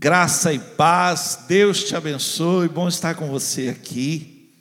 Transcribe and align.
Graça 0.00 0.52
e 0.52 0.60
paz, 0.60 1.40
Deus 1.48 1.82
te 1.82 1.96
abençoe, 1.96 2.68
bom 2.68 2.86
estar 2.86 3.16
com 3.16 3.26
você 3.26 3.68
aqui. 3.68 4.54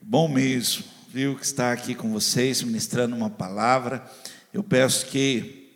Bom 0.00 0.28
mesmo, 0.28 0.84
viu, 1.12 1.34
que 1.34 1.44
estar 1.44 1.72
aqui 1.72 1.92
com 1.92 2.12
vocês, 2.12 2.62
ministrando 2.62 3.16
uma 3.16 3.28
palavra. 3.28 4.08
Eu 4.52 4.62
peço 4.62 5.06
que, 5.06 5.72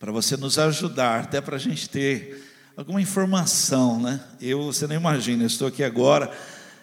para 0.00 0.10
você 0.10 0.34
nos 0.34 0.58
ajudar, 0.58 1.24
até 1.24 1.42
para 1.42 1.56
a 1.56 1.58
gente 1.58 1.86
ter 1.90 2.42
alguma 2.74 3.02
informação, 3.02 4.00
né? 4.00 4.18
Eu, 4.40 4.62
você 4.62 4.86
não 4.86 4.96
imagina, 4.96 5.42
eu 5.42 5.46
estou 5.46 5.68
aqui 5.68 5.84
agora 5.84 6.34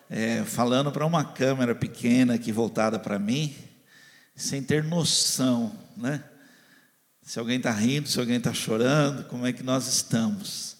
é, 0.07 0.43
falando 0.43 0.91
para 0.91 1.03
uma 1.03 1.25
câmera 1.25 1.73
pequena 1.73 2.35
aqui 2.35 2.51
voltada 2.51 2.99
para 2.99 3.17
mim, 3.17 3.55
sem 4.35 4.61
ter 4.61 4.83
noção, 4.83 5.75
né? 5.97 6.23
Se 7.23 7.39
alguém 7.39 7.57
está 7.57 7.71
rindo, 7.71 8.07
se 8.07 8.19
alguém 8.19 8.37
está 8.37 8.53
chorando, 8.53 9.23
como 9.23 9.47
é 9.47 9.51
que 9.51 9.63
nós 9.63 9.87
estamos. 9.87 10.79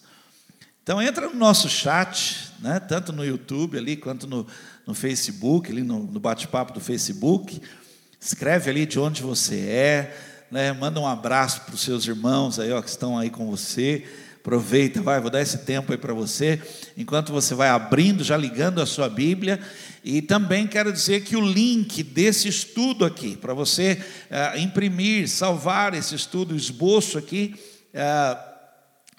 Então 0.82 1.00
entra 1.00 1.28
no 1.28 1.36
nosso 1.36 1.68
chat, 1.68 2.50
né, 2.58 2.80
tanto 2.80 3.12
no 3.12 3.24
YouTube 3.24 3.78
ali 3.78 3.96
quanto 3.96 4.26
no, 4.26 4.44
no 4.84 4.94
Facebook, 4.94 5.70
ali 5.70 5.84
no, 5.84 6.00
no 6.00 6.18
bate-papo 6.18 6.72
do 6.72 6.80
Facebook. 6.80 7.62
Escreve 8.20 8.68
ali 8.68 8.84
de 8.84 8.98
onde 8.98 9.22
você 9.22 9.60
é, 9.60 10.16
né, 10.50 10.72
manda 10.72 10.98
um 10.98 11.06
abraço 11.06 11.60
para 11.60 11.76
os 11.76 11.82
seus 11.82 12.04
irmãos 12.04 12.58
aí, 12.58 12.72
ó, 12.72 12.82
que 12.82 12.88
estão 12.88 13.16
aí 13.16 13.30
com 13.30 13.48
você. 13.48 14.04
Aproveita, 14.40 15.00
vai, 15.00 15.20
vou 15.20 15.30
dar 15.30 15.40
esse 15.40 15.58
tempo 15.58 15.92
aí 15.92 15.98
para 15.98 16.12
você, 16.12 16.60
enquanto 16.96 17.32
você 17.32 17.54
vai 17.54 17.68
abrindo, 17.68 18.24
já 18.24 18.36
ligando 18.36 18.82
a 18.82 18.86
sua 18.86 19.08
Bíblia. 19.08 19.60
E 20.02 20.20
também 20.20 20.66
quero 20.66 20.92
dizer 20.92 21.22
que 21.22 21.36
o 21.36 21.40
link 21.40 22.02
desse 22.02 22.48
estudo 22.48 23.04
aqui, 23.04 23.36
para 23.36 23.54
você 23.54 24.04
uh, 24.28 24.58
imprimir, 24.58 25.28
salvar 25.28 25.94
esse 25.94 26.16
estudo, 26.16 26.56
esboço 26.56 27.16
aqui, 27.18 27.54
uh, 27.94 28.51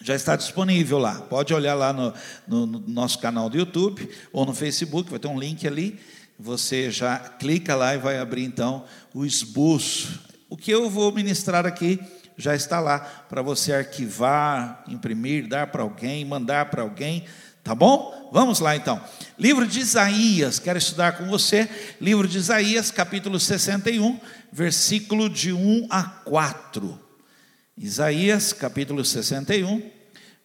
já 0.04 0.14
está 0.16 0.36
disponível 0.36 1.00
lá. 1.00 1.16
Pode 1.16 1.54
olhar 1.54 1.74
lá 1.74 1.94
no, 1.94 2.14
no, 2.46 2.66
no, 2.66 2.84
nosso 2.88 3.18
canal 3.20 3.50
do 3.50 3.58
YouTube 3.58 4.08
ou 4.34 4.46
no 4.46 4.54
Facebook, 4.54 5.10
vai 5.10 5.18
ter 5.18 5.30
um 5.30 5.40
link 5.40 5.66
ali. 5.66 5.98
Você 6.38 6.92
já 6.92 7.18
clica 7.18 7.74
lá 7.74 7.96
e 7.96 7.98
vai 7.98 8.20
abrir 8.20 8.44
então 8.44 8.84
o 9.14 9.26
esboço. 9.26 10.20
O 10.50 10.58
que 10.58 10.70
eu 10.70 10.90
vou 10.90 11.12
ministrar 11.14 11.66
aqui 11.66 12.00
já 12.38 12.54
está 12.54 12.82
lá 12.82 13.00
para 13.00 13.42
você 13.42 13.72
arquivar, 13.72 14.84
imprimir, 14.90 15.48
dar 15.48 15.68
para 15.68 15.84
alguém, 15.84 16.26
mandar 16.26 16.66
para 16.66 16.82
alguém. 16.82 17.24
Tá 17.64 17.74
bom? 17.74 18.30
Vamos 18.34 18.60
lá 18.60 18.76
então. 18.76 19.02
Livro 19.40 19.66
de 19.66 19.80
Isaías, 19.80 20.60
quero 20.60 20.78
estudar 20.78 21.14
com 21.14 21.28
você. 21.28 21.70
Livro 22.02 22.28
de 22.28 22.40
Isaías, 22.40 22.92
capítulo 22.92 23.40
61, 23.40 24.20
versículo 24.52 25.30
de 25.30 25.54
1 25.54 25.88
a 25.90 26.04
4. 26.04 27.00
Isaías, 27.78 28.54
capítulo 28.54 29.04
61, 29.04 29.93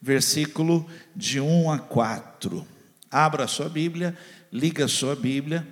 versículo 0.00 0.88
de 1.14 1.40
1 1.40 1.70
a 1.70 1.78
4. 1.78 2.66
Abra 3.10 3.44
a 3.44 3.48
sua 3.48 3.68
Bíblia, 3.68 4.16
liga 4.52 4.84
a 4.84 4.88
sua 4.88 5.16
Bíblia. 5.16 5.66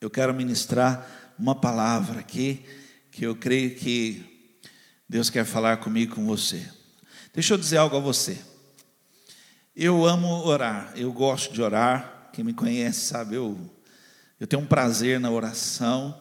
Eu 0.00 0.10
quero 0.10 0.34
ministrar 0.34 1.34
uma 1.38 1.54
palavra 1.54 2.20
aqui 2.20 2.64
que 3.10 3.24
eu 3.24 3.34
creio 3.34 3.74
que 3.74 4.50
Deus 5.08 5.30
quer 5.30 5.44
falar 5.44 5.78
comigo 5.78 6.16
com 6.16 6.26
você. 6.26 6.68
Deixa 7.32 7.54
eu 7.54 7.58
dizer 7.58 7.78
algo 7.78 7.96
a 7.96 8.00
você. 8.00 8.38
Eu 9.74 10.06
amo 10.06 10.28
orar, 10.44 10.92
eu 10.96 11.12
gosto 11.12 11.52
de 11.52 11.60
orar. 11.60 12.30
Quem 12.32 12.44
me 12.44 12.52
conhece 12.52 13.00
sabe, 13.00 13.36
eu, 13.36 13.58
eu 14.38 14.46
tenho 14.46 14.62
um 14.62 14.66
prazer 14.66 15.18
na 15.20 15.30
oração. 15.30 16.20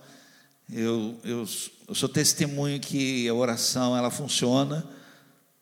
Eu, 0.72 1.20
eu, 1.24 1.46
eu 1.88 1.96
sou 1.96 2.10
testemunho 2.10 2.80
que 2.80 3.28
a 3.28 3.34
oração 3.34 3.96
ela 3.96 4.10
funciona, 4.10 4.88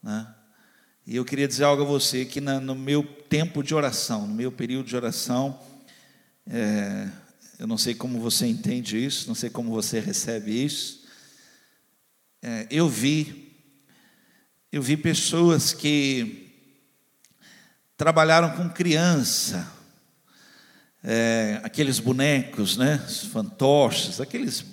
né? 0.01 0.27
E 1.05 1.15
eu 1.15 1.25
queria 1.25 1.47
dizer 1.47 1.63
algo 1.63 1.81
a 1.81 1.85
você 1.85 2.25
que 2.25 2.39
na, 2.39 2.59
no 2.59 2.75
meu 2.75 3.03
tempo 3.03 3.63
de 3.63 3.73
oração, 3.73 4.27
no 4.27 4.35
meu 4.35 4.51
período 4.51 4.85
de 4.85 4.95
oração, 4.95 5.59
é, 6.47 7.09
eu 7.57 7.65
não 7.65 7.77
sei 7.77 7.95
como 7.95 8.19
você 8.19 8.45
entende 8.45 9.03
isso, 9.03 9.27
não 9.27 9.33
sei 9.33 9.49
como 9.49 9.71
você 9.71 9.99
recebe 9.99 10.63
isso. 10.63 11.03
É, 12.41 12.67
eu 12.69 12.87
vi, 12.87 13.51
eu 14.71 14.81
vi 14.81 14.95
pessoas 14.95 15.73
que 15.73 16.53
trabalharam 17.97 18.55
com 18.55 18.69
criança, 18.69 19.71
é, 21.03 21.59
aqueles 21.63 21.97
bonecos, 21.97 22.77
né, 22.77 22.99
fantoches, 23.31 24.21
aqueles 24.21 24.63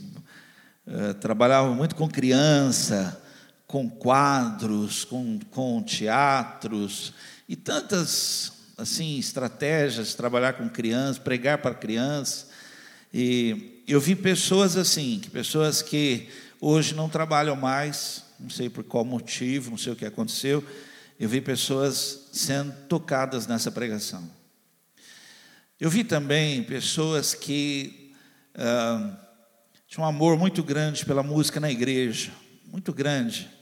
é, 0.86 1.14
trabalhavam 1.14 1.74
muito 1.74 1.96
com 1.96 2.06
criança 2.06 3.18
com 3.68 3.88
quadros, 3.88 5.04
com, 5.04 5.38
com 5.50 5.82
teatros 5.82 7.12
e 7.46 7.54
tantas 7.54 8.52
assim 8.78 9.18
estratégias, 9.18 10.14
trabalhar 10.14 10.54
com 10.54 10.68
crianças, 10.70 11.18
pregar 11.18 11.58
para 11.58 11.74
crianças. 11.74 12.46
E 13.12 13.82
eu 13.86 14.00
vi 14.00 14.16
pessoas 14.16 14.74
assim, 14.76 15.20
pessoas 15.30 15.82
que 15.82 16.28
hoje 16.58 16.94
não 16.94 17.10
trabalham 17.10 17.54
mais, 17.54 18.24
não 18.40 18.48
sei 18.48 18.70
por 18.70 18.84
qual 18.84 19.04
motivo, 19.04 19.70
não 19.70 19.78
sei 19.78 19.92
o 19.92 19.96
que 19.96 20.06
aconteceu. 20.06 20.64
Eu 21.20 21.28
vi 21.28 21.42
pessoas 21.42 22.28
sendo 22.32 22.72
tocadas 22.88 23.46
nessa 23.46 23.70
pregação. 23.70 24.30
Eu 25.78 25.90
vi 25.90 26.04
também 26.04 26.62
pessoas 26.62 27.34
que 27.34 28.14
ah, 28.54 29.14
tinham 29.86 30.06
um 30.06 30.08
amor 30.08 30.38
muito 30.38 30.62
grande 30.62 31.04
pela 31.04 31.22
música 31.22 31.60
na 31.60 31.70
igreja, 31.70 32.32
muito 32.66 32.94
grande. 32.94 33.57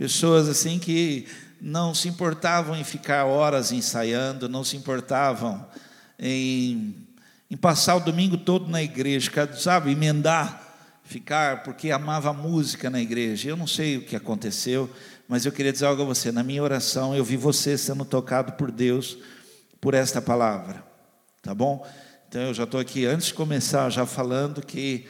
Pessoas 0.00 0.48
assim 0.48 0.78
que 0.78 1.26
não 1.60 1.94
se 1.94 2.08
importavam 2.08 2.74
em 2.74 2.82
ficar 2.82 3.26
horas 3.26 3.70
ensaiando, 3.70 4.48
não 4.48 4.64
se 4.64 4.74
importavam 4.74 5.62
em, 6.18 6.96
em 7.50 7.56
passar 7.58 7.96
o 7.96 8.00
domingo 8.00 8.38
todo 8.38 8.66
na 8.66 8.82
igreja, 8.82 9.30
sabe, 9.58 9.92
emendar, 9.92 10.98
ficar, 11.04 11.64
porque 11.64 11.90
amava 11.90 12.32
música 12.32 12.88
na 12.88 12.98
igreja. 12.98 13.50
Eu 13.50 13.58
não 13.58 13.66
sei 13.66 13.98
o 13.98 14.02
que 14.06 14.16
aconteceu, 14.16 14.88
mas 15.28 15.44
eu 15.44 15.52
queria 15.52 15.70
dizer 15.70 15.84
algo 15.84 16.00
a 16.00 16.06
você. 16.06 16.32
Na 16.32 16.42
minha 16.42 16.62
oração, 16.62 17.14
eu 17.14 17.22
vi 17.22 17.36
você 17.36 17.76
sendo 17.76 18.06
tocado 18.06 18.52
por 18.52 18.70
Deus 18.70 19.18
por 19.82 19.92
esta 19.92 20.22
palavra, 20.22 20.82
tá 21.42 21.54
bom? 21.54 21.86
Então 22.26 22.40
eu 22.40 22.54
já 22.54 22.64
estou 22.64 22.80
aqui, 22.80 23.04
antes 23.04 23.26
de 23.26 23.34
começar, 23.34 23.90
já 23.90 24.06
falando 24.06 24.64
que 24.64 25.06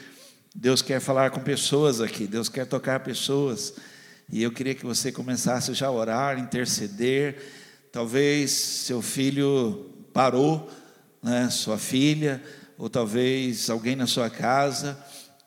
Deus 0.53 0.83
quer 0.83 0.99
falar 1.01 1.31
com 1.31 1.39
pessoas 1.39 2.01
aqui, 2.01 2.27
Deus 2.27 2.49
quer 2.49 2.67
tocar 2.67 2.99
pessoas. 2.99 3.73
E 4.33 4.43
eu 4.43 4.53
queria 4.53 4.75
que 4.75 4.87
você 4.87 5.11
começasse 5.11 5.75
já 5.75 5.89
a 5.89 5.91
orar, 5.91 6.39
interceder. 6.39 7.37
Talvez 7.91 8.51
seu 8.51 9.03
filho 9.03 9.91
parou, 10.13 10.71
né, 11.23 11.51
sua 11.51 11.79
filha, 11.79 12.43
ou 12.79 12.89
talvez 12.89 13.69
alguém 13.69 13.97
na 13.97 14.07
sua 14.07 14.31
casa. 14.31 14.99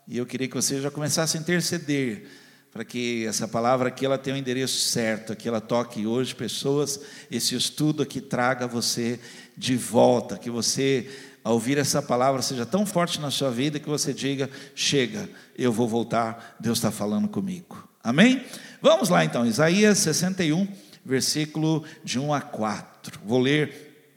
E 0.08 0.18
eu 0.18 0.26
queria 0.26 0.48
que 0.48 0.56
você 0.56 0.82
já 0.82 0.92
começasse 0.92 1.38
a 1.38 1.40
interceder 1.40 2.28
para 2.74 2.84
que 2.84 3.26
essa 3.26 3.48
palavra 3.48 3.90
aqui 3.90 4.04
ela 4.06 4.18
tenha 4.18 4.36
o 4.36 4.38
um 4.38 4.42
endereço 4.42 4.80
certo, 4.90 5.36
que 5.36 5.48
ela 5.48 5.62
toque 5.62 6.08
hoje 6.08 6.34
pessoas, 6.34 7.00
esse 7.30 7.56
estudo 7.56 8.02
aqui 8.02 8.20
traga 8.20 8.68
você 8.68 9.20
de 9.56 9.78
volta, 9.78 10.40
que 10.40 10.50
você 10.50 11.08
ao 11.44 11.54
ouvir 11.54 11.78
essa 11.78 12.02
palavra 12.02 12.42
seja 12.42 12.66
tão 12.66 12.86
forte 12.86 13.20
na 13.22 13.30
sua 13.30 13.52
vida 13.52 13.80
que 13.80 13.88
você 13.88 14.14
diga: 14.14 14.50
chega, 14.74 15.30
eu 15.58 15.72
vou 15.72 15.88
voltar, 15.88 16.58
Deus 16.60 16.80
está 16.80 16.90
falando 16.90 17.28
comigo. 17.28 17.88
Amém? 18.04 18.44
Vamos 18.84 19.08
lá 19.08 19.24
então, 19.24 19.46
Isaías 19.46 20.00
61, 20.00 20.68
versículo 21.06 21.86
de 22.04 22.20
1 22.20 22.34
a 22.34 22.42
4. 22.42 23.18
Vou 23.24 23.40
ler. 23.40 24.12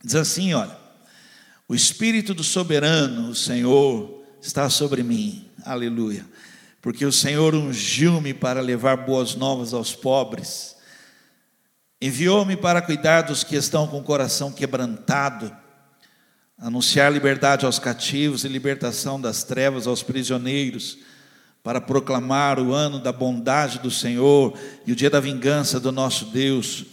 Diz 0.00 0.14
assim: 0.14 0.54
olha, 0.54 0.78
o 1.66 1.74
Espírito 1.74 2.32
do 2.32 2.44
soberano, 2.44 3.30
o 3.30 3.34
Senhor, 3.34 4.22
está 4.40 4.70
sobre 4.70 5.02
mim. 5.02 5.50
Aleluia. 5.64 6.24
Porque 6.80 7.04
o 7.04 7.10
Senhor 7.10 7.52
ungiu-me 7.52 8.32
para 8.32 8.60
levar 8.60 8.96
boas 8.98 9.34
novas 9.34 9.74
aos 9.74 9.92
pobres. 9.92 10.76
Enviou-me 12.00 12.56
para 12.56 12.80
cuidar 12.80 13.22
dos 13.22 13.42
que 13.42 13.56
estão 13.56 13.88
com 13.88 13.98
o 13.98 14.04
coração 14.04 14.52
quebrantado, 14.52 15.52
anunciar 16.56 17.12
liberdade 17.12 17.66
aos 17.66 17.80
cativos 17.80 18.44
e 18.44 18.48
libertação 18.48 19.20
das 19.20 19.42
trevas 19.42 19.88
aos 19.88 20.00
prisioneiros 20.00 20.96
para 21.62 21.80
proclamar 21.80 22.58
o 22.58 22.72
ano 22.72 22.98
da 22.98 23.12
bondade 23.12 23.78
do 23.78 23.90
Senhor 23.90 24.58
e 24.84 24.92
o 24.92 24.96
dia 24.96 25.08
da 25.08 25.20
vingança 25.20 25.78
do 25.78 25.92
nosso 25.92 26.26
Deus, 26.26 26.84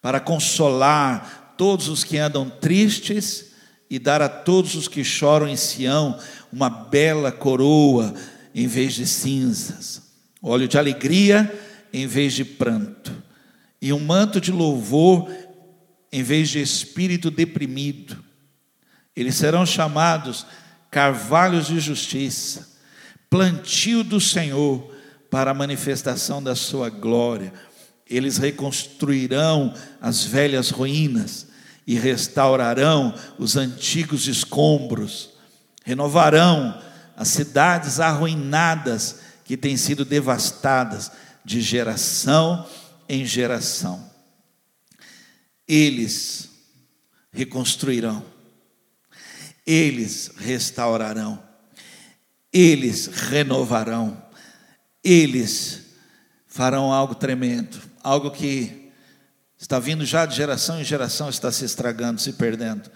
para 0.00 0.18
consolar 0.18 1.54
todos 1.58 1.88
os 1.88 2.02
que 2.02 2.16
andam 2.16 2.48
tristes 2.48 3.52
e 3.90 3.98
dar 3.98 4.22
a 4.22 4.28
todos 4.28 4.74
os 4.74 4.88
que 4.88 5.04
choram 5.04 5.46
em 5.46 5.56
Sião 5.56 6.18
uma 6.50 6.70
bela 6.70 7.30
coroa 7.30 8.14
em 8.54 8.66
vez 8.66 8.94
de 8.94 9.06
cinzas, 9.06 10.02
óleo 10.42 10.66
de 10.66 10.78
alegria 10.78 11.52
em 11.92 12.06
vez 12.06 12.32
de 12.32 12.44
pranto, 12.44 13.12
e 13.82 13.92
um 13.92 14.00
manto 14.00 14.40
de 14.40 14.50
louvor 14.50 15.28
em 16.10 16.22
vez 16.22 16.48
de 16.48 16.60
espírito 16.60 17.30
deprimido. 17.30 18.16
Eles 19.14 19.34
serão 19.34 19.66
chamados 19.66 20.46
carvalhos 20.90 21.66
de 21.66 21.78
justiça 21.78 22.69
plantio 23.30 24.02
do 24.02 24.20
Senhor 24.20 24.92
para 25.30 25.52
a 25.52 25.54
manifestação 25.54 26.42
da 26.42 26.56
sua 26.56 26.90
glória. 26.90 27.54
Eles 28.04 28.36
reconstruirão 28.36 29.72
as 30.00 30.24
velhas 30.24 30.70
ruínas 30.70 31.46
e 31.86 31.94
restaurarão 31.94 33.14
os 33.38 33.56
antigos 33.56 34.26
escombros, 34.26 35.30
renovarão 35.84 36.76
as 37.16 37.28
cidades 37.28 38.00
arruinadas 38.00 39.20
que 39.44 39.56
têm 39.56 39.76
sido 39.76 40.04
devastadas 40.04 41.12
de 41.44 41.60
geração 41.60 42.66
em 43.08 43.24
geração. 43.24 44.10
Eles 45.66 46.48
reconstruirão, 47.32 48.24
eles 49.64 50.32
restaurarão, 50.36 51.49
eles 52.52 53.06
renovarão, 53.06 54.20
eles 55.02 55.82
farão 56.46 56.92
algo 56.92 57.14
tremendo, 57.14 57.80
algo 58.02 58.30
que 58.30 58.90
está 59.58 59.78
vindo 59.78 60.04
já 60.04 60.26
de 60.26 60.36
geração 60.36 60.80
em 60.80 60.84
geração, 60.84 61.28
está 61.28 61.52
se 61.52 61.64
estragando, 61.64 62.20
se 62.20 62.32
perdendo. 62.32 62.90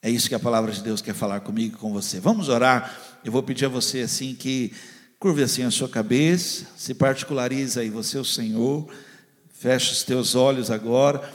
É 0.00 0.10
isso 0.10 0.28
que 0.28 0.34
a 0.34 0.40
palavra 0.40 0.70
de 0.70 0.82
Deus 0.82 1.00
quer 1.00 1.14
falar 1.14 1.40
comigo 1.40 1.76
e 1.76 1.78
com 1.78 1.92
você. 1.92 2.20
Vamos 2.20 2.48
orar. 2.50 2.94
Eu 3.24 3.32
vou 3.32 3.42
pedir 3.42 3.64
a 3.64 3.70
você 3.70 4.00
assim 4.00 4.34
que 4.34 4.70
curve 5.18 5.42
assim 5.42 5.62
a 5.62 5.70
sua 5.70 5.88
cabeça, 5.88 6.66
se 6.76 6.92
particularize 6.92 7.80
aí 7.80 7.88
você 7.88 8.18
o 8.18 8.24
Senhor, 8.24 8.86
feche 9.48 9.92
os 9.92 10.02
teus 10.02 10.34
olhos 10.34 10.70
agora 10.70 11.32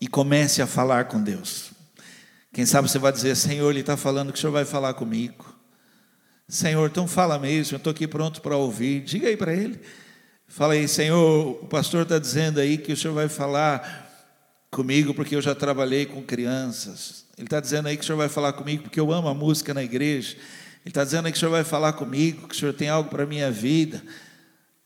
e 0.00 0.08
comece 0.08 0.62
a 0.62 0.66
falar 0.66 1.04
com 1.04 1.22
Deus. 1.22 1.70
Quem 2.50 2.64
sabe 2.64 2.88
você 2.88 2.98
vai 2.98 3.12
dizer, 3.12 3.36
Senhor, 3.36 3.70
Ele 3.70 3.80
está 3.80 3.96
falando 3.96 4.32
que 4.32 4.38
o 4.38 4.40
Senhor 4.40 4.52
vai 4.52 4.64
falar 4.64 4.94
comigo. 4.94 5.57
Senhor, 6.48 6.88
então 6.88 7.06
fala 7.06 7.38
mesmo, 7.38 7.74
eu 7.74 7.76
estou 7.76 7.90
aqui 7.90 8.08
pronto 8.08 8.40
para 8.40 8.56
ouvir. 8.56 9.02
Diga 9.02 9.28
aí 9.28 9.36
para 9.36 9.52
Ele. 9.52 9.78
Fala 10.46 10.72
aí, 10.72 10.88
Senhor, 10.88 11.62
o 11.62 11.66
pastor 11.66 12.04
está 12.04 12.18
dizendo 12.18 12.58
aí 12.58 12.78
que 12.78 12.90
o 12.90 12.96
Senhor 12.96 13.12
vai 13.12 13.28
falar 13.28 14.08
comigo 14.70 15.12
porque 15.12 15.36
eu 15.36 15.42
já 15.42 15.54
trabalhei 15.54 16.06
com 16.06 16.22
crianças. 16.22 17.26
Ele 17.36 17.46
está 17.46 17.60
dizendo 17.60 17.88
aí 17.88 17.98
que 17.98 18.02
o 18.02 18.06
Senhor 18.06 18.16
vai 18.16 18.30
falar 18.30 18.54
comigo 18.54 18.84
porque 18.84 18.98
eu 18.98 19.12
amo 19.12 19.28
a 19.28 19.34
música 19.34 19.74
na 19.74 19.82
igreja. 19.84 20.36
Ele 20.36 20.90
está 20.90 21.04
dizendo 21.04 21.26
aí 21.26 21.32
que 21.32 21.36
o 21.36 21.38
Senhor 21.38 21.50
vai 21.50 21.64
falar 21.64 21.92
comigo, 21.92 22.48
que 22.48 22.54
o 22.54 22.58
Senhor 22.58 22.72
tem 22.72 22.88
algo 22.88 23.10
para 23.10 23.24
a 23.24 23.26
minha 23.26 23.50
vida. 23.50 24.02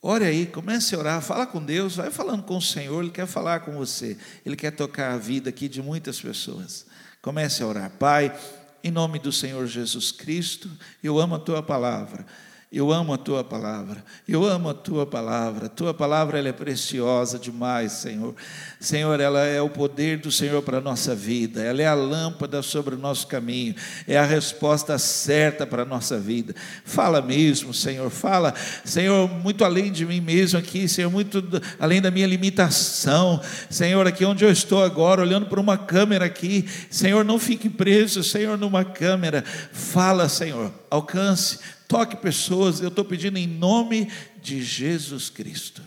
Ore 0.02 0.24
aí, 0.24 0.46
comece 0.46 0.96
a 0.96 0.98
orar, 0.98 1.22
fala 1.22 1.46
com 1.46 1.64
Deus, 1.64 1.94
vai 1.94 2.10
falando 2.10 2.42
com 2.42 2.56
o 2.56 2.60
Senhor, 2.60 3.00
Ele 3.00 3.12
quer 3.12 3.26
falar 3.28 3.60
com 3.60 3.70
você, 3.70 4.16
Ele 4.44 4.56
quer 4.56 4.72
tocar 4.72 5.12
a 5.12 5.16
vida 5.16 5.48
aqui 5.48 5.68
de 5.68 5.80
muitas 5.80 6.20
pessoas. 6.20 6.86
Comece 7.22 7.62
a 7.62 7.66
orar, 7.68 7.90
Pai, 8.00 8.36
em 8.82 8.90
nome 8.90 9.18
do 9.18 9.32
Senhor 9.32 9.66
Jesus 9.66 10.10
Cristo, 10.10 10.70
eu 11.02 11.18
amo 11.18 11.34
a 11.34 11.38
Tua 11.38 11.62
palavra. 11.62 12.26
Eu 12.72 12.90
amo 12.90 13.12
a 13.12 13.18
tua 13.18 13.44
palavra, 13.44 14.02
eu 14.26 14.46
amo 14.46 14.70
a 14.70 14.72
tua 14.72 15.04
palavra, 15.04 15.66
a 15.66 15.68
tua 15.68 15.92
palavra 15.92 16.38
ela 16.38 16.48
é 16.48 16.52
preciosa 16.52 17.38
demais, 17.38 17.92
Senhor. 17.92 18.34
Senhor, 18.80 19.20
ela 19.20 19.40
é 19.44 19.60
o 19.60 19.68
poder 19.68 20.16
do 20.16 20.32
Senhor 20.32 20.62
para 20.62 20.78
a 20.78 20.80
nossa 20.80 21.14
vida, 21.14 21.62
ela 21.62 21.82
é 21.82 21.86
a 21.86 21.92
lâmpada 21.92 22.62
sobre 22.62 22.94
o 22.94 22.98
nosso 22.98 23.26
caminho, 23.26 23.74
é 24.08 24.16
a 24.16 24.24
resposta 24.24 24.96
certa 24.96 25.66
para 25.66 25.82
a 25.82 25.84
nossa 25.84 26.18
vida. 26.18 26.54
Fala 26.82 27.20
mesmo, 27.20 27.74
Senhor, 27.74 28.08
fala, 28.08 28.54
Senhor, 28.86 29.28
muito 29.28 29.66
além 29.66 29.92
de 29.92 30.06
mim 30.06 30.22
mesmo 30.22 30.58
aqui, 30.58 30.88
Senhor, 30.88 31.10
muito 31.10 31.44
além 31.78 32.00
da 32.00 32.10
minha 32.10 32.26
limitação, 32.26 33.38
Senhor, 33.68 34.06
aqui 34.06 34.24
onde 34.24 34.46
eu 34.46 34.50
estou 34.50 34.82
agora, 34.82 35.20
olhando 35.20 35.44
para 35.44 35.60
uma 35.60 35.76
câmera 35.76 36.24
aqui, 36.24 36.66
Senhor, 36.88 37.22
não 37.22 37.38
fique 37.38 37.68
preso, 37.68 38.24
Senhor, 38.24 38.56
numa 38.56 38.82
câmera, 38.82 39.44
fala, 39.72 40.26
Senhor, 40.26 40.72
alcance 40.88 41.58
toque 41.92 42.16
pessoas, 42.16 42.80
eu 42.80 42.88
estou 42.88 43.04
pedindo 43.04 43.36
em 43.36 43.46
nome 43.46 44.10
de 44.40 44.62
Jesus 44.62 45.28
Cristo. 45.28 45.82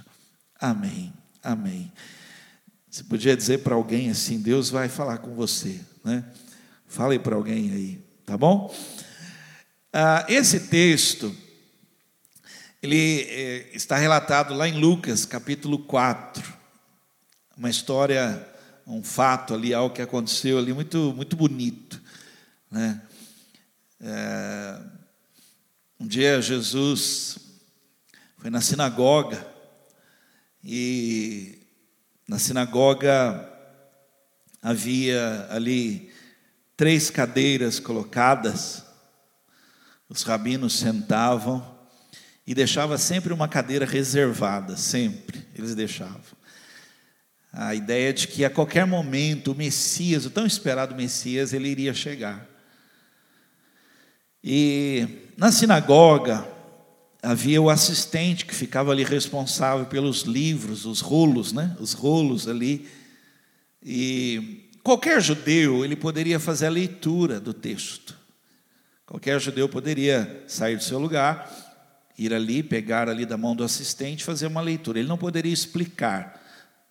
Amém, 0.62 1.12
amém. 1.42 1.92
Você 2.88 3.04
podia 3.04 3.36
dizer 3.36 3.63
para 3.63 3.74
alguém 3.74 4.12
assim: 4.12 4.40
Deus 4.40 4.69
vai 4.69 4.88
falar 4.88 5.18
com 5.18 5.34
você, 5.34 5.81
né? 6.04 6.24
Fale 6.86 7.18
para 7.18 7.36
alguém 7.36 7.72
aí, 7.72 8.06
tá 8.24 8.38
bom? 8.38 8.72
Ah, 9.92 10.24
esse 10.30 10.68
texto, 10.68 11.36
ele 12.84 13.22
eh, 13.28 13.72
está 13.74 13.98
relatado 13.98 14.54
lá 14.54 14.68
em 14.68 14.78
Lucas, 14.80 15.25
capítulo 15.25 15.80
4. 15.80 16.54
Uma 17.58 17.72
história, 17.72 18.48
um 18.86 19.04
fato 19.04 19.56
ali, 19.56 19.74
algo 19.74 19.96
que 19.96 20.04
aconteceu 20.04 20.60
ali, 20.60 20.72
muito, 20.72 21.13
muito 21.16 21.36
bonito, 21.36 22.00
né? 22.69 23.01
É, 24.00 24.95
um 26.00 26.06
dia 26.06 26.42
Jesus 26.42 27.38
foi 28.38 28.50
na 28.50 28.60
sinagoga 28.60 29.48
e 30.64 31.60
na 32.28 32.38
sinagoga 32.38 33.50
havia 34.62 35.48
ali 35.50 36.12
três 36.76 37.10
cadeiras 37.10 37.80
colocadas, 37.80 38.84
os 40.10 40.24
rabinos 40.24 40.74
sentavam 40.74 41.76
e 42.46 42.54
deixava 42.54 42.98
sempre 42.98 43.32
uma 43.32 43.48
cadeira 43.48 43.86
reservada, 43.86 44.76
sempre, 44.76 45.48
eles 45.56 45.74
deixavam. 45.74 46.36
A 47.54 47.74
ideia 47.74 48.12
de 48.12 48.28
que 48.28 48.44
a 48.44 48.50
qualquer 48.50 48.86
momento 48.86 49.54
o 49.54 49.56
Messias, 49.56 50.26
o 50.26 50.30
tão 50.30 50.46
esperado 50.46 50.94
Messias, 50.94 51.54
ele 51.54 51.70
iria 51.70 51.94
chegar. 51.94 52.46
E 54.44 55.25
na 55.38 55.52
sinagoga 55.52 56.48
havia 57.22 57.62
o 57.62 57.70
assistente 57.70 58.46
que 58.46 58.54
ficava 58.54 58.92
ali 58.92 59.04
responsável 59.04 59.86
pelos 59.86 60.22
livros, 60.22 60.86
os 60.86 61.02
rolos, 61.02 61.52
né? 61.52 61.76
Os 61.80 61.94
rolos 61.94 62.48
ali. 62.48 62.88
E 63.84 64.70
qualquer 64.84 65.22
judeu, 65.22 65.84
ele 65.84 65.96
poderia 65.96 66.40
fazer 66.40 66.68
a 66.68 66.70
leitura 66.70 67.40
do 67.40 67.54
texto. 67.54 68.16
Qualquer 69.06 69.40
judeu 69.40 69.68
poderia 69.68 70.44
sair 70.48 70.78
do 70.78 70.84
seu 70.84 71.00
lugar, 71.00 71.52
ir 72.18 72.34
ali, 72.34 72.64
pegar 72.64 73.10
ali 73.10 73.26
da 73.26 73.38
mão 73.38 73.56
do 73.56 73.64
assistente, 73.64 74.24
fazer 74.24 74.48
uma 74.48 74.62
leitura. 74.62 75.00
Ele 75.00 75.08
não 75.08 75.18
poderia 75.18 75.54
explicar, 75.54 76.42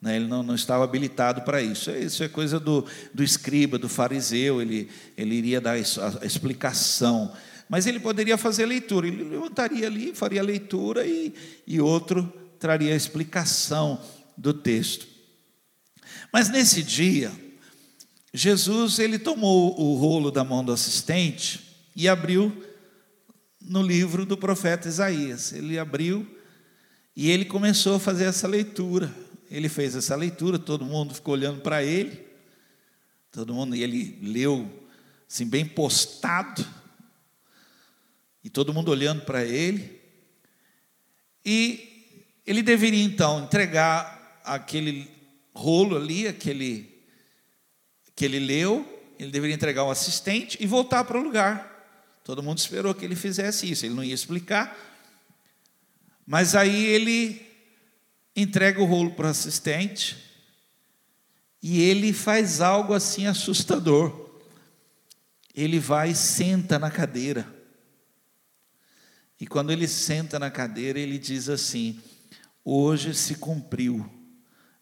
né? 0.00 0.16
ele 0.16 0.26
não, 0.26 0.42
não 0.42 0.54
estava 0.54 0.84
habilitado 0.84 1.42
para 1.42 1.62
isso. 1.62 1.90
Isso 1.90 2.22
é 2.22 2.28
coisa 2.28 2.60
do, 2.60 2.84
do 3.12 3.22
escriba, 3.22 3.78
do 3.78 3.88
fariseu, 3.88 4.60
ele, 4.60 4.88
ele 5.16 5.34
iria 5.34 5.60
dar 5.60 5.72
a 5.72 6.26
explicação 6.26 7.32
mas 7.68 7.86
ele 7.86 7.98
poderia 7.98 8.36
fazer 8.36 8.66
leitura, 8.66 9.06
ele 9.06 9.24
levantaria 9.24 9.86
ali, 9.86 10.14
faria 10.14 10.40
a 10.40 10.44
leitura 10.44 11.06
e, 11.06 11.32
e 11.66 11.80
outro 11.80 12.32
traria 12.58 12.92
a 12.92 12.96
explicação 12.96 14.00
do 14.36 14.52
texto. 14.52 15.06
Mas 16.32 16.48
nesse 16.48 16.82
dia, 16.82 17.32
Jesus 18.32 18.98
ele 18.98 19.18
tomou 19.18 19.78
o 19.80 19.94
rolo 19.94 20.30
da 20.30 20.42
mão 20.42 20.64
do 20.64 20.72
assistente 20.72 21.60
e 21.94 22.08
abriu 22.08 22.52
no 23.60 23.82
livro 23.82 24.26
do 24.26 24.36
profeta 24.36 24.88
Isaías. 24.88 25.52
Ele 25.52 25.78
abriu 25.78 26.26
e 27.16 27.30
ele 27.30 27.44
começou 27.44 27.96
a 27.96 28.00
fazer 28.00 28.24
essa 28.24 28.48
leitura. 28.48 29.14
Ele 29.50 29.68
fez 29.68 29.94
essa 29.94 30.16
leitura, 30.16 30.58
todo 30.58 30.84
mundo 30.84 31.14
ficou 31.14 31.34
olhando 31.34 31.60
para 31.60 31.82
ele. 31.82 32.24
Todo 33.30 33.54
mundo, 33.54 33.74
e 33.74 33.82
ele 33.82 34.18
leu 34.22 34.68
assim 35.28 35.46
bem 35.46 35.64
postado 35.64 36.64
e 38.44 38.50
todo 38.50 38.74
mundo 38.74 38.90
olhando 38.90 39.22
para 39.22 39.42
ele. 39.42 39.98
E 41.44 42.38
ele 42.46 42.62
deveria 42.62 43.02
então 43.02 43.42
entregar 43.42 44.42
aquele 44.44 45.10
rolo 45.54 45.96
ali, 45.96 46.28
aquele 46.28 46.92
que 48.14 48.24
ele 48.24 48.38
leu, 48.38 48.86
ele 49.18 49.30
deveria 49.30 49.54
entregar 49.54 49.80
ao 49.82 49.90
assistente 49.90 50.58
e 50.60 50.66
voltar 50.66 51.04
para 51.04 51.18
o 51.18 51.22
lugar. 51.22 51.72
Todo 52.22 52.42
mundo 52.42 52.58
esperou 52.58 52.94
que 52.94 53.04
ele 53.04 53.16
fizesse 53.16 53.70
isso, 53.70 53.86
ele 53.86 53.94
não 53.94 54.04
ia 54.04 54.14
explicar. 54.14 54.76
Mas 56.26 56.54
aí 56.54 56.86
ele 56.86 57.46
entrega 58.36 58.80
o 58.80 58.84
rolo 58.84 59.12
para 59.12 59.26
o 59.26 59.30
assistente 59.30 60.16
e 61.62 61.80
ele 61.80 62.12
faz 62.12 62.60
algo 62.60 62.92
assim 62.92 63.26
assustador. 63.26 64.30
Ele 65.54 65.78
vai 65.78 66.10
e 66.10 66.14
senta 66.14 66.78
na 66.78 66.90
cadeira. 66.90 67.53
E 69.40 69.46
quando 69.46 69.70
ele 69.70 69.86
senta 69.86 70.38
na 70.38 70.50
cadeira, 70.50 70.98
ele 70.98 71.18
diz 71.18 71.48
assim: 71.48 72.00
Hoje 72.64 73.14
se 73.14 73.34
cumpriu 73.34 74.08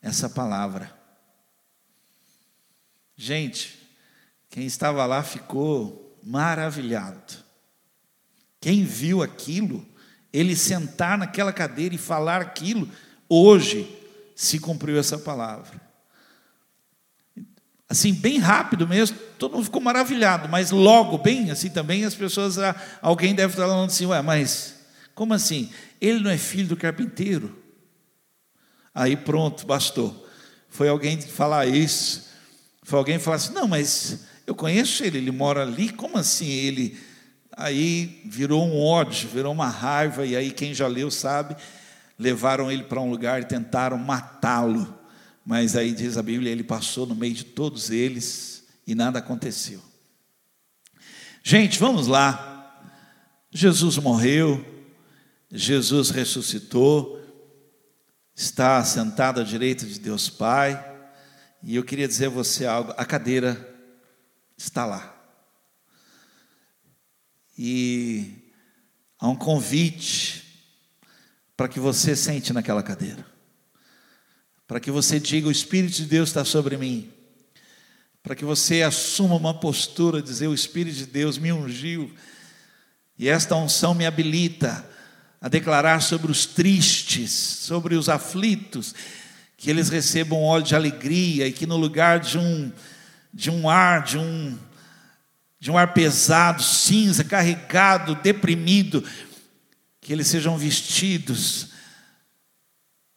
essa 0.01 0.29
palavra. 0.29 0.97
Gente, 3.17 3.79
quem 4.49 4.67
estava 4.67 5.05
lá 5.07 5.23
ficou 5.23 6.19
maravilhado. 6.23 7.35
Quem 8.61 8.85
viu 8.85 9.23
aquilo, 9.23 9.87
ele 10.33 10.55
sentar 10.55 11.19
naquela 11.19 11.53
cadeira 11.53 11.95
e 11.95 11.99
falar 11.99 12.41
aquilo, 12.41 12.89
hoje 13.29 13.99
se 14.37 14.59
cumpriu 14.59 14.99
essa 14.99 15.19
palavra 15.19 15.82
assim, 17.93 18.13
bem 18.13 18.39
rápido 18.39 18.89
mesmo, 18.89 19.17
todo 19.39 19.53
mundo 19.53 19.65
ficou 19.65 19.81
maravilhado, 19.81 20.49
mas 20.49 20.71
logo, 20.71 21.19
bem 21.19 21.51
assim 21.51 21.69
também, 21.69 22.05
as 22.05 22.15
pessoas, 22.15 22.59
ah, 22.59 22.75
alguém 23.01 23.35
deve 23.35 23.53
estar 23.53 23.67
falando 23.67 23.91
assim, 23.91 24.07
ué, 24.07 24.21
mas 24.23 24.75
como 25.15 25.35
assim? 25.35 25.71
Ele 26.01 26.21
não 26.21 26.31
é 26.31 26.39
filho 26.39 26.69
do 26.69 26.77
carpinteiro? 26.77 27.57
Aí 28.95 29.17
pronto, 29.17 29.67
bastou. 29.67 30.27
Foi 30.69 30.89
alguém 30.89 31.21
falar 31.21 31.67
isso. 31.67 32.31
Foi 32.83 32.99
alguém 32.99 33.19
falar 33.19 33.37
assim: 33.37 33.53
não, 33.53 33.69
mas 33.69 34.25
eu 34.47 34.55
conheço 34.55 35.05
ele, 35.05 35.19
ele 35.19 35.31
mora 35.31 35.63
ali, 35.63 35.91
como 35.91 36.19
assim 36.19 36.49
ele? 36.49 36.99
Aí 37.55 38.23
virou 38.25 38.67
um 38.67 38.83
ódio, 38.83 39.29
virou 39.29 39.53
uma 39.53 39.69
raiva, 39.69 40.25
e 40.25 40.35
aí 40.35 40.51
quem 40.51 40.73
já 40.73 40.87
leu 40.87 41.11
sabe, 41.11 41.55
levaram 42.19 42.73
ele 42.73 42.85
para 42.85 43.01
um 43.01 43.11
lugar 43.11 43.43
e 43.43 43.45
tentaram 43.45 43.99
matá-lo. 43.99 45.02
Mas 45.45 45.77
aí 45.77 45.93
diz 45.93 46.17
a 46.17 46.23
Bíblia, 46.23 46.51
ele 46.51 46.63
passou 46.63 47.07
no 47.07 47.15
meio 47.15 47.35
de 47.35 47.45
todos 47.45 47.91
eles 47.91 48.65
e 48.87 48.95
nada 48.95 49.19
aconteceu. 49.19 49.83
Gente, 51.43 51.79
vamos 51.79 52.07
lá. 52.07 52.51
Jesus 53.51 53.99
morreu, 53.99 54.65
Jesus 55.51 56.11
ressuscitou, 56.11 57.21
está 58.35 58.83
sentado 58.85 59.41
à 59.41 59.45
direita 59.45 59.85
de 59.85 59.99
Deus 59.99 60.31
Pai, 60.31 60.91
e 61.63 61.77
eu 61.77 61.85
queria 61.85 62.09
dizer 62.09 62.27
a 62.27 62.31
você 62.31 62.65
algo: 62.65 62.95
a 62.97 63.05
cadeira 63.05 63.69
está 64.57 64.87
lá. 64.87 65.15
E 67.59 68.53
há 69.19 69.29
um 69.29 69.37
convite 69.37 70.43
para 71.57 71.69
que 71.69 71.79
você 71.79 72.17
sente 72.17 72.53
naquela 72.53 72.83
cadeira, 72.83 73.27
para 74.73 74.81
que 74.81 74.91
você 74.91 75.21
diga: 75.21 75.49
O 75.49 75.53
Espírito 75.53 75.97
de 75.97 76.07
Deus 76.07 76.31
está 76.31 76.47
sobre 76.47 76.79
mim, 76.79 77.11
para 78.23 78.35
que 78.35 78.43
você 78.43 78.81
assuma 78.81 79.35
uma 79.35 79.53
postura, 79.53 80.23
dizer: 80.23 80.47
O 80.47 80.55
Espírito 80.55 80.97
de 80.97 81.05
Deus 81.05 81.37
me 81.37 81.53
ungiu, 81.53 82.11
e 83.19 83.29
esta 83.29 83.55
unção 83.55 83.93
me 83.93 84.07
habilita 84.07 84.83
a 85.43 85.49
declarar 85.51 86.01
sobre 86.01 86.33
os 86.33 86.47
tristes, 86.47 87.31
sobre 87.33 87.97
os 87.97 88.09
aflitos, 88.09 88.95
que 89.59 89.69
eles 89.69 89.91
recebam 89.91 90.43
óleo 90.43 90.65
de 90.65 90.75
alegria 90.75 91.47
e 91.47 91.53
que 91.53 91.67
no 91.67 91.77
lugar 91.77 92.19
de 92.19 92.39
um 92.39 92.73
de 93.31 93.51
um 93.51 93.69
ar, 93.69 94.03
de 94.03 94.17
um 94.17 94.59
de 95.61 95.71
um 95.71 95.77
ar 95.77 95.93
pesado, 95.93 96.63
cinza, 96.63 97.23
carregado, 97.23 98.15
deprimido, 98.15 99.05
que 100.01 100.15
eles 100.15 100.29
sejam 100.29 100.57
vestidos 100.57 101.72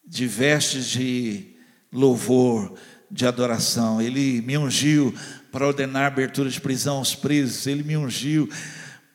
de 0.07 0.27
vestes 0.27 0.85
de 0.85 1.55
louvor, 1.91 2.73
de 3.09 3.25
adoração. 3.25 4.01
Ele 4.01 4.41
me 4.41 4.57
ungiu 4.57 5.13
para 5.51 5.67
ordenar 5.67 6.07
abertura 6.07 6.49
de 6.49 6.59
prisão 6.59 6.97
aos 6.97 7.15
presos, 7.15 7.65
ele 7.65 7.83
me 7.83 7.95
ungiu 7.95 8.49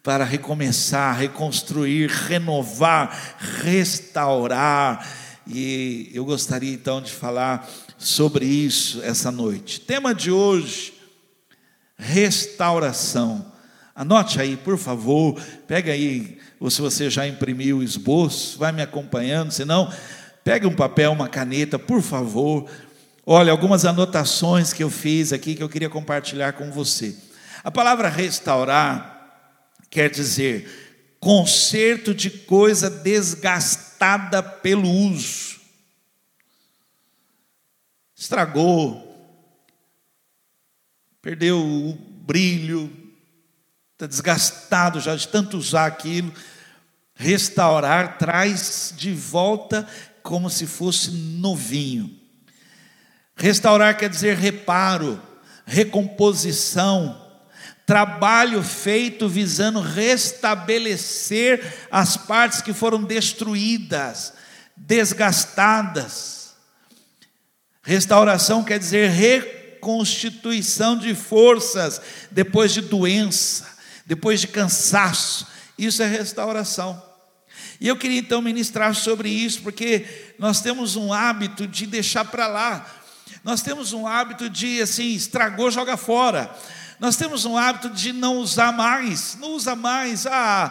para 0.02 0.24
recomeçar, 0.24 1.16
reconstruir, 1.18 2.08
renovar, 2.08 3.36
restaurar. 3.62 5.06
E 5.46 6.10
eu 6.14 6.24
gostaria 6.24 6.72
então 6.72 7.02
de 7.02 7.12
falar 7.12 7.68
sobre 7.98 8.46
isso 8.46 9.02
essa 9.02 9.30
noite. 9.30 9.80
Tema 9.80 10.14
de 10.14 10.30
hoje: 10.30 10.94
restauração. 11.98 13.50
Anote 13.94 14.40
aí, 14.40 14.56
por 14.56 14.78
favor, 14.78 15.38
pega 15.66 15.92
aí, 15.92 16.38
ou 16.58 16.70
se 16.70 16.80
você 16.80 17.10
já 17.10 17.26
imprimiu 17.26 17.78
o 17.78 17.82
esboço, 17.82 18.58
vai 18.58 18.72
me 18.72 18.80
acompanhando, 18.80 19.50
senão, 19.50 19.92
pega 20.44 20.68
um 20.68 20.74
papel, 20.74 21.12
uma 21.12 21.28
caneta, 21.28 21.78
por 21.78 22.02
favor. 22.02 22.68
Olha, 23.24 23.52
algumas 23.52 23.84
anotações 23.84 24.72
que 24.72 24.82
eu 24.82 24.90
fiz 24.90 25.32
aqui 25.32 25.54
que 25.54 25.62
eu 25.62 25.68
queria 25.68 25.90
compartilhar 25.90 26.54
com 26.54 26.70
você. 26.70 27.16
A 27.62 27.70
palavra 27.70 28.08
restaurar 28.08 29.18
quer 29.90 30.10
dizer 30.10 31.16
conserto 31.20 32.14
de 32.14 32.30
coisa 32.30 32.88
desgastada 32.88 34.42
pelo 34.42 34.88
uso. 34.88 35.60
Estragou, 38.16 39.06
perdeu 41.20 41.58
o 41.58 41.92
brilho, 41.92 42.90
está 43.92 44.06
desgastado 44.06 45.00
já 45.00 45.14
de 45.14 45.28
tanto 45.28 45.58
usar 45.58 45.86
aquilo. 45.86 46.32
Restaurar 47.14 48.16
traz 48.16 48.94
de 48.96 49.12
volta 49.12 49.86
como 50.22 50.50
se 50.50 50.66
fosse 50.66 51.10
novinho. 51.10 52.18
Restaurar 53.36 53.96
quer 53.96 54.10
dizer 54.10 54.36
reparo, 54.36 55.20
recomposição, 55.64 57.26
trabalho 57.86 58.62
feito 58.62 59.28
visando 59.28 59.80
restabelecer 59.80 61.88
as 61.90 62.16
partes 62.16 62.60
que 62.60 62.72
foram 62.72 63.02
destruídas, 63.02 64.34
desgastadas. 64.76 66.54
Restauração 67.82 68.62
quer 68.62 68.78
dizer 68.78 69.10
reconstituição 69.10 70.96
de 70.96 71.14
forças 71.14 72.00
depois 72.30 72.72
de 72.72 72.82
doença, 72.82 73.66
depois 74.06 74.40
de 74.40 74.48
cansaço. 74.48 75.46
Isso 75.78 76.02
é 76.02 76.06
restauração. 76.06 77.09
E 77.80 77.88
eu 77.88 77.96
queria 77.96 78.18
então 78.18 78.42
ministrar 78.42 78.94
sobre 78.94 79.30
isso, 79.30 79.62
porque 79.62 80.04
nós 80.38 80.60
temos 80.60 80.96
um 80.96 81.12
hábito 81.12 81.66
de 81.66 81.86
deixar 81.86 82.26
para 82.26 82.46
lá. 82.46 82.86
Nós 83.42 83.62
temos 83.62 83.94
um 83.94 84.06
hábito 84.06 84.50
de 84.50 84.82
assim, 84.82 85.14
estragou, 85.14 85.70
joga 85.70 85.96
fora. 85.96 86.54
Nós 87.00 87.16
temos 87.16 87.46
um 87.46 87.56
hábito 87.56 87.88
de 87.88 88.12
não 88.12 88.36
usar 88.36 88.72
mais, 88.72 89.34
não 89.40 89.52
usa 89.52 89.74
mais, 89.74 90.26
ah, 90.26 90.70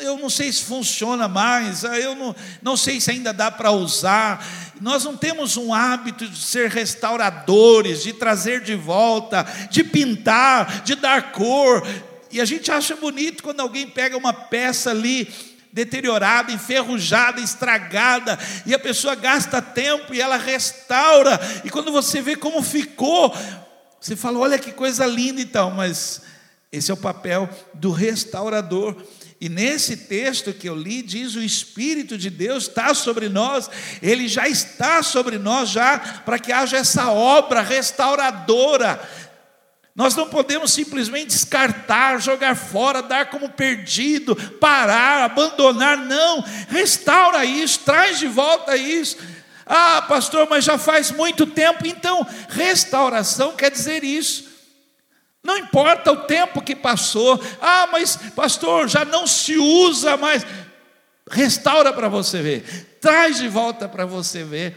eu 0.00 0.16
não 0.16 0.30
sei 0.30 0.52
se 0.52 0.62
funciona 0.62 1.26
mais, 1.26 1.84
ah, 1.84 1.98
eu 1.98 2.14
não, 2.14 2.36
não 2.62 2.76
sei 2.76 3.00
se 3.00 3.10
ainda 3.10 3.32
dá 3.32 3.50
para 3.50 3.72
usar. 3.72 4.46
Nós 4.80 5.02
não 5.02 5.16
temos 5.16 5.56
um 5.56 5.74
hábito 5.74 6.28
de 6.28 6.38
ser 6.38 6.70
restauradores, 6.70 8.04
de 8.04 8.12
trazer 8.12 8.60
de 8.60 8.76
volta, 8.76 9.44
de 9.68 9.82
pintar, 9.82 10.82
de 10.84 10.94
dar 10.94 11.32
cor. 11.32 11.84
E 12.30 12.40
a 12.40 12.44
gente 12.44 12.70
acha 12.70 12.94
bonito 12.94 13.42
quando 13.42 13.58
alguém 13.58 13.88
pega 13.88 14.16
uma 14.16 14.32
peça 14.32 14.90
ali 14.90 15.28
deteriorada, 15.74 16.52
enferrujada, 16.52 17.40
estragada, 17.40 18.38
e 18.64 18.72
a 18.72 18.78
pessoa 18.78 19.16
gasta 19.16 19.60
tempo 19.60 20.14
e 20.14 20.20
ela 20.20 20.36
restaura, 20.36 21.38
e 21.64 21.68
quando 21.68 21.90
você 21.90 22.22
vê 22.22 22.36
como 22.36 22.62
ficou, 22.62 23.34
você 24.00 24.14
fala, 24.14 24.38
olha 24.38 24.58
que 24.58 24.70
coisa 24.70 25.04
linda 25.04 25.40
então, 25.40 25.72
mas 25.72 26.22
esse 26.70 26.92
é 26.92 26.94
o 26.94 26.96
papel 26.96 27.50
do 27.74 27.90
restaurador. 27.90 28.96
E 29.40 29.48
nesse 29.48 29.96
texto 29.96 30.52
que 30.52 30.68
eu 30.68 30.76
li, 30.76 31.02
diz: 31.02 31.34
o 31.34 31.42
Espírito 31.42 32.16
de 32.16 32.30
Deus 32.30 32.68
está 32.68 32.94
sobre 32.94 33.28
nós, 33.28 33.68
ele 34.00 34.28
já 34.28 34.48
está 34.48 35.02
sobre 35.02 35.38
nós, 35.38 35.70
já, 35.70 35.98
para 35.98 36.38
que 36.38 36.52
haja 36.52 36.76
essa 36.76 37.10
obra 37.10 37.60
restauradora. 37.60 39.00
Nós 39.94 40.16
não 40.16 40.28
podemos 40.28 40.72
simplesmente 40.72 41.28
descartar, 41.28 42.20
jogar 42.20 42.56
fora, 42.56 43.00
dar 43.00 43.30
como 43.30 43.48
perdido, 43.48 44.34
parar, 44.58 45.22
abandonar, 45.22 45.96
não, 45.96 46.44
restaura 46.68 47.44
isso, 47.44 47.80
traz 47.80 48.18
de 48.18 48.26
volta 48.26 48.76
isso. 48.76 49.16
Ah, 49.64 50.02
pastor, 50.02 50.48
mas 50.50 50.64
já 50.64 50.76
faz 50.76 51.10
muito 51.12 51.46
tempo. 51.46 51.86
Então, 51.86 52.26
restauração 52.48 53.52
quer 53.52 53.70
dizer 53.70 54.02
isso. 54.02 54.52
Não 55.42 55.58
importa 55.58 56.10
o 56.10 56.24
tempo 56.24 56.60
que 56.60 56.74
passou. 56.74 57.40
Ah, 57.60 57.88
mas 57.92 58.16
pastor, 58.34 58.88
já 58.88 59.04
não 59.04 59.26
se 59.26 59.56
usa 59.56 60.16
mais. 60.16 60.44
Restaura 61.30 61.92
para 61.92 62.08
você 62.08 62.42
ver. 62.42 62.98
Traz 63.00 63.38
de 63.38 63.48
volta 63.48 63.88
para 63.88 64.04
você 64.04 64.42
ver. 64.42 64.76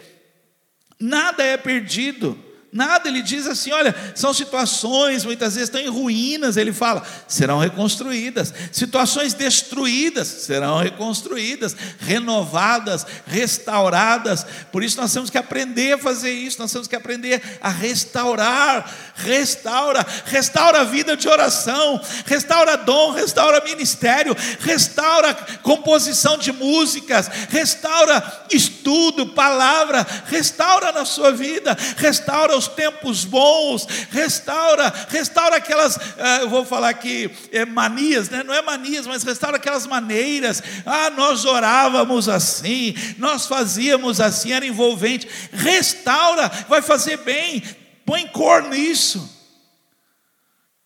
Nada 0.99 1.43
é 1.43 1.57
perdido. 1.57 2.37
Nada, 2.77 3.09
ele 3.09 3.23
diz 3.23 3.47
assim: 3.47 3.71
olha, 3.71 3.95
são 4.13 4.31
situações, 4.31 5.25
muitas 5.25 5.55
vezes 5.55 5.67
estão 5.67 5.81
em 5.81 5.89
ruínas, 5.89 6.57
ele 6.57 6.71
fala, 6.71 7.01
serão 7.27 7.57
reconstruídas. 7.57 8.53
Situações 8.71 9.33
destruídas 9.33 10.27
serão 10.27 10.77
reconstruídas, 10.77 11.75
renovadas, 11.97 13.03
restauradas. 13.25 14.45
Por 14.71 14.83
isso 14.83 15.01
nós 15.01 15.11
temos 15.11 15.31
que 15.31 15.39
aprender 15.39 15.93
a 15.93 15.97
fazer 15.97 16.29
isso, 16.29 16.59
nós 16.59 16.71
temos 16.71 16.87
que 16.87 16.95
aprender 16.95 17.41
a 17.61 17.69
restaurar. 17.69 18.87
Restaura, 19.15 20.05
restaura 20.25 20.81
a 20.81 20.83
vida 20.83 21.17
de 21.17 21.27
oração, 21.27 21.99
restaura 22.27 22.77
dom, 22.77 23.09
restaura 23.11 23.63
ministério, 23.63 24.37
restaura 24.59 25.33
composição 25.63 26.37
de 26.37 26.51
músicas, 26.51 27.27
restaura 27.49 28.45
estudo, 28.51 29.29
palavra, 29.29 30.05
restaura 30.27 30.91
na 30.91 31.05
sua 31.05 31.31
vida, 31.31 31.75
restaura 31.97 32.55
os 32.55 32.66
tempos 32.67 33.25
bons, 33.25 33.85
restaura, 34.09 34.93
restaura 35.09 35.57
aquelas, 35.57 35.97
eh, 36.17 36.41
eu 36.41 36.49
vou 36.49 36.65
falar 36.65 36.89
aqui, 36.89 37.29
é, 37.51 37.65
manias, 37.65 38.29
né? 38.29 38.43
não 38.43 38.53
é 38.53 38.61
manias, 38.61 39.07
mas 39.07 39.23
restaura 39.23 39.57
aquelas 39.57 39.85
maneiras. 39.85 40.61
Ah, 40.85 41.09
nós 41.09 41.45
orávamos 41.45 42.29
assim, 42.29 42.95
nós 43.17 43.45
fazíamos 43.45 44.21
assim, 44.21 44.51
era 44.51 44.65
envolvente. 44.65 45.27
Restaura, 45.51 46.49
vai 46.67 46.81
fazer 46.81 47.17
bem, 47.17 47.63
põe 48.05 48.27
cor 48.27 48.63
nisso, 48.63 49.29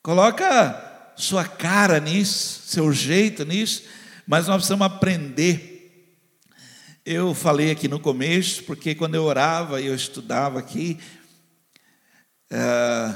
coloca 0.02 0.90
sua 1.16 1.44
cara 1.44 2.00
nisso, 2.00 2.62
seu 2.66 2.92
jeito 2.92 3.44
nisso, 3.44 3.84
mas 4.26 4.46
nós 4.46 4.56
precisamos 4.56 4.86
aprender. 4.86 5.72
Eu 7.04 7.34
falei 7.34 7.72
aqui 7.72 7.88
no 7.88 7.98
começo, 7.98 8.62
porque 8.62 8.94
quando 8.94 9.16
eu 9.16 9.24
orava 9.24 9.80
e 9.80 9.86
eu 9.86 9.94
estudava 9.94 10.60
aqui, 10.60 10.98
é, 12.54 13.14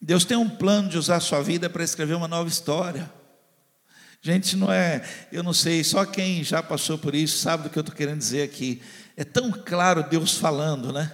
Deus 0.00 0.24
tem 0.24 0.36
um 0.36 0.48
plano 0.48 0.88
de 0.88 0.96
usar 0.96 1.16
a 1.16 1.20
sua 1.20 1.42
vida 1.42 1.68
para 1.68 1.82
escrever 1.82 2.14
uma 2.14 2.28
nova 2.28 2.48
história. 2.48 3.10
Gente, 4.22 4.56
não 4.56 4.70
é, 4.70 5.04
eu 5.32 5.42
não 5.42 5.52
sei, 5.52 5.82
só 5.82 6.04
quem 6.04 6.44
já 6.44 6.62
passou 6.62 6.96
por 6.96 7.16
isso 7.16 7.38
sabe 7.38 7.64
do 7.64 7.70
que 7.70 7.76
eu 7.76 7.80
estou 7.80 7.94
querendo 7.94 8.18
dizer 8.18 8.42
aqui. 8.42 8.80
É 9.16 9.24
tão 9.24 9.50
claro 9.50 10.08
Deus 10.08 10.38
falando, 10.38 10.92
né? 10.92 11.12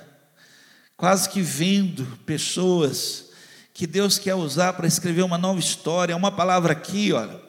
Quase 0.98 1.30
que 1.30 1.40
vendo 1.40 2.04
pessoas 2.26 3.30
que 3.72 3.86
Deus 3.86 4.18
quer 4.18 4.34
usar 4.34 4.74
para 4.74 4.86
escrever 4.86 5.22
uma 5.22 5.38
nova 5.38 5.58
história. 5.58 6.14
Uma 6.14 6.30
palavra 6.30 6.72
aqui, 6.72 7.10
olha, 7.12 7.40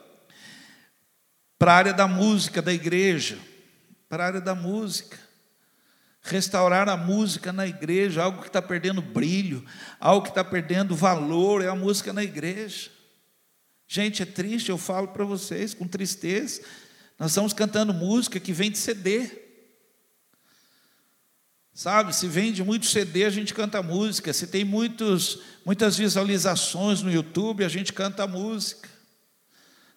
para 1.60 1.74
a 1.74 1.75
área 1.75 1.93
da 1.93 2.08
música 2.08 2.62
da 2.62 2.72
igreja, 2.72 3.38
para 4.08 4.24
a 4.24 4.27
área 4.27 4.41
da 4.41 4.55
música. 4.55 5.23
Restaurar 6.24 6.88
a 6.88 6.96
música 6.96 7.51
na 7.51 7.68
igreja, 7.68 8.24
algo 8.24 8.42
que 8.42 8.48
está 8.48 8.62
perdendo 8.62 9.01
brilho, 9.01 9.65
algo 10.00 10.24
que 10.24 10.30
está 10.30 10.44
perdendo 10.44 10.96
valor, 10.96 11.62
é 11.62 11.68
a 11.68 11.75
música 11.75 12.13
na 12.13 12.24
igreja. 12.24 12.89
Gente, 13.88 14.24
é 14.24 14.25
triste, 14.25 14.70
eu 14.70 14.77
falo 14.77 15.10
para 15.10 15.25
vocês 15.25 15.74
com 15.74 15.88
tristeza. 15.88 16.62
Nós 17.20 17.32
estamos 17.32 17.53
cantando 17.53 17.94
música 17.94 18.39
que 18.39 18.53
vem 18.53 18.72
de 18.72 18.77
CD. 18.77 19.30
Sabe, 21.74 22.15
se 22.15 22.27
vende 22.27 22.63
muito 22.63 22.86
CD, 22.86 23.25
a 23.25 23.30
gente 23.30 23.53
canta 23.53 23.82
música. 23.82 24.32
Se 24.32 24.48
tem 24.48 24.63
muitos, 24.63 25.39
muitas 25.65 25.98
visualizações 25.98 27.01
no 27.01 27.12
YouTube, 27.12 27.65
a 27.65 27.70
gente 27.70 27.92
canta 27.92 28.25
música. 28.27 28.92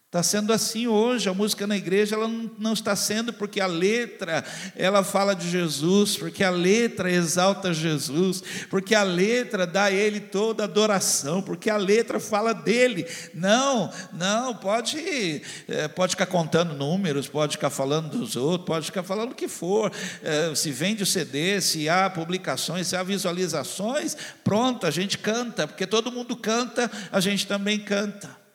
Está 0.06 0.22
sendo 0.22 0.52
assim 0.52 0.86
hoje, 0.86 1.28
a 1.28 1.34
música 1.34 1.66
na 1.66 1.76
igreja 1.76 2.14
ela 2.14 2.28
não 2.28 2.72
está 2.74 2.94
sendo 2.94 3.32
porque 3.32 3.60
a 3.60 3.66
letra 3.66 4.44
ela 4.76 5.02
fala 5.02 5.34
de 5.34 5.50
Jesus, 5.50 6.16
porque 6.16 6.44
a 6.44 6.48
letra 6.48 7.10
exalta 7.10 7.74
Jesus, 7.74 8.40
porque 8.70 8.94
a 8.94 9.02
letra 9.02 9.66
dá 9.66 9.84
a 9.84 9.90
ele 9.90 10.20
toda 10.20 10.62
adoração, 10.62 11.42
porque 11.42 11.68
a 11.68 11.76
letra 11.76 12.20
fala 12.20 12.54
dele. 12.54 13.04
Não, 13.34 13.92
não, 14.12 14.54
pode, 14.54 15.42
é, 15.66 15.88
pode 15.88 16.12
ficar 16.12 16.26
contando 16.26 16.72
números, 16.72 17.26
pode 17.26 17.56
ficar 17.56 17.70
falando 17.70 18.16
dos 18.16 18.36
outros, 18.36 18.64
pode 18.64 18.86
ficar 18.86 19.02
falando 19.02 19.32
o 19.32 19.34
que 19.34 19.48
for. 19.48 19.90
É, 20.22 20.54
se 20.54 20.70
vende 20.70 21.02
o 21.02 21.06
CD, 21.06 21.60
se 21.60 21.88
há 21.88 22.08
publicações, 22.08 22.86
se 22.86 22.94
há 22.94 23.02
visualizações, 23.02 24.16
pronto, 24.44 24.86
a 24.86 24.90
gente 24.92 25.18
canta, 25.18 25.66
porque 25.66 25.84
todo 25.84 26.12
mundo 26.12 26.36
canta, 26.36 26.88
a 27.10 27.18
gente 27.18 27.44
também 27.44 27.80
canta. 27.80 28.45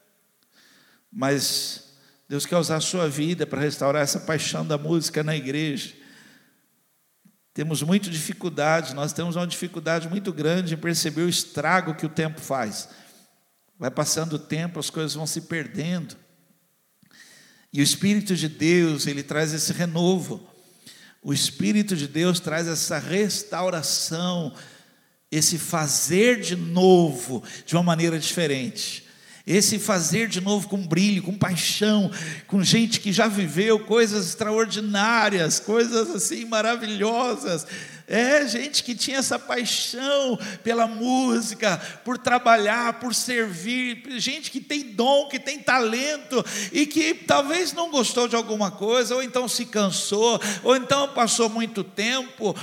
Mas 1.11 1.91
Deus 2.29 2.45
quer 2.45 2.57
usar 2.57 2.77
a 2.77 2.81
sua 2.81 3.09
vida 3.09 3.45
para 3.45 3.59
restaurar 3.59 4.01
essa 4.01 4.19
paixão 4.19 4.65
da 4.65 4.77
música 4.77 5.21
na 5.21 5.35
igreja. 5.35 5.93
Temos 7.53 7.83
muita 7.83 8.09
dificuldade, 8.09 8.95
nós 8.95 9.11
temos 9.11 9.35
uma 9.35 9.45
dificuldade 9.45 10.07
muito 10.07 10.31
grande 10.31 10.73
em 10.73 10.77
perceber 10.77 11.23
o 11.23 11.29
estrago 11.29 11.95
que 11.95 12.05
o 12.05 12.09
tempo 12.09 12.39
faz. 12.39 12.87
Vai 13.77 13.91
passando 13.91 14.33
o 14.33 14.39
tempo, 14.39 14.79
as 14.79 14.89
coisas 14.89 15.13
vão 15.13 15.27
se 15.27 15.41
perdendo. 15.41 16.15
E 17.73 17.81
o 17.81 17.83
Espírito 17.83 18.35
de 18.35 18.47
Deus, 18.47 19.07
ele 19.07 19.23
traz 19.23 19.53
esse 19.53 19.73
renovo. 19.73 20.47
O 21.21 21.33
Espírito 21.33 21.95
de 21.95 22.07
Deus 22.07 22.39
traz 22.39 22.67
essa 22.67 22.97
restauração, 22.97 24.53
esse 25.29 25.57
fazer 25.57 26.39
de 26.39 26.55
novo 26.55 27.43
de 27.65 27.75
uma 27.75 27.83
maneira 27.83 28.17
diferente. 28.17 29.00
Esse 29.45 29.79
fazer 29.79 30.27
de 30.27 30.39
novo 30.39 30.67
com 30.67 30.85
brilho, 30.85 31.23
com 31.23 31.37
paixão, 31.37 32.11
com 32.47 32.63
gente 32.63 32.99
que 32.99 33.11
já 33.11 33.27
viveu 33.27 33.79
coisas 33.79 34.27
extraordinárias, 34.27 35.59
coisas 35.59 36.09
assim 36.15 36.45
maravilhosas. 36.45 37.65
É, 38.07 38.45
gente 38.45 38.83
que 38.83 38.93
tinha 38.93 39.19
essa 39.19 39.39
paixão 39.39 40.37
pela 40.63 40.85
música, 40.85 41.77
por 42.03 42.17
trabalhar, 42.17 42.99
por 42.99 43.15
servir, 43.15 44.03
gente 44.17 44.51
que 44.51 44.59
tem 44.59 44.83
dom, 44.83 45.29
que 45.29 45.39
tem 45.39 45.59
talento 45.59 46.43
e 46.73 46.85
que 46.85 47.13
talvez 47.13 47.71
não 47.71 47.89
gostou 47.89 48.27
de 48.27 48.35
alguma 48.35 48.69
coisa, 48.69 49.15
ou 49.15 49.23
então 49.23 49.47
se 49.47 49.65
cansou, 49.65 50.41
ou 50.61 50.75
então 50.75 51.07
passou 51.13 51.47
muito 51.47 51.83
tempo 51.83 52.53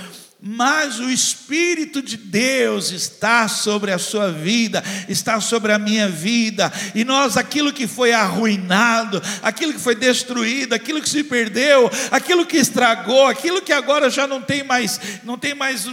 mas 0.41 0.99
o 0.99 1.09
Espírito 1.09 2.01
de 2.01 2.15
Deus 2.15 2.91
está 2.91 3.47
sobre 3.49 3.91
a 3.91 3.97
sua 3.97 4.31
vida, 4.31 4.81
está 5.09 5.41
sobre 5.41 5.73
a 5.73 5.79
minha 5.79 6.07
vida, 6.07 6.71
e 6.95 7.03
nós, 7.03 7.35
aquilo 7.35 7.73
que 7.73 7.85
foi 7.85 8.13
arruinado, 8.13 9.21
aquilo 9.43 9.73
que 9.73 9.79
foi 9.79 9.95
destruído, 9.95 10.73
aquilo 10.73 11.01
que 11.01 11.09
se 11.09 11.25
perdeu, 11.25 11.91
aquilo 12.09 12.45
que 12.45 12.55
estragou, 12.55 13.27
aquilo 13.27 13.61
que 13.61 13.73
agora 13.73 14.09
já 14.09 14.25
não 14.25 14.41
tem 14.41 14.63
mais, 14.63 14.99
não 15.25 15.37
tem 15.37 15.53
mais 15.53 15.87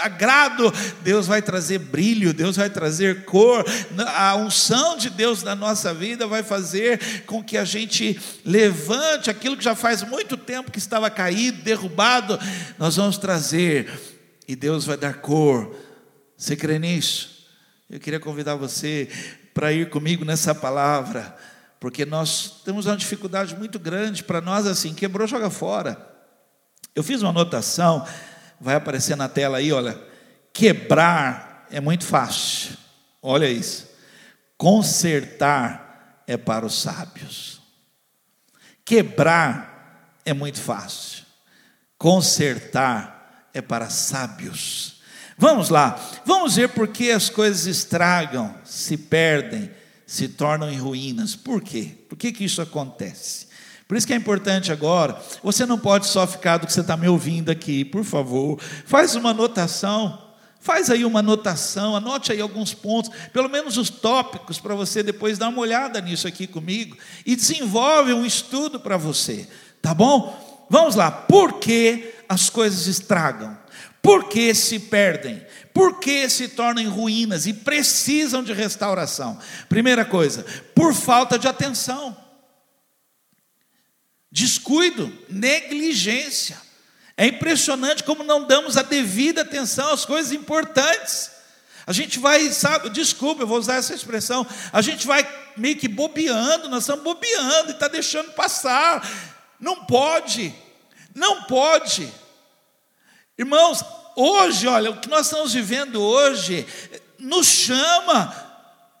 agrado, 0.00 0.72
Deus 1.02 1.26
vai 1.26 1.42
trazer 1.42 1.78
brilho, 1.78 2.32
Deus 2.32 2.56
vai 2.56 2.70
trazer 2.70 3.26
cor, 3.26 3.62
a 4.16 4.34
unção 4.36 4.96
de 4.96 5.10
Deus 5.10 5.42
na 5.42 5.54
nossa 5.54 5.92
vida 5.92 6.26
vai 6.26 6.42
fazer 6.42 7.24
com 7.26 7.44
que 7.44 7.58
a 7.58 7.64
gente 7.64 8.18
levante 8.42 9.28
aquilo 9.28 9.56
que 9.56 9.64
já 9.64 9.74
faz 9.74 10.02
muito 10.02 10.38
tempo 10.38 10.70
que 10.70 10.78
estava 10.78 11.10
caído, 11.10 11.60
derrubado, 11.62 12.40
nós 12.78 12.96
vamos 12.96 13.18
trazer 13.18 13.81
e 14.46 14.56
Deus 14.56 14.84
vai 14.84 14.96
dar 14.96 15.20
cor. 15.20 15.74
Você 16.36 16.56
crê 16.56 16.78
nisso? 16.78 17.46
Eu 17.88 18.00
queria 18.00 18.18
convidar 18.18 18.56
você 18.56 19.08
para 19.54 19.72
ir 19.72 19.90
comigo 19.90 20.24
nessa 20.24 20.54
palavra, 20.54 21.36
porque 21.78 22.06
nós 22.06 22.62
temos 22.64 22.86
uma 22.86 22.96
dificuldade 22.96 23.54
muito 23.56 23.78
grande 23.78 24.24
para 24.24 24.40
nós 24.40 24.66
assim, 24.66 24.94
quebrou, 24.94 25.26
joga 25.26 25.50
fora. 25.50 26.10
Eu 26.94 27.02
fiz 27.02 27.22
uma 27.22 27.30
anotação, 27.30 28.06
vai 28.60 28.74
aparecer 28.74 29.16
na 29.16 29.28
tela 29.28 29.58
aí, 29.58 29.72
olha, 29.72 30.00
quebrar 30.52 31.66
é 31.70 31.80
muito 31.80 32.04
fácil. 32.04 32.76
Olha 33.22 33.48
isso. 33.48 33.88
Consertar 34.56 36.22
é 36.26 36.36
para 36.36 36.66
os 36.66 36.80
sábios. 36.80 37.60
Quebrar 38.84 40.18
é 40.24 40.32
muito 40.32 40.60
fácil. 40.60 41.24
Consertar 41.98 43.11
é 43.52 43.60
para 43.60 43.90
sábios. 43.90 45.00
Vamos 45.36 45.70
lá, 45.70 45.98
vamos 46.24 46.56
ver 46.56 46.68
por 46.68 46.88
que 46.88 47.10
as 47.10 47.28
coisas 47.28 47.66
estragam, 47.66 48.54
se 48.64 48.96
perdem, 48.96 49.70
se 50.06 50.28
tornam 50.28 50.70
em 50.70 50.78
ruínas. 50.78 51.34
Por 51.34 51.62
quê? 51.62 51.94
Por 52.08 52.16
que, 52.16 52.32
que 52.32 52.44
isso 52.44 52.60
acontece? 52.60 53.46
Por 53.88 53.96
isso 53.96 54.06
que 54.06 54.12
é 54.12 54.16
importante 54.16 54.72
agora, 54.72 55.20
você 55.42 55.66
não 55.66 55.78
pode 55.78 56.06
só 56.06 56.26
ficar 56.26 56.56
do 56.56 56.66
que 56.66 56.72
você 56.72 56.80
está 56.80 56.96
me 56.96 57.08
ouvindo 57.08 57.50
aqui, 57.50 57.84
por 57.84 58.04
favor, 58.04 58.58
faz 58.86 59.14
uma 59.14 59.30
anotação, 59.30 60.18
faz 60.60 60.88
aí 60.88 61.04
uma 61.04 61.18
anotação, 61.18 61.94
anote 61.94 62.32
aí 62.32 62.40
alguns 62.40 62.72
pontos, 62.72 63.10
pelo 63.34 63.50
menos 63.50 63.76
os 63.76 63.90
tópicos, 63.90 64.58
para 64.58 64.74
você 64.74 65.02
depois 65.02 65.36
dar 65.36 65.48
uma 65.48 65.60
olhada 65.60 66.00
nisso 66.00 66.26
aqui 66.26 66.46
comigo, 66.46 66.96
e 67.26 67.36
desenvolve 67.36 68.14
um 68.14 68.24
estudo 68.24 68.80
para 68.80 68.96
você, 68.96 69.46
tá 69.82 69.92
bom? 69.92 70.66
Vamos 70.70 70.94
lá, 70.94 71.10
por 71.10 71.58
que 71.58 72.14
as 72.32 72.48
coisas 72.48 72.86
estragam? 72.86 73.58
Por 74.00 74.30
que 74.30 74.54
se 74.54 74.78
perdem? 74.78 75.46
Por 75.74 76.00
que 76.00 76.28
se 76.30 76.48
tornam 76.48 76.90
ruínas 76.90 77.46
e 77.46 77.52
precisam 77.52 78.42
de 78.42 78.54
restauração? 78.54 79.38
Primeira 79.68 80.02
coisa, 80.02 80.44
por 80.74 80.94
falta 80.94 81.38
de 81.38 81.46
atenção, 81.46 82.16
descuido, 84.30 85.12
negligência. 85.28 86.58
É 87.18 87.26
impressionante 87.26 88.02
como 88.02 88.24
não 88.24 88.46
damos 88.46 88.78
a 88.78 88.82
devida 88.82 89.42
atenção 89.42 89.92
às 89.92 90.06
coisas 90.06 90.32
importantes. 90.32 91.30
A 91.86 91.92
gente 91.92 92.18
vai, 92.18 92.50
sabe, 92.50 92.88
desculpa, 92.88 93.42
eu 93.42 93.46
vou 93.46 93.58
usar 93.58 93.74
essa 93.74 93.94
expressão, 93.94 94.46
a 94.72 94.80
gente 94.80 95.06
vai 95.06 95.28
meio 95.54 95.76
que 95.76 95.88
bobeando, 95.88 96.68
nós 96.70 96.84
estamos 96.84 97.04
bobeando 97.04 97.70
e 97.70 97.74
está 97.74 97.88
deixando 97.88 98.32
passar. 98.32 99.06
Não 99.60 99.84
pode, 99.84 100.54
não 101.14 101.42
pode. 101.42 102.21
Irmãos, 103.38 103.84
hoje, 104.14 104.66
olha, 104.66 104.90
o 104.90 105.00
que 105.00 105.08
nós 105.08 105.26
estamos 105.26 105.52
vivendo 105.52 106.02
hoje 106.02 106.66
nos 107.18 107.46
chama, 107.46 108.34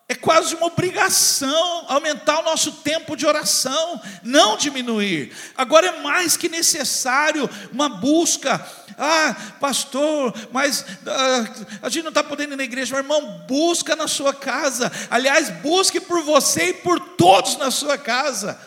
é 0.08 0.14
quase 0.14 0.54
uma 0.54 0.66
obrigação 0.66 1.86
aumentar 1.88 2.40
o 2.40 2.44
nosso 2.44 2.72
tempo 2.72 3.16
de 3.16 3.26
oração, 3.26 4.00
não 4.22 4.56
diminuir. 4.56 5.34
Agora 5.56 5.86
é 5.86 6.02
mais 6.02 6.36
que 6.36 6.48
necessário 6.48 7.48
uma 7.72 7.88
busca. 7.88 8.64
Ah, 8.98 9.34
pastor, 9.58 10.34
mas 10.52 10.84
ah, 11.06 11.66
a 11.82 11.88
gente 11.88 12.02
não 12.02 12.10
está 12.10 12.22
podendo 12.22 12.52
ir 12.52 12.56
na 12.56 12.64
igreja, 12.64 12.94
meu 12.94 13.02
irmão, 13.02 13.46
busca 13.48 13.96
na 13.96 14.06
sua 14.06 14.34
casa. 14.34 14.92
Aliás, 15.10 15.48
busque 15.62 15.98
por 15.98 16.22
você 16.22 16.68
e 16.68 16.74
por 16.74 17.00
todos 17.00 17.56
na 17.56 17.70
sua 17.70 17.96
casa. 17.96 18.60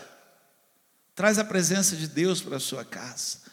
Traz 1.13 1.37
a 1.37 1.43
presença 1.43 1.95
de 1.95 2.07
Deus 2.07 2.41
para 2.41 2.57
a 2.57 2.59
sua 2.59 2.83
casa. 2.83 3.44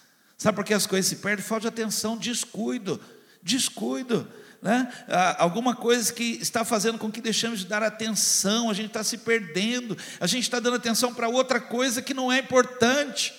Sabe 0.42 0.56
por 0.56 0.64
que 0.64 0.74
as 0.74 0.88
coisas 0.88 1.08
se 1.08 1.14
perdem? 1.14 1.46
Falta 1.46 1.60
de 1.60 1.68
atenção, 1.68 2.16
descuido, 2.16 3.00
descuido. 3.40 4.26
Né? 4.60 4.92
Alguma 5.38 5.76
coisa 5.76 6.12
que 6.12 6.36
está 6.42 6.64
fazendo 6.64 6.98
com 6.98 7.12
que 7.12 7.20
deixamos 7.20 7.60
de 7.60 7.66
dar 7.66 7.80
atenção, 7.80 8.68
a 8.68 8.74
gente 8.74 8.88
está 8.88 9.04
se 9.04 9.18
perdendo, 9.18 9.96
a 10.18 10.26
gente 10.26 10.42
está 10.42 10.58
dando 10.58 10.78
atenção 10.78 11.14
para 11.14 11.28
outra 11.28 11.60
coisa 11.60 12.02
que 12.02 12.12
não 12.12 12.32
é 12.32 12.40
importante. 12.40 13.32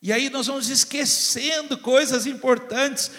E 0.00 0.12
aí 0.12 0.30
nós 0.30 0.46
vamos 0.46 0.68
esquecendo 0.68 1.76
coisas 1.76 2.24
importantes. 2.24 3.10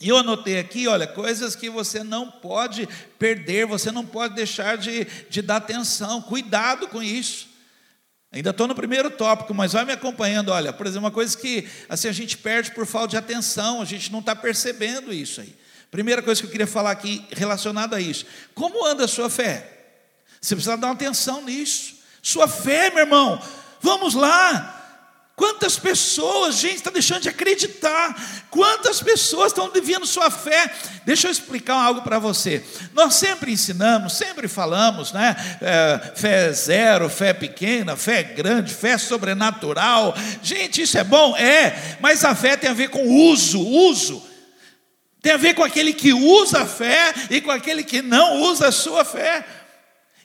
E 0.00 0.10
eu 0.10 0.16
anotei 0.16 0.60
aqui, 0.60 0.86
olha, 0.86 1.08
coisas 1.08 1.56
que 1.56 1.68
você 1.68 2.04
não 2.04 2.30
pode 2.30 2.88
perder, 3.18 3.66
você 3.66 3.90
não 3.90 4.06
pode 4.06 4.36
deixar 4.36 4.78
de, 4.78 5.08
de 5.28 5.42
dar 5.42 5.56
atenção, 5.56 6.22
cuidado 6.22 6.86
com 6.86 7.02
isso. 7.02 7.49
Ainda 8.32 8.50
estou 8.50 8.68
no 8.68 8.74
primeiro 8.74 9.10
tópico, 9.10 9.52
mas 9.52 9.72
vai 9.72 9.84
me 9.84 9.92
acompanhando. 9.92 10.50
Olha, 10.50 10.72
por 10.72 10.86
exemplo, 10.86 11.06
uma 11.06 11.10
coisa 11.10 11.36
que 11.36 11.68
assim 11.88 12.08
a 12.08 12.12
gente 12.12 12.38
perde 12.38 12.70
por 12.70 12.86
falta 12.86 13.08
de 13.08 13.16
atenção, 13.16 13.82
a 13.82 13.84
gente 13.84 14.12
não 14.12 14.20
está 14.20 14.36
percebendo 14.36 15.12
isso 15.12 15.40
aí. 15.40 15.52
Primeira 15.90 16.22
coisa 16.22 16.40
que 16.40 16.46
eu 16.46 16.50
queria 16.50 16.66
falar 16.66 16.92
aqui 16.92 17.26
relacionada 17.32 17.96
a 17.96 18.00
isso: 18.00 18.24
como 18.54 18.86
anda 18.86 19.04
a 19.04 19.08
sua 19.08 19.28
fé? 19.28 19.78
Você 20.40 20.54
precisa 20.54 20.76
dar 20.76 20.92
atenção 20.92 21.42
nisso. 21.44 21.96
Sua 22.22 22.46
fé, 22.46 22.90
meu 22.90 23.00
irmão, 23.00 23.42
vamos 23.80 24.14
lá. 24.14 24.79
Quantas 25.40 25.78
pessoas, 25.78 26.56
gente, 26.56 26.74
está 26.74 26.90
deixando 26.90 27.22
de 27.22 27.30
acreditar? 27.30 28.44
Quantas 28.50 29.02
pessoas 29.02 29.52
estão 29.52 29.70
devendo 29.70 30.04
sua 30.04 30.30
fé? 30.30 30.70
Deixa 31.06 31.28
eu 31.28 31.32
explicar 31.32 31.76
algo 31.76 32.02
para 32.02 32.18
você. 32.18 32.62
Nós 32.92 33.14
sempre 33.14 33.50
ensinamos, 33.50 34.18
sempre 34.18 34.46
falamos, 34.48 35.12
né? 35.12 35.34
É, 35.62 36.12
fé 36.14 36.52
zero, 36.52 37.08
fé 37.08 37.32
pequena, 37.32 37.96
fé 37.96 38.22
grande, 38.22 38.74
fé 38.74 38.98
sobrenatural. 38.98 40.14
Gente, 40.42 40.82
isso 40.82 40.98
é 40.98 41.04
bom? 41.04 41.34
É, 41.34 41.96
mas 42.02 42.22
a 42.22 42.34
fé 42.34 42.54
tem 42.54 42.68
a 42.68 42.74
ver 42.74 42.90
com 42.90 43.08
uso, 43.08 43.66
uso. 43.66 44.22
Tem 45.22 45.32
a 45.32 45.38
ver 45.38 45.54
com 45.54 45.64
aquele 45.64 45.94
que 45.94 46.12
usa 46.12 46.64
a 46.64 46.66
fé 46.66 47.14
e 47.30 47.40
com 47.40 47.50
aquele 47.50 47.82
que 47.82 48.02
não 48.02 48.42
usa 48.42 48.68
a 48.68 48.72
sua 48.72 49.06
fé. 49.06 49.46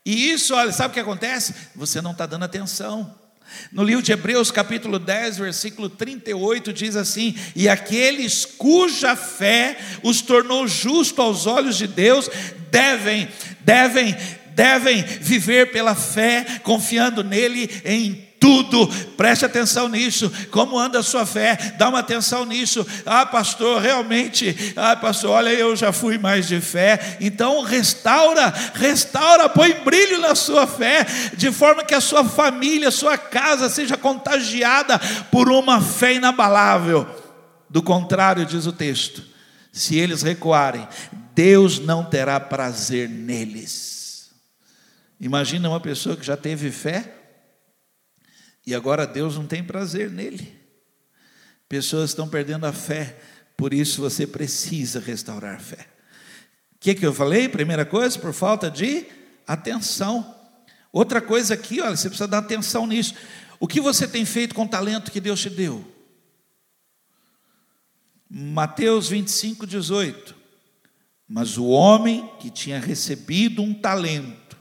E 0.05 0.33
isso, 0.33 0.53
olha, 0.53 0.73
sabe 0.73 0.89
o 0.89 0.93
que 0.93 0.99
acontece? 0.99 1.55
Você 1.73 2.01
não 2.01 2.11
está 2.11 2.25
dando 2.25 2.43
atenção. 2.43 3.23
No 3.71 3.83
livro 3.83 4.01
de 4.01 4.11
Hebreus, 4.11 4.51
capítulo 4.51 4.99
10, 4.99 5.37
versículo 5.37 5.89
38, 5.89 6.73
diz 6.73 6.95
assim: 6.95 7.35
E 7.55 7.69
aqueles 7.69 8.45
cuja 8.45 9.15
fé 9.15 9.77
os 10.03 10.21
tornou 10.21 10.67
justo 10.67 11.21
aos 11.21 11.45
olhos 11.45 11.77
de 11.77 11.87
Deus, 11.87 12.29
devem, 12.71 13.27
devem, 13.61 14.15
devem 14.53 15.01
viver 15.03 15.71
pela 15.71 15.95
fé, 15.95 16.45
confiando 16.63 17.23
nele 17.23 17.69
em 17.83 18.24
tudo, 18.45 18.87
preste 19.17 19.43
atenção 19.43 19.89
nisso. 19.89 20.31
Como 20.51 20.77
anda 20.77 20.99
a 20.99 21.03
sua 21.03 21.25
fé? 21.25 21.55
Dá 21.79 21.89
uma 21.89 21.97
atenção 21.97 22.45
nisso. 22.45 22.85
Ah, 23.03 23.25
pastor, 23.25 23.81
realmente, 23.81 24.73
ah, 24.75 24.95
pastor, 24.95 25.31
olha, 25.31 25.49
eu 25.49 25.75
já 25.75 25.91
fui 25.91 26.19
mais 26.19 26.47
de 26.47 26.61
fé. 26.61 27.17
Então, 27.19 27.63
restaura, 27.63 28.53
restaura, 28.75 29.49
põe 29.49 29.73
brilho 29.83 30.19
na 30.19 30.35
sua 30.35 30.67
fé, 30.67 31.07
de 31.35 31.51
forma 31.51 31.83
que 31.83 31.95
a 31.95 31.99
sua 31.99 32.23
família, 32.23 32.89
a 32.89 32.91
sua 32.91 33.17
casa 33.17 33.67
seja 33.67 33.97
contagiada 33.97 34.99
por 35.31 35.49
uma 35.49 35.81
fé 35.81 36.13
inabalável. 36.13 37.07
Do 37.67 37.81
contrário, 37.81 38.45
diz 38.45 38.67
o 38.67 38.71
texto, 38.71 39.23
se 39.71 39.97
eles 39.97 40.21
recuarem, 40.21 40.87
Deus 41.33 41.79
não 41.79 42.03
terá 42.03 42.39
prazer 42.39 43.09
neles. 43.09 44.29
Imagina 45.19 45.67
uma 45.67 45.79
pessoa 45.79 46.15
que 46.15 46.23
já 46.23 46.37
teve 46.37 46.69
fé 46.69 47.14
e 48.65 48.73
agora 48.73 49.05
Deus 49.05 49.35
não 49.35 49.45
tem 49.45 49.63
prazer 49.63 50.09
nele. 50.09 50.53
Pessoas 51.69 52.11
estão 52.11 52.27
perdendo 52.27 52.65
a 52.65 52.73
fé, 52.73 53.17
por 53.55 53.73
isso 53.73 54.01
você 54.01 54.25
precisa 54.25 54.99
restaurar 54.99 55.55
a 55.55 55.59
fé. 55.59 55.87
O 56.75 56.79
que, 56.79 56.95
que 56.95 57.05
eu 57.05 57.13
falei? 57.13 57.47
Primeira 57.47 57.85
coisa, 57.85 58.17
por 58.19 58.33
falta 58.33 58.69
de 58.69 59.05
atenção. 59.47 60.35
Outra 60.91 61.21
coisa 61.21 61.53
aqui, 61.53 61.81
olha, 61.81 61.95
você 61.95 62.07
precisa 62.07 62.27
dar 62.27 62.39
atenção 62.39 62.87
nisso. 62.87 63.15
O 63.59 63.67
que 63.67 63.79
você 63.79 64.07
tem 64.07 64.25
feito 64.25 64.53
com 64.53 64.63
o 64.63 64.67
talento 64.67 65.11
que 65.11 65.21
Deus 65.21 65.41
te 65.41 65.49
deu? 65.49 65.85
Mateus 68.29 69.09
25, 69.09 69.65
18. 69.65 70.35
Mas 71.27 71.57
o 71.57 71.65
homem 71.65 72.29
que 72.39 72.49
tinha 72.49 72.79
recebido 72.79 73.61
um 73.61 73.73
talento 73.73 74.57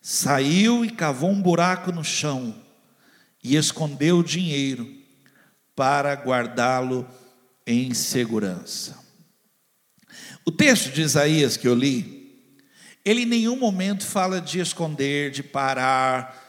saiu 0.00 0.84
e 0.84 0.90
cavou 0.90 1.30
um 1.30 1.40
buraco 1.40 1.90
no 1.90 2.04
chão 2.04 2.54
e 3.42 3.56
escondeu 3.56 4.18
o 4.18 4.24
dinheiro 4.24 4.88
para 5.74 6.14
guardá-lo 6.14 7.08
em 7.66 7.94
segurança. 7.94 8.98
O 10.44 10.50
texto 10.50 10.90
de 10.90 11.02
Isaías 11.02 11.56
que 11.56 11.68
eu 11.68 11.74
li, 11.74 12.20
ele 13.04 13.22
em 13.22 13.26
nenhum 13.26 13.56
momento 13.56 14.04
fala 14.04 14.40
de 14.40 14.60
esconder, 14.60 15.30
de 15.30 15.42
parar, 15.42 16.40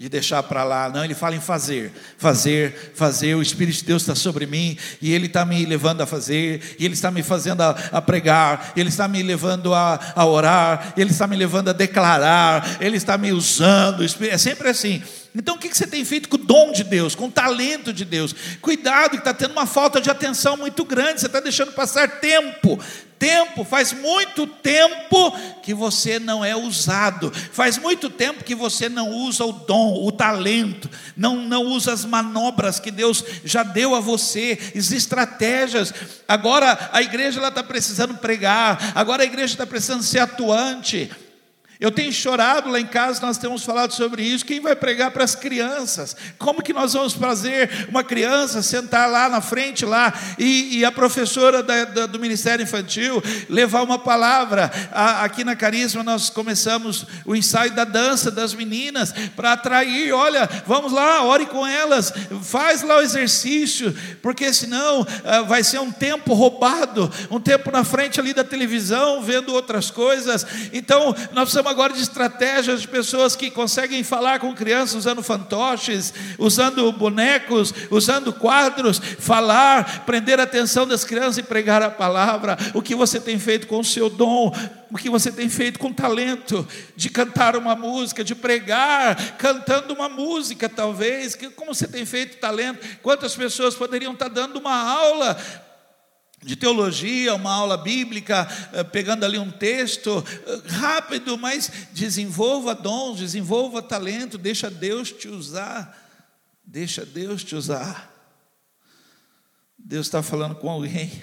de 0.00 0.08
deixar 0.08 0.42
para 0.42 0.64
lá, 0.64 0.88
não, 0.88 1.04
ele 1.04 1.14
fala 1.14 1.36
em 1.36 1.40
fazer, 1.40 1.92
fazer, 2.16 2.92
fazer. 2.94 3.34
O 3.34 3.42
Espírito 3.42 3.76
de 3.80 3.84
Deus 3.84 4.00
está 4.00 4.14
sobre 4.14 4.46
mim 4.46 4.74
e 4.98 5.12
ele 5.12 5.26
está 5.26 5.44
me 5.44 5.66
levando 5.66 6.00
a 6.00 6.06
fazer, 6.06 6.74
e 6.78 6.86
ele 6.86 6.94
está 6.94 7.10
me 7.10 7.22
fazendo 7.22 7.60
a, 7.60 7.70
a 7.92 8.00
pregar, 8.00 8.72
ele 8.74 8.88
está 8.88 9.06
me 9.06 9.22
levando 9.22 9.74
a, 9.74 10.00
a 10.16 10.24
orar, 10.24 10.94
ele 10.96 11.10
está 11.10 11.26
me 11.26 11.36
levando 11.36 11.68
a 11.68 11.74
declarar, 11.74 12.78
ele 12.80 12.96
está 12.96 13.18
me 13.18 13.30
usando. 13.30 14.02
É 14.22 14.38
sempre 14.38 14.70
assim. 14.70 15.02
Então, 15.34 15.54
o 15.54 15.58
que 15.58 15.68
você 15.68 15.86
tem 15.86 16.04
feito 16.04 16.28
com 16.28 16.36
o 16.36 16.38
dom 16.38 16.72
de 16.72 16.82
Deus, 16.82 17.14
com 17.14 17.26
o 17.26 17.30
talento 17.30 17.92
de 17.92 18.04
Deus? 18.04 18.34
Cuidado, 18.60 19.10
que 19.10 19.18
está 19.18 19.32
tendo 19.32 19.52
uma 19.52 19.66
falta 19.66 20.00
de 20.00 20.10
atenção 20.10 20.56
muito 20.56 20.84
grande, 20.84 21.20
você 21.20 21.26
está 21.26 21.38
deixando 21.38 21.72
passar 21.72 22.20
tempo. 22.20 22.78
Tempo, 23.16 23.64
faz 23.64 23.92
muito 23.92 24.46
tempo 24.46 25.38
que 25.62 25.74
você 25.74 26.18
não 26.18 26.42
é 26.42 26.56
usado, 26.56 27.30
faz 27.52 27.76
muito 27.76 28.08
tempo 28.08 28.42
que 28.42 28.54
você 28.54 28.88
não 28.88 29.10
usa 29.10 29.44
o 29.44 29.52
dom, 29.52 30.06
o 30.06 30.10
talento, 30.10 30.88
não, 31.14 31.36
não 31.36 31.64
usa 31.64 31.92
as 31.92 32.06
manobras 32.06 32.80
que 32.80 32.90
Deus 32.90 33.22
já 33.44 33.62
deu 33.62 33.94
a 33.94 34.00
você, 34.00 34.58
as 34.74 34.90
estratégias. 34.90 35.92
Agora 36.26 36.88
a 36.90 37.02
igreja 37.02 37.46
está 37.46 37.62
precisando 37.62 38.14
pregar, 38.14 38.92
agora 38.94 39.22
a 39.22 39.26
igreja 39.26 39.52
está 39.52 39.66
precisando 39.66 40.02
ser 40.02 40.20
atuante. 40.20 41.10
Eu 41.80 41.90
tenho 41.90 42.12
chorado 42.12 42.68
lá 42.68 42.78
em 42.78 42.86
casa, 42.86 43.22
nós 43.22 43.38
temos 43.38 43.64
falado 43.64 43.94
sobre 43.94 44.22
isso. 44.22 44.44
Quem 44.44 44.60
vai 44.60 44.76
pregar 44.76 45.10
para 45.12 45.24
as 45.24 45.34
crianças? 45.34 46.14
Como 46.36 46.62
que 46.62 46.74
nós 46.74 46.92
vamos 46.92 47.14
fazer 47.14 47.86
uma 47.88 48.04
criança 48.04 48.60
sentar 48.60 49.10
lá 49.10 49.30
na 49.30 49.40
frente 49.40 49.86
lá 49.86 50.12
e, 50.38 50.76
e 50.76 50.84
a 50.84 50.92
professora 50.92 51.62
da, 51.62 51.86
da, 51.86 52.04
do 52.04 52.20
Ministério 52.20 52.62
Infantil 52.62 53.22
levar 53.48 53.82
uma 53.82 53.98
palavra? 53.98 54.70
A, 54.92 55.24
aqui 55.24 55.42
na 55.42 55.56
Carisma 55.56 56.02
nós 56.02 56.28
começamos 56.28 57.06
o 57.24 57.34
ensaio 57.34 57.70
da 57.72 57.84
dança 57.84 58.30
das 58.30 58.52
meninas 58.52 59.14
para 59.34 59.54
atrair. 59.54 60.12
Olha, 60.12 60.46
vamos 60.66 60.92
lá, 60.92 61.24
ore 61.24 61.46
com 61.46 61.66
elas, 61.66 62.12
faz 62.42 62.82
lá 62.82 62.98
o 62.98 63.00
exercício, 63.00 63.96
porque 64.20 64.52
senão 64.52 65.06
ah, 65.24 65.40
vai 65.42 65.64
ser 65.64 65.78
um 65.78 65.90
tempo 65.90 66.34
roubado, 66.34 67.10
um 67.30 67.40
tempo 67.40 67.70
na 67.70 67.84
frente 67.84 68.20
ali 68.20 68.34
da 68.34 68.44
televisão 68.44 69.22
vendo 69.22 69.54
outras 69.54 69.90
coisas. 69.90 70.46
Então 70.74 71.16
nós 71.32 71.44
precisamos 71.44 71.69
agora 71.70 71.92
de 71.92 72.02
estratégias 72.02 72.82
de 72.82 72.88
pessoas 72.88 73.34
que 73.34 73.50
conseguem 73.50 74.02
falar 74.02 74.40
com 74.40 74.54
crianças 74.54 74.94
usando 74.96 75.22
fantoches, 75.22 76.12
usando 76.38 76.90
bonecos, 76.92 77.72
usando 77.90 78.32
quadros, 78.32 79.00
falar, 79.18 80.04
prender 80.04 80.38
a 80.40 80.42
atenção 80.42 80.86
das 80.86 81.04
crianças 81.04 81.38
e 81.38 81.42
pregar 81.42 81.82
a 81.82 81.90
palavra. 81.90 82.58
O 82.74 82.82
que 82.82 82.94
você 82.94 83.20
tem 83.20 83.38
feito 83.38 83.66
com 83.66 83.78
o 83.78 83.84
seu 83.84 84.10
dom? 84.10 84.54
O 84.90 84.96
que 84.96 85.08
você 85.08 85.30
tem 85.30 85.48
feito 85.48 85.78
com 85.78 85.88
o 85.88 85.94
talento 85.94 86.66
de 86.96 87.08
cantar 87.08 87.56
uma 87.56 87.76
música, 87.76 88.24
de 88.24 88.34
pregar, 88.34 89.36
cantando 89.38 89.94
uma 89.94 90.08
música, 90.08 90.68
talvez? 90.68 91.38
Como 91.54 91.72
você 91.72 91.86
tem 91.86 92.04
feito 92.04 92.38
talento? 92.38 92.84
Quantas 93.00 93.36
pessoas 93.36 93.74
poderiam 93.76 94.12
estar 94.12 94.28
dando 94.28 94.58
uma 94.58 94.74
aula 94.74 95.38
de 96.42 96.56
teologia, 96.56 97.34
uma 97.34 97.52
aula 97.52 97.76
bíblica, 97.76 98.48
eh, 98.72 98.82
pegando 98.82 99.24
ali 99.24 99.38
um 99.38 99.50
texto 99.50 100.24
eh, 100.46 100.68
rápido, 100.68 101.36
mas 101.36 101.70
desenvolva 101.92 102.74
dons, 102.74 103.18
desenvolva 103.18 103.82
talento, 103.82 104.38
deixa 104.38 104.70
Deus 104.70 105.12
te 105.12 105.28
usar, 105.28 106.08
deixa 106.64 107.04
Deus 107.04 107.44
te 107.44 107.54
usar. 107.54 108.08
Deus 109.78 110.06
está 110.06 110.22
falando 110.22 110.54
com 110.54 110.70
alguém. 110.70 111.22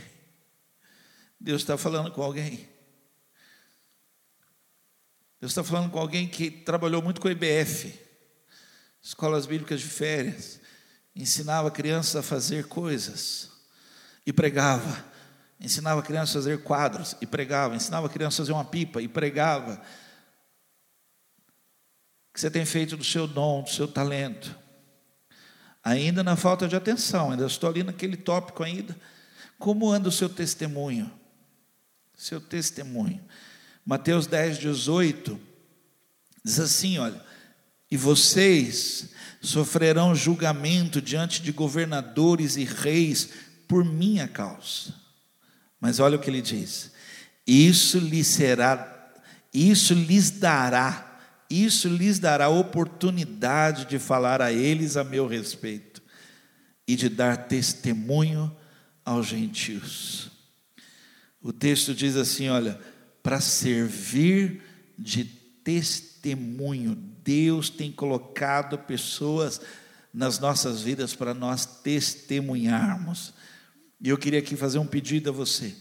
Deus 1.40 1.62
está 1.62 1.78
falando 1.78 2.12
com 2.12 2.22
alguém. 2.22 2.68
Deus 5.40 5.52
está 5.52 5.64
falando 5.64 5.90
com 5.90 6.00
alguém 6.00 6.28
que 6.28 6.50
trabalhou 6.50 7.02
muito 7.02 7.22
com 7.22 7.28
a 7.28 7.32
IBF, 7.32 7.94
escolas 9.02 9.46
bíblicas 9.46 9.82
de 9.82 9.88
férias, 9.88 10.60
ensinava 11.16 11.70
crianças 11.72 12.16
a 12.16 12.24
fazer 12.24 12.68
coisas 12.68 13.57
e 14.28 14.34
pregava. 14.34 15.06
Ensinava 15.60 16.04
crianças 16.04 16.36
a 16.36 16.40
fazer 16.40 16.62
quadros 16.62 17.16
e 17.22 17.26
pregava. 17.26 17.76
Ensinava 17.76 18.10
crianças 18.10 18.42
a 18.42 18.44
fazer 18.44 18.52
uma 18.52 18.66
pipa 18.66 19.02
e 19.02 19.08
pregava. 19.08 19.82
O 22.30 22.34
que 22.34 22.42
você 22.42 22.52
tem 22.52 22.66
feito 22.66 22.98
do 22.98 23.06
seu 23.06 23.26
dom, 23.26 23.64
do 23.64 23.70
seu 23.70 23.88
talento? 23.88 24.54
Ainda 25.82 26.24
na 26.24 26.36
falta 26.36 26.68
de 26.68 26.76
atenção, 26.76 27.32
ainda 27.32 27.46
estou 27.46 27.70
ali 27.70 27.82
naquele 27.82 28.18
tópico 28.18 28.62
ainda. 28.62 28.96
Como 29.58 29.90
anda 29.90 30.10
o 30.10 30.12
seu 30.12 30.28
testemunho? 30.28 31.10
Seu 32.14 32.42
testemunho. 32.42 33.24
Mateus 33.86 34.28
10, 34.28 34.58
18 34.58 35.40
diz 36.44 36.60
assim: 36.60 36.98
olha, 37.00 37.24
e 37.90 37.96
vocês 37.96 39.10
sofrerão 39.42 40.14
julgamento 40.14 41.02
diante 41.02 41.42
de 41.42 41.54
governadores 41.54 42.58
e 42.58 42.66
reis 42.66 43.47
por 43.68 43.84
minha 43.84 44.28
causa. 44.28 44.94
Mas 45.80 46.00
olha 46.00 46.18
o 46.18 46.20
que 46.20 46.30
ele 46.30 46.42
diz: 46.42 46.92
isso 47.46 48.00
lhes 48.00 48.28
será, 48.28 49.12
isso 49.54 49.94
lhes 49.94 50.32
dará, 50.32 51.20
isso 51.50 51.88
lhes 51.88 52.20
dará 52.20 52.50
oportunidade 52.50 53.86
de 53.86 54.00
falar 54.00 54.42
a 54.42 54.52
eles 54.52 54.98
a 54.98 55.04
meu 55.04 55.28
respeito 55.28 56.02
e 56.88 56.96
de 56.96 57.10
dar 57.10 57.48
testemunho 57.48 58.56
aos 59.06 59.28
gentios. 59.28 60.32
O 61.42 61.54
texto 61.54 61.94
diz 61.94 62.16
assim: 62.16 62.50
olha, 62.50 62.80
para 63.22 63.40
servir 63.40 64.62
de 64.98 65.26
testemunho, 65.26 66.96
Deus 67.24 67.70
tem 67.70 67.92
colocado 67.92 68.78
pessoas 68.78 69.62
nas 70.14 70.40
nossas 70.40 70.82
vidas 70.82 71.14
para 71.14 71.34
nós 71.34 71.66
testemunharmos. 71.66 73.34
E 74.00 74.10
eu 74.10 74.18
queria 74.18 74.40
aqui 74.40 74.56
fazer 74.56 74.80
um 74.80 74.86
pedido 74.86 75.30
a 75.30 75.34
você. 75.34 75.74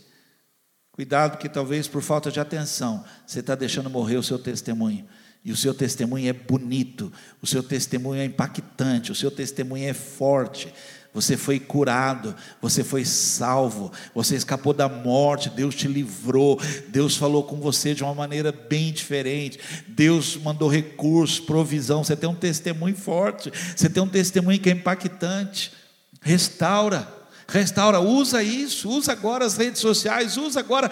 Cuidado, 0.90 1.36
que 1.36 1.48
talvez 1.48 1.86
por 1.86 2.00
falta 2.00 2.30
de 2.30 2.40
atenção 2.40 3.04
você 3.26 3.40
está 3.40 3.54
deixando 3.54 3.90
morrer 3.90 4.16
o 4.16 4.22
seu 4.22 4.38
testemunho. 4.38 5.06
E 5.44 5.52
o 5.52 5.56
seu 5.56 5.72
testemunho 5.72 6.28
é 6.28 6.32
bonito, 6.32 7.12
o 7.40 7.46
seu 7.46 7.62
testemunho 7.62 8.20
é 8.20 8.24
impactante, 8.24 9.12
o 9.12 9.14
seu 9.14 9.30
testemunho 9.30 9.88
é 9.88 9.92
forte. 9.92 10.72
Você 11.14 11.36
foi 11.36 11.60
curado, 11.60 12.34
você 12.60 12.82
foi 12.82 13.04
salvo, 13.04 13.92
você 14.14 14.34
escapou 14.34 14.74
da 14.74 14.88
morte, 14.88 15.48
Deus 15.48 15.74
te 15.74 15.86
livrou, 15.86 16.60
Deus 16.88 17.16
falou 17.16 17.44
com 17.44 17.60
você 17.60 17.94
de 17.94 18.02
uma 18.02 18.14
maneira 18.14 18.50
bem 18.50 18.92
diferente, 18.92 19.58
Deus 19.86 20.36
mandou 20.36 20.68
recursos, 20.68 21.38
provisão. 21.38 22.02
Você 22.02 22.16
tem 22.16 22.28
um 22.28 22.34
testemunho 22.34 22.96
forte, 22.96 23.52
você 23.74 23.88
tem 23.88 24.02
um 24.02 24.08
testemunho 24.08 24.58
que 24.58 24.68
é 24.68 24.72
impactante. 24.72 25.72
Restaura, 26.20 27.06
restaura, 27.48 28.00
usa 28.00 28.42
isso, 28.42 28.88
usa 28.88 29.12
agora 29.12 29.44
as 29.44 29.56
redes 29.56 29.80
sociais, 29.80 30.36
usa 30.36 30.60
agora 30.60 30.88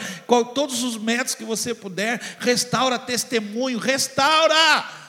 todos 0.54 0.82
os 0.82 0.96
métodos 0.96 1.34
que 1.34 1.44
você 1.44 1.74
puder, 1.74 2.20
restaura 2.38 2.98
testemunho, 2.98 3.78
restaura. 3.78 5.02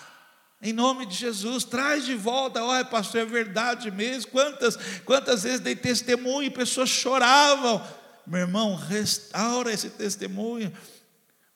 Em 0.62 0.74
nome 0.74 1.06
de 1.06 1.16
Jesus, 1.16 1.64
traz 1.64 2.06
de 2.06 2.16
volta. 2.16 2.64
Olha, 2.64 2.84
pastor, 2.84 3.22
é 3.22 3.26
verdade 3.26 3.92
mesmo. 3.92 4.32
Quantas, 4.32 4.76
quantas 5.06 5.44
vezes 5.44 5.60
dei 5.60 5.76
testemunho 5.76 6.48
e 6.48 6.50
pessoas 6.50 6.90
choravam. 6.90 7.86
Meu 8.26 8.40
irmão, 8.40 8.76
restaura 8.76 9.72
esse 9.72 9.92
testemunho. 9.92 10.74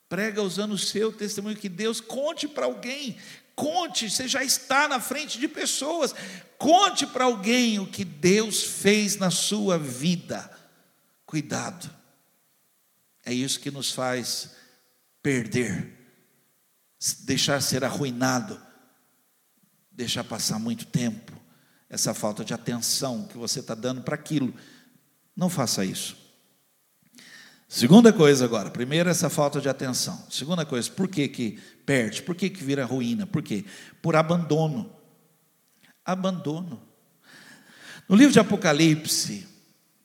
Prega 0.08 0.44
usando 0.44 0.74
o 0.74 0.78
seu 0.78 1.12
testemunho. 1.12 1.58
Que 1.58 1.70
Deus 1.70 2.00
conte 2.00 2.48
para 2.48 2.66
alguém. 2.66 3.18
Conte, 3.60 4.10
você 4.10 4.28
já 4.28 4.44
está 4.44 4.88
na 4.88 5.02
frente 5.02 5.38
de 5.38 5.48
pessoas. 5.48 6.16
Conte 6.58 7.06
para 7.06 7.26
alguém 7.26 7.80
o 7.80 7.88
que 7.88 8.06
Deus 8.06 8.64
fez 8.64 9.18
na 9.18 9.30
sua 9.30 9.78
vida. 9.78 10.50
Cuidado. 11.26 11.90
É 13.26 13.34
isso 13.34 13.60
que 13.60 13.70
nos 13.70 13.92
faz 13.92 14.52
perder, 15.22 15.94
deixar 17.26 17.62
ser 17.62 17.84
arruinado 17.84 18.70
deixar 20.00 20.24
passar 20.24 20.58
muito 20.58 20.86
tempo, 20.86 21.38
essa 21.90 22.14
falta 22.14 22.46
de 22.46 22.54
atenção 22.54 23.28
que 23.28 23.38
você 23.38 23.60
está 23.60 23.76
dando 23.76 24.02
para 24.02 24.16
aquilo. 24.16 24.54
Não 25.36 25.50
faça 25.50 25.84
isso. 25.84 26.16
Segunda 27.72 28.12
coisa 28.12 28.46
agora, 28.46 28.72
primeiro 28.72 29.12
essa 29.12 29.30
falta 29.30 29.62
de 29.62 29.70
atenção. 29.70 30.26
Segunda 30.28 30.66
coisa, 30.66 30.90
por 30.90 31.08
que 31.08 31.28
que 31.28 31.60
perde? 31.86 32.24
Por 32.24 32.34
que 32.34 32.50
que 32.50 32.64
vira 32.64 32.84
ruína? 32.84 33.28
Por 33.28 33.44
quê? 33.44 33.64
Por 34.02 34.16
abandono. 34.16 34.92
Abandono. 36.04 36.82
No 38.08 38.16
livro 38.16 38.34
de 38.34 38.40
Apocalipse, 38.40 39.46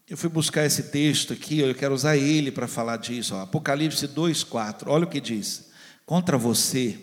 eu 0.06 0.14
fui 0.14 0.28
buscar 0.28 0.66
esse 0.66 0.90
texto 0.90 1.32
aqui, 1.32 1.60
eu 1.60 1.74
quero 1.74 1.94
usar 1.94 2.18
ele 2.18 2.52
para 2.52 2.68
falar 2.68 2.98
disso. 2.98 3.34
Ó. 3.34 3.40
Apocalipse 3.40 4.06
2,4, 4.08 4.82
olha 4.86 5.04
o 5.04 5.10
que 5.10 5.18
diz: 5.18 5.70
Contra 6.04 6.36
você, 6.36 6.98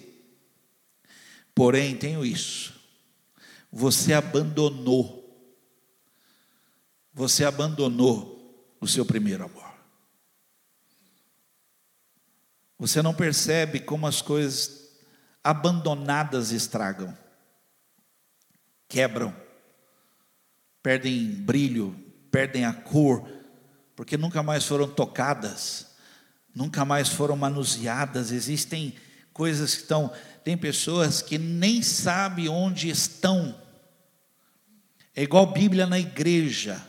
porém, 1.56 1.96
tenho 1.96 2.24
isso, 2.24 2.80
você 3.72 4.14
abandonou. 4.14 5.20
Você 7.16 7.44
abandonou 7.44 8.78
o 8.80 8.88
seu 8.88 9.04
primeiro 9.04 9.44
amor. 9.44 9.71
Você 12.82 13.00
não 13.04 13.14
percebe 13.14 13.80
como 13.80 14.08
as 14.08 14.24
coisas 14.24 14.90
abandonadas 15.44 16.52
estragam, 16.52 17.16
quebram, 18.90 19.36
perdem 20.82 21.28
brilho, 21.28 21.96
perdem 22.32 22.66
a 22.66 22.74
cor, 22.74 23.30
porque 23.96 24.18
nunca 24.18 24.42
mais 24.42 24.66
foram 24.66 24.88
tocadas, 24.88 25.92
nunca 26.56 26.84
mais 26.84 27.08
foram 27.08 27.38
manuseadas. 27.38 28.32
Existem 28.32 28.96
coisas 29.32 29.76
que 29.76 29.84
estão. 29.84 30.12
Tem 30.44 30.58
pessoas 30.58 31.22
que 31.22 31.38
nem 31.38 31.84
sabem 31.84 32.50
onde 32.50 32.90
estão 32.90 33.56
é 35.16 35.22
igual 35.22 35.46
Bíblia 35.46 35.86
na 35.86 36.00
igreja. 36.00 36.84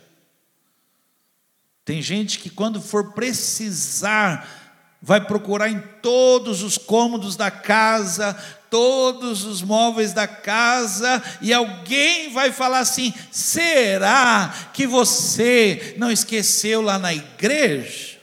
Tem 1.85 2.01
gente 2.01 2.39
que, 2.39 2.49
quando 2.49 2.81
for 2.81 3.13
precisar, 3.13 4.62
vai 5.03 5.21
procurar 5.21 5.69
em 5.69 5.81
todos 6.01 6.63
os 6.63 6.79
cômodos 6.79 7.35
da 7.35 7.51
casa, 7.51 8.35
todos 8.71 9.45
os 9.45 9.61
móveis 9.61 10.13
da 10.13 10.29
casa, 10.29 11.21
e 11.41 11.53
alguém 11.53 12.33
vai 12.33 12.53
falar 12.53 12.79
assim: 12.79 13.13
será 13.33 14.71
que 14.73 14.87
você 14.87 15.97
não 15.99 16.11
esqueceu 16.11 16.81
lá 16.81 16.99
na 16.99 17.13
igreja? 17.13 18.19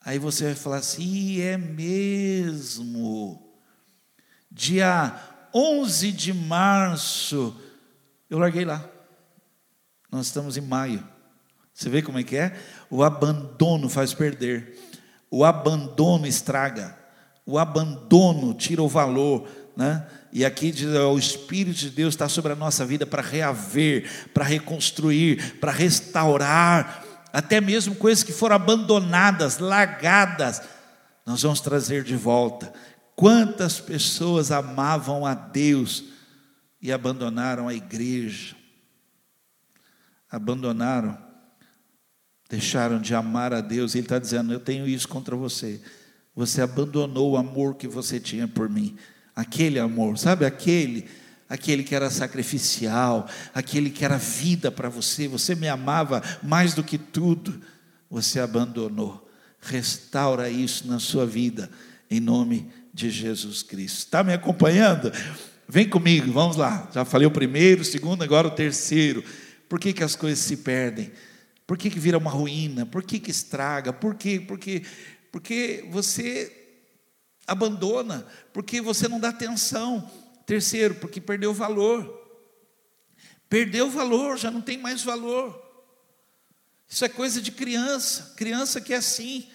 Aí 0.00 0.18
você 0.18 0.44
vai 0.44 0.54
falar 0.54 0.78
assim: 0.78 1.40
é 1.40 1.58
mesmo. 1.58 3.42
Dia 4.50 5.14
11 5.54 6.12
de 6.12 6.32
março 6.32 7.54
eu 8.30 8.38
larguei 8.38 8.64
lá. 8.64 8.84
Nós 10.10 10.26
estamos 10.26 10.56
em 10.56 10.60
maio. 10.60 11.06
Você 11.72 11.90
vê 11.90 12.00
como 12.00 12.18
é 12.18 12.22
que 12.22 12.36
é? 12.36 12.58
O 12.88 13.02
abandono 13.02 13.88
faz 13.88 14.14
perder. 14.14 14.78
O 15.30 15.44
abandono 15.44 16.26
estraga. 16.26 16.96
O 17.44 17.58
abandono 17.58 18.54
tira 18.54 18.82
o 18.82 18.88
valor, 18.88 19.48
né? 19.76 20.06
E 20.32 20.44
aqui 20.44 20.70
diz, 20.70 20.86
o 20.86 21.18
Espírito 21.18 21.78
de 21.78 21.90
Deus 21.90 22.14
está 22.14 22.28
sobre 22.28 22.52
a 22.52 22.56
nossa 22.56 22.84
vida 22.84 23.06
para 23.06 23.22
reaver, 23.22 24.28
para 24.34 24.44
reconstruir, 24.44 25.58
para 25.60 25.72
restaurar, 25.72 27.04
até 27.32 27.60
mesmo 27.60 27.94
coisas 27.94 28.22
que 28.22 28.32
foram 28.32 28.56
abandonadas, 28.56 29.58
largadas, 29.58 30.60
nós 31.24 31.42
vamos 31.42 31.60
trazer 31.60 32.02
de 32.02 32.16
volta. 32.16 32.72
Quantas 33.14 33.80
pessoas 33.80 34.50
amavam 34.50 35.24
a 35.24 35.34
Deus, 35.34 36.04
e 36.80 36.92
abandonaram 36.92 37.66
a 37.66 37.74
igreja, 37.74 38.54
abandonaram, 40.30 41.18
deixaram 42.48 43.00
de 43.00 43.14
amar 43.14 43.52
a 43.52 43.60
Deus. 43.60 43.94
Ele 43.94 44.04
está 44.04 44.18
dizendo: 44.18 44.52
Eu 44.52 44.60
tenho 44.60 44.86
isso 44.86 45.08
contra 45.08 45.34
você. 45.36 45.80
Você 46.34 46.60
abandonou 46.60 47.32
o 47.32 47.36
amor 47.36 47.76
que 47.76 47.88
você 47.88 48.20
tinha 48.20 48.46
por 48.46 48.68
mim, 48.68 48.96
aquele 49.34 49.78
amor, 49.78 50.18
sabe 50.18 50.44
aquele 50.44 51.08
aquele 51.48 51.84
que 51.84 51.94
era 51.94 52.10
sacrificial, 52.10 53.28
aquele 53.54 53.90
que 53.90 54.04
era 54.04 54.18
vida 54.18 54.70
para 54.70 54.88
você, 54.88 55.28
você 55.28 55.54
me 55.54 55.68
amava 55.68 56.22
mais 56.42 56.74
do 56.74 56.82
que 56.82 56.98
tudo, 56.98 57.60
você 58.10 58.40
abandonou. 58.40 59.28
Restaura 59.60 60.48
isso 60.50 60.86
na 60.86 60.98
sua 60.98 61.26
vida, 61.26 61.70
em 62.10 62.20
nome 62.20 62.70
de 62.92 63.10
Jesus 63.10 63.62
Cristo. 63.62 63.98
Está 63.98 64.22
me 64.22 64.32
acompanhando? 64.32 65.12
Vem 65.68 65.88
comigo, 65.88 66.32
vamos 66.32 66.56
lá. 66.56 66.88
Já 66.92 67.04
falei 67.04 67.26
o 67.26 67.30
primeiro, 67.30 67.82
o 67.82 67.84
segundo, 67.84 68.22
agora 68.22 68.48
o 68.48 68.52
terceiro. 68.52 69.24
Por 69.68 69.80
que, 69.80 69.92
que 69.92 70.04
as 70.04 70.14
coisas 70.14 70.38
se 70.38 70.58
perdem? 70.58 71.10
Por 71.66 71.76
que, 71.76 71.90
que 71.90 71.98
vira 71.98 72.18
uma 72.18 72.30
ruína? 72.30 72.86
Por 72.86 73.02
que, 73.02 73.18
que 73.18 73.30
estraga? 73.30 73.92
Por 73.92 74.14
quê? 74.14 74.40
Porque, 74.46 74.82
porque 75.32 75.84
você 75.90 76.52
abandona, 77.46 78.26
porque 78.52 78.80
você 78.80 79.08
não 79.08 79.18
dá 79.18 79.30
atenção. 79.30 80.08
Terceiro, 80.46 80.94
porque 80.94 81.20
perdeu 81.20 81.52
valor. 81.52 82.24
Perdeu 83.48 83.90
valor, 83.90 84.38
já 84.38 84.50
não 84.50 84.60
tem 84.60 84.78
mais 84.78 85.02
valor. 85.02 85.62
Isso 86.88 87.04
é 87.04 87.08
coisa 87.08 87.42
de 87.42 87.50
criança, 87.50 88.34
criança 88.36 88.80
que 88.80 88.94
é 88.94 88.96
assim. 88.96 89.48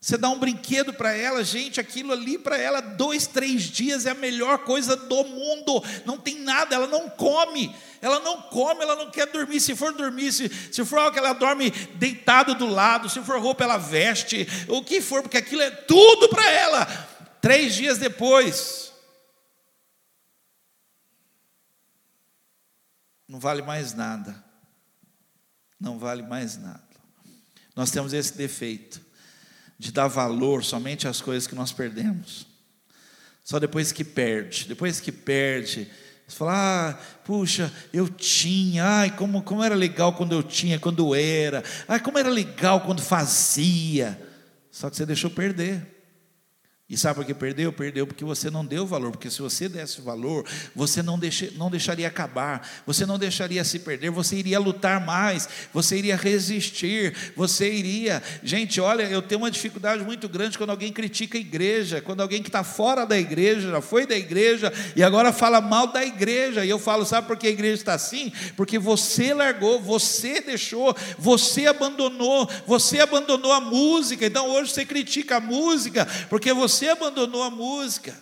Você 0.00 0.16
dá 0.16 0.28
um 0.28 0.38
brinquedo 0.38 0.92
para 0.92 1.12
ela, 1.12 1.42
gente, 1.42 1.80
aquilo 1.80 2.12
ali 2.12 2.38
para 2.38 2.56
ela, 2.56 2.80
dois, 2.80 3.26
três 3.26 3.62
dias 3.64 4.06
é 4.06 4.10
a 4.10 4.14
melhor 4.14 4.58
coisa 4.58 4.94
do 4.94 5.24
mundo. 5.24 5.82
Não 6.06 6.16
tem 6.16 6.38
nada, 6.38 6.76
ela 6.76 6.86
não 6.86 7.10
come, 7.10 7.74
ela 8.00 8.20
não 8.20 8.42
come, 8.42 8.82
ela 8.82 8.94
não 8.94 9.10
quer 9.10 9.26
dormir. 9.26 9.60
Se 9.60 9.74
for 9.74 9.92
dormir, 9.92 10.32
se, 10.32 10.48
se 10.72 10.84
for 10.84 11.00
algo 11.00 11.12
que 11.12 11.18
ela 11.18 11.32
dorme 11.32 11.70
deitado 11.96 12.54
do 12.54 12.66
lado, 12.66 13.08
se 13.08 13.20
for 13.22 13.40
roupa, 13.40 13.64
ela 13.64 13.76
veste, 13.76 14.46
o 14.68 14.84
que 14.84 15.00
for, 15.00 15.20
porque 15.20 15.36
aquilo 15.36 15.62
é 15.62 15.70
tudo 15.70 16.28
para 16.28 16.48
ela. 16.48 16.86
Três 17.40 17.74
dias 17.74 17.98
depois, 17.98 18.92
não 23.26 23.40
vale 23.40 23.62
mais 23.62 23.94
nada. 23.94 24.44
Não 25.80 25.98
vale 25.98 26.22
mais 26.22 26.56
nada. 26.56 26.82
Nós 27.74 27.90
temos 27.90 28.12
esse 28.12 28.36
defeito 28.36 29.07
de 29.78 29.92
dar 29.92 30.08
valor 30.08 30.64
somente 30.64 31.06
às 31.06 31.20
coisas 31.20 31.46
que 31.46 31.54
nós 31.54 31.72
perdemos. 31.72 32.46
Só 33.44 33.58
depois 33.58 33.92
que 33.92 34.04
perde. 34.04 34.66
Depois 34.66 35.00
que 35.00 35.12
perde, 35.12 35.88
você 36.26 36.36
fala, 36.36 36.90
ah, 36.90 36.92
puxa, 37.24 37.72
eu 37.92 38.08
tinha, 38.08 38.84
ai, 38.84 39.16
como, 39.16 39.42
como 39.42 39.62
era 39.62 39.74
legal 39.74 40.12
quando 40.12 40.32
eu 40.32 40.42
tinha, 40.42 40.78
quando 40.78 41.14
era, 41.14 41.62
ai, 41.86 42.00
como 42.00 42.18
era 42.18 42.28
legal 42.28 42.82
quando 42.82 43.00
fazia. 43.00 44.20
Só 44.70 44.90
que 44.90 44.96
você 44.96 45.06
deixou 45.06 45.30
perder. 45.30 45.97
E 46.90 46.96
sabe 46.96 47.16
por 47.16 47.24
que 47.26 47.34
perdeu? 47.34 47.70
Perdeu 47.70 48.06
porque 48.06 48.24
você 48.24 48.50
não 48.50 48.64
deu 48.64 48.86
valor. 48.86 49.10
Porque 49.10 49.28
se 49.28 49.42
você 49.42 49.68
desse 49.68 50.00
valor, 50.00 50.46
você 50.74 51.02
não, 51.02 51.18
deixe, 51.18 51.52
não 51.54 51.70
deixaria 51.70 52.08
acabar, 52.08 52.66
você 52.86 53.04
não 53.04 53.18
deixaria 53.18 53.62
se 53.62 53.80
perder, 53.80 54.08
você 54.08 54.36
iria 54.36 54.58
lutar 54.58 55.04
mais, 55.04 55.46
você 55.70 55.98
iria 55.98 56.16
resistir, 56.16 57.14
você 57.36 57.70
iria. 57.70 58.22
Gente, 58.42 58.80
olha, 58.80 59.02
eu 59.02 59.20
tenho 59.20 59.42
uma 59.42 59.50
dificuldade 59.50 60.02
muito 60.02 60.30
grande 60.30 60.56
quando 60.56 60.70
alguém 60.70 60.90
critica 60.90 61.36
a 61.36 61.40
igreja, 61.40 62.00
quando 62.00 62.22
alguém 62.22 62.42
que 62.42 62.48
está 62.48 62.64
fora 62.64 63.04
da 63.04 63.18
igreja, 63.18 63.70
já 63.70 63.82
foi 63.82 64.06
da 64.06 64.16
igreja 64.16 64.72
e 64.96 65.02
agora 65.02 65.30
fala 65.30 65.60
mal 65.60 65.88
da 65.88 66.02
igreja. 66.02 66.64
E 66.64 66.70
eu 66.70 66.78
falo, 66.78 67.04
sabe 67.04 67.26
por 67.26 67.36
que 67.36 67.48
a 67.48 67.50
igreja 67.50 67.74
está 67.74 67.92
assim? 67.92 68.32
Porque 68.56 68.78
você 68.78 69.34
largou, 69.34 69.78
você 69.78 70.40
deixou, 70.40 70.96
você 71.18 71.66
abandonou, 71.66 72.48
você 72.66 72.98
abandonou 73.00 73.52
a 73.52 73.60
música. 73.60 74.24
Então 74.24 74.48
hoje 74.48 74.72
você 74.72 74.86
critica 74.86 75.36
a 75.36 75.40
música, 75.40 76.08
porque 76.30 76.50
você 76.54 76.77
você 76.78 76.88
abandonou 76.88 77.42
a 77.42 77.50
música. 77.50 78.14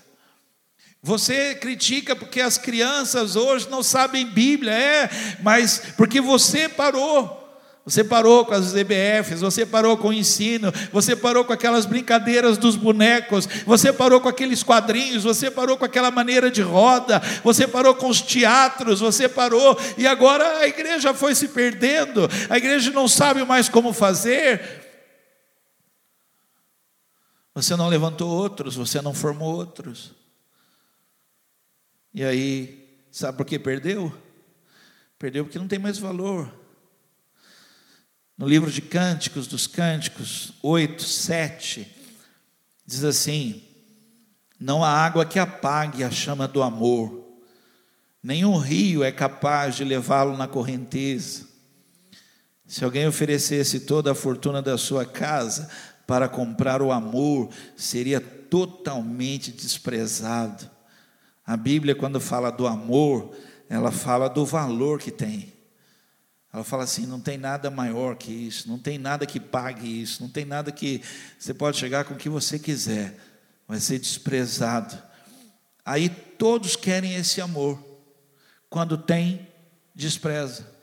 Você 1.02 1.54
critica 1.54 2.16
porque 2.16 2.40
as 2.40 2.56
crianças 2.56 3.36
hoje 3.36 3.68
não 3.70 3.82
sabem 3.82 4.26
Bíblia, 4.26 4.72
é, 4.72 5.10
mas 5.42 5.82
porque 5.96 6.20
você 6.20 6.68
parou. 6.68 7.44
Você 7.84 8.02
parou 8.02 8.44
com 8.44 8.52
as 8.52 8.74
EBFs, 8.74 9.42
você 9.42 9.64
parou 9.64 9.96
com 9.96 10.08
o 10.08 10.12
ensino, 10.12 10.72
você 10.90 11.14
parou 11.14 11.44
com 11.44 11.52
aquelas 11.52 11.86
brincadeiras 11.86 12.58
dos 12.58 12.74
bonecos, 12.74 13.46
você 13.64 13.92
parou 13.92 14.20
com 14.20 14.28
aqueles 14.28 14.64
quadrinhos, 14.64 15.22
você 15.22 15.52
parou 15.52 15.76
com 15.76 15.84
aquela 15.84 16.10
maneira 16.10 16.50
de 16.50 16.62
roda, 16.62 17.22
você 17.44 17.68
parou 17.68 17.94
com 17.94 18.08
os 18.08 18.20
teatros, 18.20 18.98
você 18.98 19.28
parou, 19.28 19.78
e 19.96 20.04
agora 20.04 20.58
a 20.58 20.66
igreja 20.66 21.14
foi 21.14 21.36
se 21.36 21.46
perdendo, 21.46 22.28
a 22.50 22.56
igreja 22.56 22.90
não 22.90 23.06
sabe 23.06 23.44
mais 23.44 23.68
como 23.68 23.92
fazer, 23.92 24.85
você 27.56 27.74
não 27.74 27.88
levantou 27.88 28.28
outros, 28.28 28.76
você 28.76 29.00
não 29.00 29.14
formou 29.14 29.54
outros. 29.54 30.12
E 32.12 32.22
aí, 32.22 33.00
sabe 33.10 33.38
por 33.38 33.46
que 33.46 33.58
perdeu? 33.58 34.14
Perdeu 35.18 35.42
porque 35.42 35.58
não 35.58 35.66
tem 35.66 35.78
mais 35.78 35.96
valor. 35.98 36.54
No 38.36 38.46
livro 38.46 38.70
de 38.70 38.82
Cânticos 38.82 39.46
dos 39.46 39.66
Cânticos, 39.66 40.52
8, 40.62 41.02
7, 41.02 41.90
diz 42.84 43.02
assim: 43.02 43.62
Não 44.60 44.84
há 44.84 44.90
água 44.90 45.24
que 45.24 45.38
apague 45.38 46.04
a 46.04 46.10
chama 46.10 46.46
do 46.46 46.62
amor, 46.62 47.26
nenhum 48.22 48.58
rio 48.58 49.02
é 49.02 49.10
capaz 49.10 49.76
de 49.76 49.84
levá-lo 49.84 50.36
na 50.36 50.46
correnteza. 50.46 51.46
Se 52.66 52.84
alguém 52.84 53.06
oferecesse 53.06 53.80
toda 53.80 54.12
a 54.12 54.14
fortuna 54.14 54.60
da 54.60 54.76
sua 54.76 55.06
casa 55.06 55.70
para 56.06 56.28
comprar 56.28 56.80
o 56.80 56.92
amor 56.92 57.50
seria 57.76 58.20
totalmente 58.20 59.50
desprezado. 59.50 60.70
A 61.44 61.56
Bíblia, 61.56 61.94
quando 61.94 62.20
fala 62.20 62.50
do 62.50 62.66
amor, 62.66 63.34
ela 63.68 63.90
fala 63.90 64.28
do 64.28 64.46
valor 64.46 65.00
que 65.00 65.10
tem. 65.10 65.52
Ela 66.52 66.62
fala 66.62 66.84
assim: 66.84 67.06
não 67.06 67.20
tem 67.20 67.36
nada 67.36 67.70
maior 67.70 68.16
que 68.16 68.32
isso, 68.32 68.68
não 68.68 68.78
tem 68.78 68.98
nada 68.98 69.26
que 69.26 69.40
pague 69.40 70.00
isso, 70.00 70.22
não 70.22 70.30
tem 70.30 70.44
nada 70.44 70.70
que 70.70 71.02
você 71.38 71.52
pode 71.52 71.76
chegar 71.76 72.04
com 72.04 72.14
o 72.14 72.16
que 72.16 72.28
você 72.28 72.58
quiser, 72.58 73.18
vai 73.66 73.80
ser 73.80 73.98
desprezado. 73.98 74.96
Aí 75.84 76.08
todos 76.08 76.76
querem 76.76 77.14
esse 77.14 77.40
amor, 77.40 77.78
quando 78.70 78.96
tem, 78.96 79.46
despreza. 79.94 80.74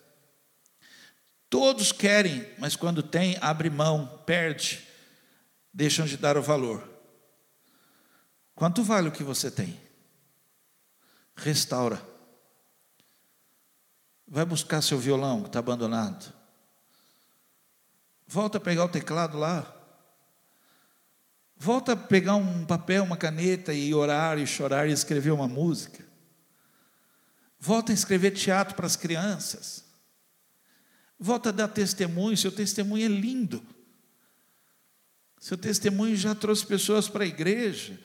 Todos 1.50 1.92
querem, 1.92 2.46
mas 2.58 2.76
quando 2.76 3.04
tem, 3.04 3.38
abre 3.40 3.70
mão, 3.70 4.22
perde 4.26 4.93
deixam 5.74 6.06
de 6.06 6.18
dar 6.18 6.38
o 6.38 6.44
valor. 6.44 6.88
Quanto 8.54 8.84
vale 8.84 9.10
o 9.10 9.12
que 9.12 9.24
você 9.24 9.50
tem? 9.50 9.80
Restaura. 11.36 12.02
Vai 14.28 14.46
buscar 14.46 14.82
seu 14.82 15.00
violão 15.00 15.42
que 15.42 15.48
está 15.48 15.60
abandonado. 15.60 16.32
Volta 18.28 18.58
a 18.58 18.62
pegar 18.62 18.86
o 18.86 18.90
teclado 18.90 19.38
lá. 19.38 19.76
Volta 21.58 21.94
a 21.94 21.96
pegar 21.96 22.36
um 22.36 22.66
papel, 22.66 23.04
uma 23.04 23.18
caneta 23.18 23.74
e 23.74 23.94
orar 23.94 24.38
e 24.38 24.46
chorar 24.46 24.88
e 24.88 24.92
escrever 24.92 25.32
uma 25.32 25.48
música. 25.48 26.04
Volta 27.60 27.92
a 27.92 27.96
escrever 27.96 28.32
teatro 28.32 28.76
para 28.76 28.86
as 28.86 28.96
crianças. 28.96 29.86
Volta 31.18 31.50
a 31.50 31.52
dar 31.52 31.70
testemunho, 31.70 32.36
seu 32.36 32.52
testemunho 32.52 33.06
é 33.06 33.08
lindo. 33.08 33.66
Seu 35.44 35.58
testemunho 35.58 36.16
já 36.16 36.34
trouxe 36.34 36.66
pessoas 36.66 37.10
para 37.10 37.26
a 37.26 37.28
igreja. 37.28 38.00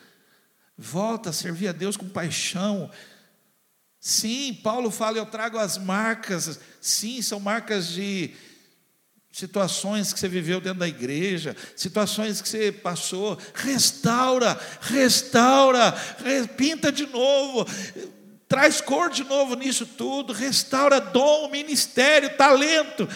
Volta 0.76 1.30
a 1.30 1.32
servir 1.32 1.68
a 1.68 1.72
Deus 1.72 1.96
com 1.96 2.08
paixão. 2.08 2.90
Sim, 4.00 4.54
Paulo 4.54 4.90
fala, 4.90 5.18
eu 5.18 5.24
trago 5.24 5.56
as 5.56 5.78
marcas. 5.78 6.58
Sim, 6.80 7.22
são 7.22 7.38
marcas 7.38 7.90
de 7.90 8.34
situações 9.30 10.12
que 10.12 10.18
você 10.18 10.26
viveu 10.26 10.60
dentro 10.60 10.80
da 10.80 10.88
igreja, 10.88 11.56
situações 11.76 12.42
que 12.42 12.48
você 12.48 12.72
passou. 12.72 13.38
Restaura, 13.54 14.60
restaura, 14.80 15.94
pinta 16.56 16.90
de 16.90 17.06
novo. 17.06 17.64
Traz 18.48 18.80
cor 18.80 19.10
de 19.10 19.22
novo 19.22 19.54
nisso 19.54 19.86
tudo, 19.86 20.32
restaura 20.32 21.00
dom, 21.00 21.48
ministério, 21.52 22.36
talento. 22.36 23.08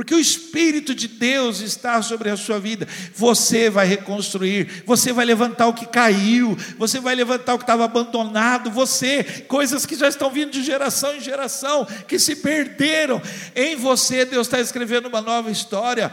Porque 0.00 0.14
o 0.14 0.18
Espírito 0.18 0.94
de 0.94 1.06
Deus 1.06 1.60
está 1.60 2.00
sobre 2.00 2.30
a 2.30 2.36
sua 2.38 2.58
vida. 2.58 2.88
Você 3.14 3.68
vai 3.68 3.86
reconstruir, 3.86 4.82
você 4.86 5.12
vai 5.12 5.26
levantar 5.26 5.66
o 5.66 5.74
que 5.74 5.84
caiu, 5.84 6.56
você 6.78 6.98
vai 6.98 7.14
levantar 7.14 7.52
o 7.52 7.58
que 7.58 7.64
estava 7.64 7.84
abandonado, 7.84 8.70
você, 8.70 9.22
coisas 9.46 9.84
que 9.84 9.94
já 9.94 10.08
estão 10.08 10.30
vindo 10.30 10.52
de 10.52 10.62
geração 10.62 11.14
em 11.14 11.20
geração, 11.20 11.86
que 12.08 12.18
se 12.18 12.36
perderam. 12.36 13.20
Em 13.54 13.76
você, 13.76 14.24
Deus 14.24 14.46
está 14.46 14.58
escrevendo 14.58 15.06
uma 15.06 15.20
nova 15.20 15.50
história. 15.50 16.10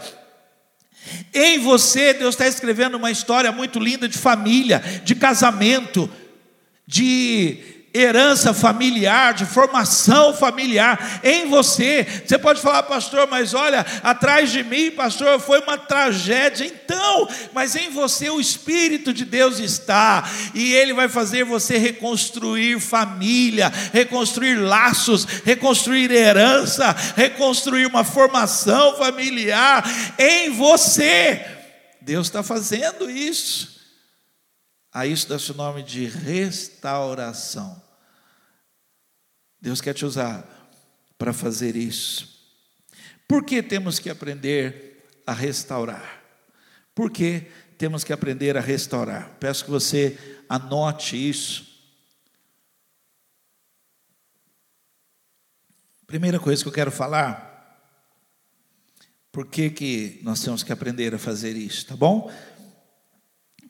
Em 1.33 1.57
você, 1.59 2.13
Deus 2.13 2.35
está 2.35 2.45
escrevendo 2.45 2.95
uma 2.95 3.09
história 3.09 3.53
muito 3.53 3.79
linda 3.79 4.05
de 4.09 4.17
família, 4.17 4.83
de 5.05 5.15
casamento, 5.15 6.09
de 6.85 7.76
herança 7.97 8.53
familiar, 8.53 9.33
de 9.33 9.45
formação 9.45 10.33
familiar 10.33 11.19
em 11.23 11.47
você. 11.49 12.05
Você 12.25 12.37
pode 12.37 12.61
falar, 12.61 12.83
pastor, 12.83 13.27
mas 13.27 13.53
olha, 13.53 13.85
atrás 14.03 14.51
de 14.51 14.63
mim, 14.63 14.91
pastor, 14.91 15.39
foi 15.39 15.59
uma 15.59 15.77
tragédia. 15.77 16.65
Então, 16.65 17.27
mas 17.53 17.75
em 17.75 17.89
você 17.89 18.29
o 18.29 18.39
Espírito 18.39 19.13
de 19.13 19.25
Deus 19.25 19.59
está, 19.59 20.29
e 20.53 20.73
Ele 20.73 20.93
vai 20.93 21.09
fazer 21.09 21.43
você 21.43 21.77
reconstruir 21.77 22.79
família, 22.79 23.71
reconstruir 23.93 24.55
laços, 24.55 25.25
reconstruir 25.43 26.11
herança, 26.11 26.95
reconstruir 27.15 27.85
uma 27.85 28.03
formação 28.03 28.97
familiar 28.97 29.83
em 30.17 30.51
você. 30.51 31.45
Deus 32.01 32.27
está 32.27 32.41
fazendo 32.41 33.09
isso. 33.09 33.77
A 34.93 35.05
isso 35.05 35.27
dá-se 35.27 35.51
o 35.51 35.55
nome 35.55 35.83
de 35.83 36.05
restauração. 36.05 37.86
Deus 39.61 39.81
quer 39.81 39.93
te 39.93 40.05
usar 40.05 40.45
para 41.17 41.33
fazer 41.33 41.75
isso. 41.75 42.37
Por 43.27 43.43
que 43.43 43.61
temos 43.61 43.99
que 43.99 44.09
aprender 44.09 45.05
a 45.25 45.33
restaurar? 45.33 46.23
Por 46.95 47.11
que 47.11 47.47
temos 47.77 48.03
que 48.03 48.13
aprender 48.13 48.57
a 48.57 48.61
restaurar? 48.61 49.35
Peço 49.39 49.65
que 49.65 49.71
você 49.71 50.17
anote 50.47 51.17
isso. 51.29 51.67
Primeira 56.05 56.39
coisa 56.39 56.63
que 56.63 56.69
eu 56.69 56.73
quero 56.73 56.91
falar, 56.91 57.47
por 59.31 59.45
que, 59.45 59.69
que 59.69 60.19
nós 60.23 60.41
temos 60.41 60.63
que 60.63 60.71
aprender 60.71 61.13
a 61.13 61.19
fazer 61.19 61.55
isso, 61.55 61.85
tá 61.85 61.95
bom? 61.97 62.31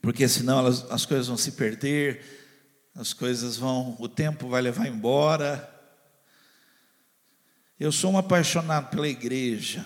Porque 0.01 0.27
senão 0.27 0.59
elas, 0.59 0.89
as 0.91 1.05
coisas 1.05 1.27
vão 1.27 1.35
se 1.35 1.53
perder, 1.53 2.23
as 2.93 3.11
coisas 3.11 3.57
vão, 3.57 3.97
o 3.99 4.07
tempo 4.07 4.47
vai 4.47 4.61
levar 4.61 4.87
embora, 4.87 5.76
eu 7.79 7.91
sou 7.91 8.11
um 8.11 8.17
apaixonado 8.17 8.89
pela 8.89 9.07
igreja. 9.07 9.85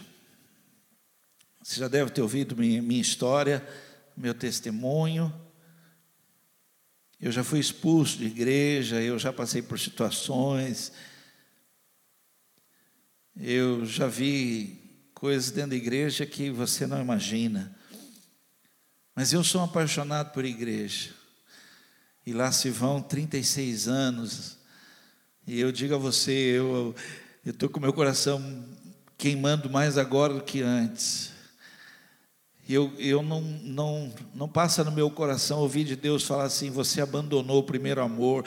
Você 1.62 1.80
já 1.80 1.90
deve 1.90 2.10
ter 2.12 2.22
ouvido 2.22 2.56
minha, 2.56 3.02
história, 3.02 3.68
meu 4.16 4.34
testemunho. 4.34 5.34
Eu 7.20 7.32
já 7.32 7.44
fui 7.44 7.60
expulso 7.60 8.18
de 8.18 8.26
igreja, 8.26 9.02
eu 9.02 9.20
já 9.20 9.34
passei 9.34 9.62
por 9.62 9.78
situações. 9.78 10.94
Eu 13.36 13.86
já 13.86 14.08
vi 14.08 14.80
coisas 15.14 15.52
dentro 15.52 15.72
da 15.72 15.76
igreja 15.76 16.26
que 16.26 16.50
você 16.50 16.88
não 16.88 17.02
imagina. 17.02 17.78
Mas 19.14 19.34
eu 19.34 19.44
sou 19.44 19.62
apaixonado 19.62 20.32
por 20.32 20.46
igreja. 20.46 21.12
E 22.26 22.32
lá 22.32 22.54
se 22.54 22.70
vão 22.70 23.02
36 23.02 23.90
anos. 23.90 24.58
E 25.46 25.60
eu 25.60 25.72
digo 25.74 25.94
a 25.94 25.98
você, 25.98 26.32
eu 26.32 26.96
estou 27.50 27.68
com 27.70 27.80
meu 27.80 27.92
coração 27.92 28.40
queimando 29.18 29.68
mais 29.68 29.98
agora 29.98 30.36
do 30.36 30.42
que 30.42 30.62
antes. 30.62 31.32
Eu, 32.70 32.94
eu 33.00 33.24
não, 33.24 33.42
não, 33.42 34.14
não 34.34 34.48
passa 34.48 34.84
no 34.84 34.92
meu 34.92 35.10
coração 35.10 35.60
ouvir 35.60 35.84
de 35.84 35.96
Deus 35.96 36.24
falar 36.24 36.44
assim: 36.44 36.70
você 36.70 37.02
abandonou 37.02 37.58
o 37.58 37.64
primeiro 37.64 38.00
amor. 38.02 38.46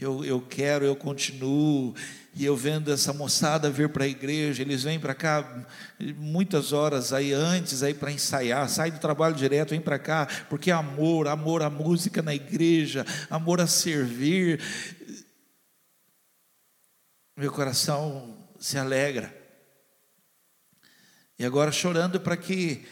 Eu, 0.00 0.24
eu 0.24 0.40
quero, 0.40 0.86
eu 0.86 0.96
continuo. 0.96 1.94
E 2.34 2.44
eu 2.44 2.56
vendo 2.56 2.92
essa 2.92 3.12
moçada 3.12 3.68
vir 3.68 3.88
para 3.88 4.04
a 4.04 4.08
igreja, 4.08 4.62
eles 4.62 4.84
vêm 4.84 5.00
para 5.00 5.14
cá 5.14 5.66
muitas 6.16 6.72
horas 6.72 7.12
aí 7.12 7.32
antes 7.32 7.82
aí 7.82 7.92
para 7.92 8.12
ensaiar, 8.12 8.68
sai 8.68 8.92
do 8.92 9.00
trabalho 9.00 9.34
direto, 9.34 9.70
vem 9.70 9.80
para 9.80 9.98
cá, 9.98 10.28
porque 10.48 10.70
amor, 10.70 11.26
amor 11.26 11.60
à 11.60 11.68
música 11.68 12.22
na 12.22 12.32
igreja, 12.32 13.04
amor 13.28 13.60
a 13.60 13.66
servir. 13.66 14.60
Meu 17.40 17.50
coração 17.50 18.36
se 18.58 18.76
alegra. 18.76 19.34
E 21.38 21.44
agora 21.46 21.72
chorando 21.72 22.20
para 22.20 22.36
que 22.36 22.86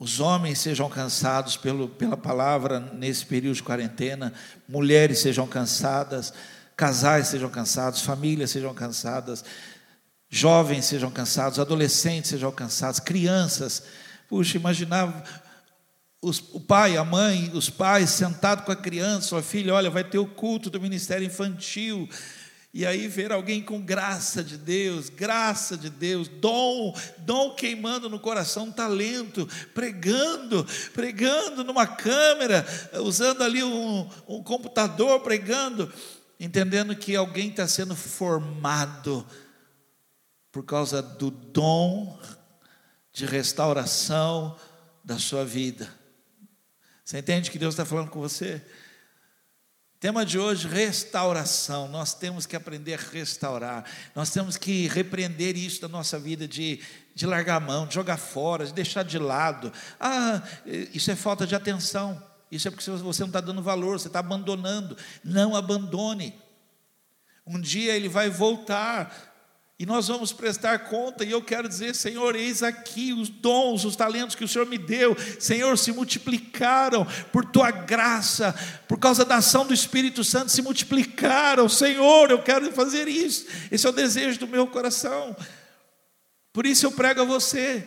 os 0.00 0.18
homens 0.18 0.58
sejam 0.58 0.90
cansados 0.90 1.56
pelo, 1.56 1.88
pela 1.88 2.16
palavra 2.16 2.80
nesse 2.80 3.24
período 3.24 3.54
de 3.54 3.62
quarentena, 3.62 4.34
mulheres 4.68 5.20
sejam 5.20 5.46
cansadas, 5.46 6.34
casais 6.76 7.28
sejam 7.28 7.48
cansados, 7.48 8.02
famílias 8.02 8.50
sejam 8.50 8.74
cansadas, 8.74 9.44
jovens 10.28 10.84
sejam 10.84 11.08
cansados, 11.08 11.60
adolescentes 11.60 12.30
sejam 12.30 12.50
cansados, 12.50 12.98
crianças. 12.98 13.84
Puxa, 14.28 14.58
imaginava 14.58 15.22
os, 16.20 16.40
o 16.52 16.58
pai, 16.58 16.96
a 16.96 17.04
mãe, 17.04 17.52
os 17.54 17.70
pais 17.70 18.10
sentados 18.10 18.64
com 18.64 18.72
a 18.72 18.76
criança, 18.76 19.28
sua 19.28 19.40
filha, 19.40 19.72
olha, 19.72 19.88
vai 19.88 20.02
ter 20.02 20.18
o 20.18 20.26
culto 20.26 20.68
do 20.68 20.80
ministério 20.80 21.24
infantil 21.24 22.08
e 22.74 22.84
aí 22.84 23.06
ver 23.06 23.30
alguém 23.30 23.62
com 23.62 23.80
graça 23.80 24.42
de 24.42 24.58
Deus, 24.58 25.08
graça 25.08 25.76
de 25.76 25.88
Deus, 25.88 26.26
dom, 26.26 26.92
dom 27.18 27.54
queimando 27.54 28.10
no 28.10 28.18
coração, 28.18 28.72
talento, 28.72 29.48
pregando, 29.72 30.66
pregando 30.92 31.62
numa 31.62 31.86
câmera, 31.86 32.66
usando 32.94 33.44
ali 33.44 33.62
um, 33.62 34.10
um 34.26 34.42
computador, 34.42 35.20
pregando, 35.20 35.90
entendendo 36.38 36.96
que 36.96 37.14
alguém 37.14 37.48
está 37.50 37.68
sendo 37.68 37.94
formado 37.94 39.24
por 40.50 40.64
causa 40.64 41.00
do 41.00 41.30
dom 41.30 42.18
de 43.12 43.24
restauração 43.24 44.58
da 45.04 45.16
sua 45.16 45.44
vida. 45.44 45.88
Você 47.04 47.18
entende 47.18 47.52
que 47.52 47.58
Deus 47.58 47.74
está 47.74 47.84
falando 47.84 48.10
com 48.10 48.18
você? 48.18 48.60
Tema 50.04 50.26
de 50.26 50.38
hoje, 50.38 50.68
restauração. 50.68 51.88
Nós 51.88 52.12
temos 52.12 52.44
que 52.44 52.54
aprender 52.54 52.92
a 52.92 53.10
restaurar. 53.10 53.86
Nós 54.14 54.28
temos 54.28 54.58
que 54.58 54.86
repreender 54.86 55.56
isso 55.56 55.80
da 55.80 55.88
nossa 55.88 56.18
vida 56.18 56.46
de, 56.46 56.78
de 57.14 57.24
largar 57.24 57.56
a 57.56 57.60
mão, 57.60 57.86
de 57.86 57.94
jogar 57.94 58.18
fora, 58.18 58.66
de 58.66 58.74
deixar 58.74 59.02
de 59.02 59.18
lado. 59.18 59.72
Ah, 59.98 60.42
isso 60.92 61.10
é 61.10 61.16
falta 61.16 61.46
de 61.46 61.54
atenção. 61.54 62.22
Isso 62.52 62.68
é 62.68 62.70
porque 62.70 62.84
você 62.84 63.22
não 63.22 63.28
está 63.28 63.40
dando 63.40 63.62
valor, 63.62 63.98
você 63.98 64.08
está 64.08 64.18
abandonando. 64.18 64.94
Não 65.24 65.56
abandone. 65.56 66.38
Um 67.46 67.58
dia 67.58 67.96
ele 67.96 68.10
vai 68.10 68.28
voltar 68.28 69.33
e 69.76 69.84
nós 69.84 70.06
vamos 70.06 70.32
prestar 70.32 70.78
conta, 70.90 71.24
e 71.24 71.32
eu 71.32 71.42
quero 71.42 71.68
dizer, 71.68 71.96
Senhor, 71.96 72.36
eis 72.36 72.62
aqui 72.62 73.12
os 73.12 73.28
dons, 73.28 73.84
os 73.84 73.96
talentos 73.96 74.36
que 74.36 74.44
o 74.44 74.48
Senhor 74.48 74.66
me 74.66 74.78
deu, 74.78 75.16
Senhor, 75.40 75.76
se 75.76 75.90
multiplicaram 75.90 77.04
por 77.32 77.44
tua 77.44 77.72
graça, 77.72 78.54
por 78.86 78.98
causa 78.98 79.24
da 79.24 79.36
ação 79.36 79.66
do 79.66 79.74
Espírito 79.74 80.22
Santo, 80.22 80.52
se 80.52 80.62
multiplicaram, 80.62 81.68
Senhor, 81.68 82.30
eu 82.30 82.40
quero 82.40 82.70
fazer 82.70 83.08
isso, 83.08 83.46
esse 83.70 83.84
é 83.84 83.90
o 83.90 83.92
desejo 83.92 84.38
do 84.38 84.46
meu 84.46 84.66
coração. 84.68 85.36
Por 86.52 86.66
isso 86.66 86.86
eu 86.86 86.92
prego 86.92 87.22
a 87.22 87.24
você, 87.24 87.84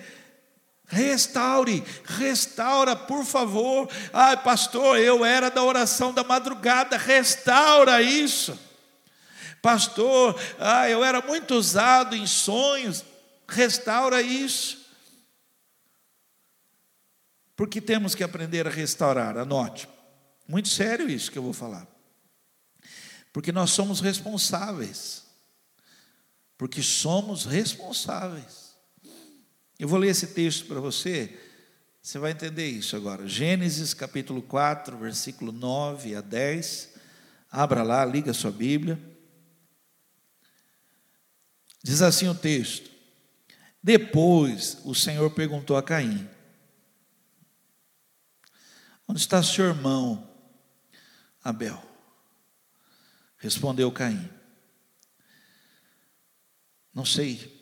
Restaure, 0.90 1.84
restaura, 2.06 2.96
por 2.96 3.26
favor. 3.26 3.90
Ai, 4.14 4.38
pastor, 4.42 4.98
eu 4.98 5.26
era 5.26 5.52
da 5.52 5.62
oração 5.62 6.14
da 6.14 6.24
madrugada, 6.24 6.96
restaura 6.96 8.02
isso. 8.02 8.58
Pastor, 9.68 10.40
ah, 10.58 10.90
eu 10.90 11.04
era 11.04 11.22
muito 11.22 11.54
usado 11.54 12.16
em 12.16 12.26
sonhos. 12.26 13.04
Restaura 13.46 14.22
isso. 14.22 14.78
Porque 17.54 17.82
temos 17.82 18.16
que 18.16 18.24
aprender 18.24 18.66
a 18.66 18.70
restaurar, 18.70 19.38
anote. 19.38 19.90
Muito 20.48 20.70
sério 20.70 21.10
isso 21.10 21.30
que 21.30 21.38
eu 21.38 21.44
vou 21.44 21.52
falar. 21.52 21.86
Porque 23.34 23.52
nós 23.52 23.72
somos 23.72 24.00
responsáveis. 24.00 25.24
Porque 26.58 26.82
somos 26.82 27.44
responsáveis. 27.44 28.74
Eu 29.78 29.90
vou 29.90 30.00
ler 30.00 30.12
esse 30.12 30.28
texto 30.28 30.66
para 30.66 30.80
você, 30.80 31.38
você 32.02 32.18
vai 32.18 32.32
entender 32.32 32.70
isso 32.70 32.96
agora. 32.96 33.28
Gênesis 33.28 33.94
capítulo 33.94 34.42
4, 34.42 34.96
versículo 34.96 35.52
9 35.52 36.16
a 36.16 36.22
10. 36.22 36.94
Abra 37.52 37.84
lá, 37.84 38.06
liga 38.06 38.32
a 38.32 38.34
sua 38.34 38.52
Bíblia. 38.52 39.17
Diz 41.88 42.02
assim 42.02 42.28
o 42.28 42.36
texto: 42.36 42.92
Depois 43.82 44.78
o 44.84 44.94
Senhor 44.94 45.32
perguntou 45.32 45.78
a 45.78 45.82
Caim: 45.82 46.30
Onde 49.08 49.22
está 49.22 49.42
seu 49.42 49.68
irmão 49.68 50.30
Abel? 51.42 51.82
Respondeu 53.38 53.90
Caim: 53.90 54.30
Não 56.94 57.06
sei. 57.06 57.56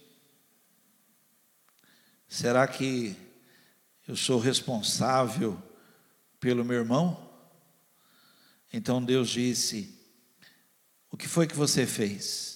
Será 2.28 2.68
que 2.68 3.16
eu 4.08 4.16
sou 4.16 4.40
responsável 4.40 5.62
pelo 6.40 6.66
meu 6.66 6.78
irmão? 6.78 7.32
Então 8.74 9.06
Deus 9.06 9.30
disse: 9.30 9.96
O 11.12 11.16
que 11.16 11.28
foi 11.28 11.46
que 11.46 11.56
você 11.56 11.86
fez? 11.86 12.55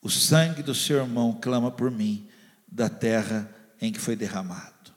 O 0.00 0.08
sangue 0.08 0.62
do 0.62 0.74
seu 0.74 0.98
irmão 0.98 1.38
clama 1.40 1.70
por 1.70 1.90
mim 1.90 2.28
da 2.66 2.88
terra 2.88 3.52
em 3.80 3.92
que 3.92 3.98
foi 3.98 4.14
derramado. 4.14 4.94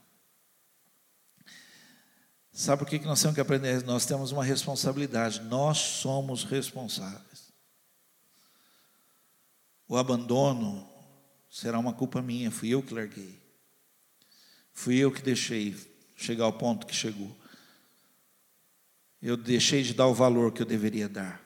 Sabe 2.52 2.84
por 2.84 2.90
que 2.90 3.00
nós 3.00 3.22
temos 3.22 3.36
que 3.36 3.42
aprender? 3.42 3.84
Nós 3.84 4.06
temos 4.06 4.32
uma 4.32 4.44
responsabilidade, 4.44 5.42
nós 5.42 5.78
somos 5.78 6.44
responsáveis. 6.44 7.52
O 9.88 9.98
abandono 9.98 10.88
será 11.50 11.80
uma 11.80 11.94
culpa 11.94 12.22
minha, 12.22 12.52
fui 12.52 12.70
eu 12.70 12.84
que 12.84 12.94
larguei. 12.94 13.42
Fui 14.74 14.96
eu 14.98 15.12
que 15.12 15.22
deixei 15.22 15.76
chegar 16.16 16.46
ao 16.46 16.54
ponto 16.54 16.86
que 16.86 16.96
chegou. 16.96 17.36
Eu 19.22 19.36
deixei 19.36 19.84
de 19.84 19.94
dar 19.94 20.08
o 20.08 20.14
valor 20.14 20.52
que 20.52 20.62
eu 20.62 20.66
deveria 20.66 21.10
dar. 21.10 21.42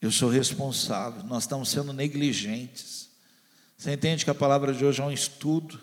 Eu 0.00 0.10
sou 0.10 0.30
responsável, 0.30 1.22
nós 1.24 1.42
estamos 1.42 1.68
sendo 1.68 1.92
negligentes. 1.92 3.10
Você 3.76 3.92
entende 3.92 4.24
que 4.24 4.30
a 4.30 4.34
palavra 4.34 4.72
de 4.72 4.84
hoje 4.84 5.00
é 5.00 5.04
um 5.04 5.12
estudo? 5.12 5.78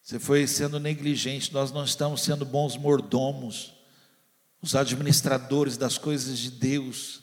Você 0.00 0.20
foi 0.20 0.46
sendo 0.46 0.78
negligente, 0.78 1.52
nós 1.52 1.72
não 1.72 1.84
estamos 1.84 2.22
sendo 2.22 2.44
bons 2.44 2.76
mordomos, 2.76 3.74
os 4.62 4.76
administradores 4.76 5.76
das 5.76 5.98
coisas 5.98 6.38
de 6.38 6.52
Deus. 6.52 7.22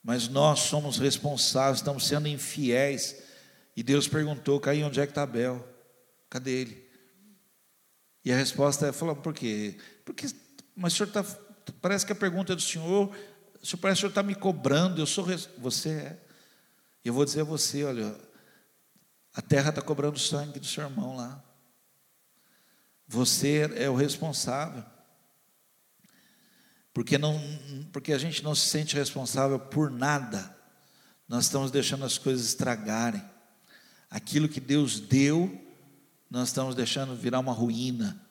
Mas 0.00 0.28
nós 0.28 0.60
somos 0.60 0.98
responsáveis, 0.98 1.78
estamos 1.78 2.06
sendo 2.06 2.28
infiéis. 2.28 3.20
E 3.76 3.82
Deus 3.82 4.06
perguntou: 4.06 4.60
Caí, 4.60 4.84
onde 4.84 5.00
é 5.00 5.06
que 5.06 5.10
está 5.10 5.24
Abel? 5.24 5.66
Cadê 6.30 6.50
ele? 6.60 6.90
E 8.24 8.30
a 8.30 8.36
resposta 8.36 8.86
é: 8.86 8.92
falou, 8.92 9.16
por 9.16 9.34
quê? 9.34 9.76
Porque, 10.04 10.26
mas 10.76 10.92
o 10.92 10.96
senhor 10.96 11.08
está 11.08 11.24
parece 11.72 12.04
que 12.04 12.12
a 12.12 12.16
pergunta 12.16 12.52
é 12.52 12.56
do 12.56 12.62
senhor, 12.62 13.14
o 13.62 13.66
senhor 13.66 13.80
parece 13.80 14.00
que 14.00 14.06
o 14.06 14.08
senhor 14.08 14.08
está 14.10 14.22
me 14.22 14.34
cobrando, 14.34 15.00
eu 15.00 15.06
sou, 15.06 15.26
você 15.58 15.90
é. 15.90 16.24
Eu 17.04 17.12
vou 17.12 17.24
dizer 17.24 17.42
a 17.42 17.44
você, 17.44 17.84
olha, 17.84 18.18
a 19.34 19.42
terra 19.42 19.70
está 19.70 19.82
cobrando 19.82 20.18
sangue 20.18 20.58
do 20.58 20.66
seu 20.66 20.84
irmão 20.84 21.16
lá. 21.16 21.42
Você 23.06 23.70
é 23.76 23.90
o 23.90 23.94
responsável. 23.94 24.84
Porque, 26.94 27.18
não, 27.18 27.38
porque 27.92 28.12
a 28.12 28.18
gente 28.18 28.42
não 28.42 28.54
se 28.54 28.66
sente 28.66 28.94
responsável 28.94 29.58
por 29.58 29.90
nada. 29.90 30.56
Nós 31.28 31.44
estamos 31.44 31.70
deixando 31.70 32.04
as 32.04 32.16
coisas 32.16 32.46
estragarem. 32.46 33.22
Aquilo 34.08 34.48
que 34.48 34.60
Deus 34.60 35.00
deu, 35.00 35.60
nós 36.30 36.48
estamos 36.48 36.74
deixando 36.74 37.16
virar 37.16 37.40
uma 37.40 37.52
ruína. 37.52 38.23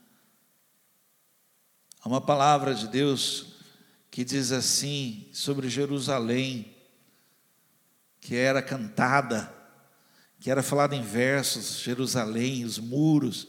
Há 2.04 2.10
uma 2.10 2.20
palavra 2.20 2.76
de 2.76 2.86
Deus 2.90 3.46
que 4.12 4.26
diz 4.26 4.52
assim 4.52 5.30
sobre 5.32 5.70
Jerusalém, 5.70 6.76
que 8.20 8.36
era 8.36 8.62
cantada, 8.62 9.50
que 10.38 10.52
era 10.52 10.62
falada 10.62 10.98
em 10.98 11.02
versos, 11.02 11.80
Jerusalém, 11.80 12.66
os 12.66 12.78
muros. 12.78 13.48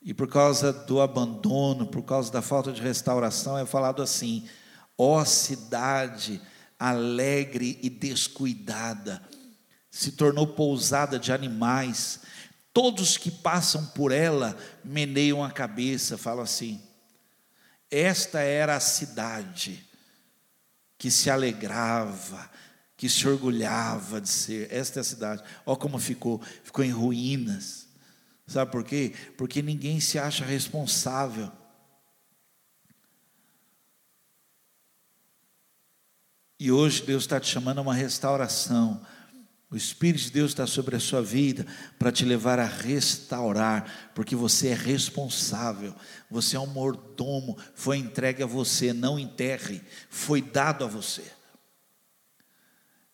E 0.00 0.14
por 0.14 0.26
causa 0.26 0.72
do 0.72 1.02
abandono, 1.02 1.86
por 1.86 2.02
causa 2.02 2.32
da 2.32 2.40
falta 2.40 2.72
de 2.72 2.80
restauração, 2.80 3.58
é 3.58 3.66
falado 3.66 4.00
assim: 4.00 4.48
ó 4.96 5.22
cidade 5.22 6.40
alegre 6.78 7.78
e 7.82 7.90
descuidada, 7.90 9.22
se 9.90 10.12
tornou 10.12 10.46
pousada 10.46 11.18
de 11.18 11.30
animais, 11.30 12.20
todos 12.72 13.16
que 13.16 13.30
passam 13.30 13.86
por 13.88 14.12
ela 14.12 14.56
meneiam 14.84 15.42
a 15.42 15.50
cabeça, 15.50 16.16
falam 16.16 16.44
assim: 16.44 16.82
esta 17.90 18.40
era 18.40 18.76
a 18.76 18.80
cidade 18.80 19.84
que 20.96 21.10
se 21.10 21.30
alegrava, 21.30 22.50
que 22.96 23.08
se 23.08 23.26
orgulhava 23.26 24.20
de 24.20 24.28
ser. 24.28 24.72
Esta 24.72 24.98
é 24.98 25.02
a 25.02 25.04
cidade. 25.04 25.42
Olha 25.66 25.78
como 25.78 25.98
ficou, 25.98 26.40
ficou 26.62 26.84
em 26.84 26.90
ruínas. 26.90 27.88
Sabe 28.46 28.70
por 28.70 28.84
quê? 28.84 29.14
Porque 29.36 29.62
ninguém 29.62 30.00
se 30.00 30.18
acha 30.18 30.44
responsável. 30.44 31.50
E 36.58 36.70
hoje 36.70 37.02
Deus 37.02 37.22
está 37.22 37.40
te 37.40 37.48
chamando 37.48 37.78
a 37.78 37.82
uma 37.82 37.94
restauração. 37.94 39.00
O 39.70 39.76
Espírito 39.76 40.24
de 40.24 40.32
Deus 40.32 40.50
está 40.50 40.66
sobre 40.66 40.96
a 40.96 41.00
sua 41.00 41.22
vida 41.22 41.64
para 41.96 42.10
te 42.10 42.24
levar 42.24 42.58
a 42.58 42.64
restaurar, 42.64 44.10
porque 44.16 44.34
você 44.34 44.68
é 44.68 44.74
responsável, 44.74 45.94
você 46.28 46.56
é 46.56 46.60
um 46.60 46.66
mordomo, 46.66 47.56
foi 47.76 47.98
entregue 47.98 48.42
a 48.42 48.46
você, 48.46 48.92
não 48.92 49.16
enterre, 49.16 49.80
foi 50.08 50.42
dado 50.42 50.84
a 50.84 50.88
você. 50.88 51.22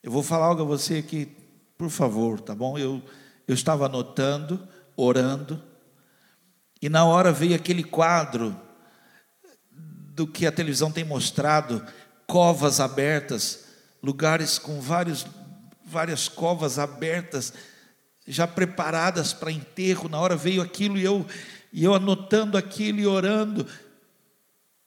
Eu 0.02 0.10
vou 0.10 0.22
falar 0.22 0.46
algo 0.46 0.62
a 0.62 0.64
você 0.64 0.96
aqui, 0.96 1.28
por 1.76 1.90
favor, 1.90 2.40
tá 2.40 2.54
bom? 2.54 2.78
Eu, 2.78 3.02
eu 3.46 3.54
estava 3.54 3.84
anotando, 3.84 4.66
orando, 4.96 5.62
e 6.80 6.88
na 6.88 7.04
hora 7.04 7.32
veio 7.32 7.54
aquele 7.54 7.84
quadro 7.84 8.58
do 9.70 10.26
que 10.26 10.46
a 10.46 10.52
televisão 10.52 10.90
tem 10.90 11.04
mostrado, 11.04 11.86
covas 12.26 12.80
abertas, 12.80 13.66
lugares 14.02 14.58
com 14.58 14.80
vários 14.80 15.26
várias 15.86 16.28
covas 16.28 16.78
abertas, 16.78 17.52
já 18.26 18.46
preparadas 18.46 19.32
para 19.32 19.52
enterro. 19.52 20.08
Na 20.08 20.18
hora 20.18 20.36
veio 20.36 20.60
aquilo 20.60 20.98
e 20.98 21.04
eu, 21.04 21.24
e 21.72 21.84
eu 21.84 21.94
anotando 21.94 22.58
aquilo 22.58 22.98
e 22.98 23.06
orando. 23.06 23.64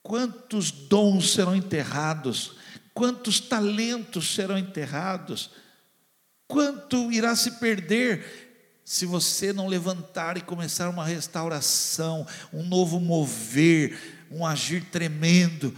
Quantos 0.03 0.69
dons 0.69 1.31
serão 1.31 1.55
enterrados? 1.55 2.57
Quantos 2.93 3.39
talentos 3.39 4.35
serão 4.35 4.57
enterrados? 4.57 5.51
Quanto 6.47 7.11
irá 7.11 7.35
se 7.35 7.51
perder 7.51 8.81
se 8.83 9.05
você 9.05 9.53
não 9.53 9.67
levantar 9.67 10.35
e 10.35 10.41
começar 10.41 10.89
uma 10.89 11.05
restauração, 11.05 12.27
um 12.51 12.63
novo 12.63 12.99
mover, 12.99 14.27
um 14.29 14.45
agir 14.45 14.83
tremendo? 14.85 15.73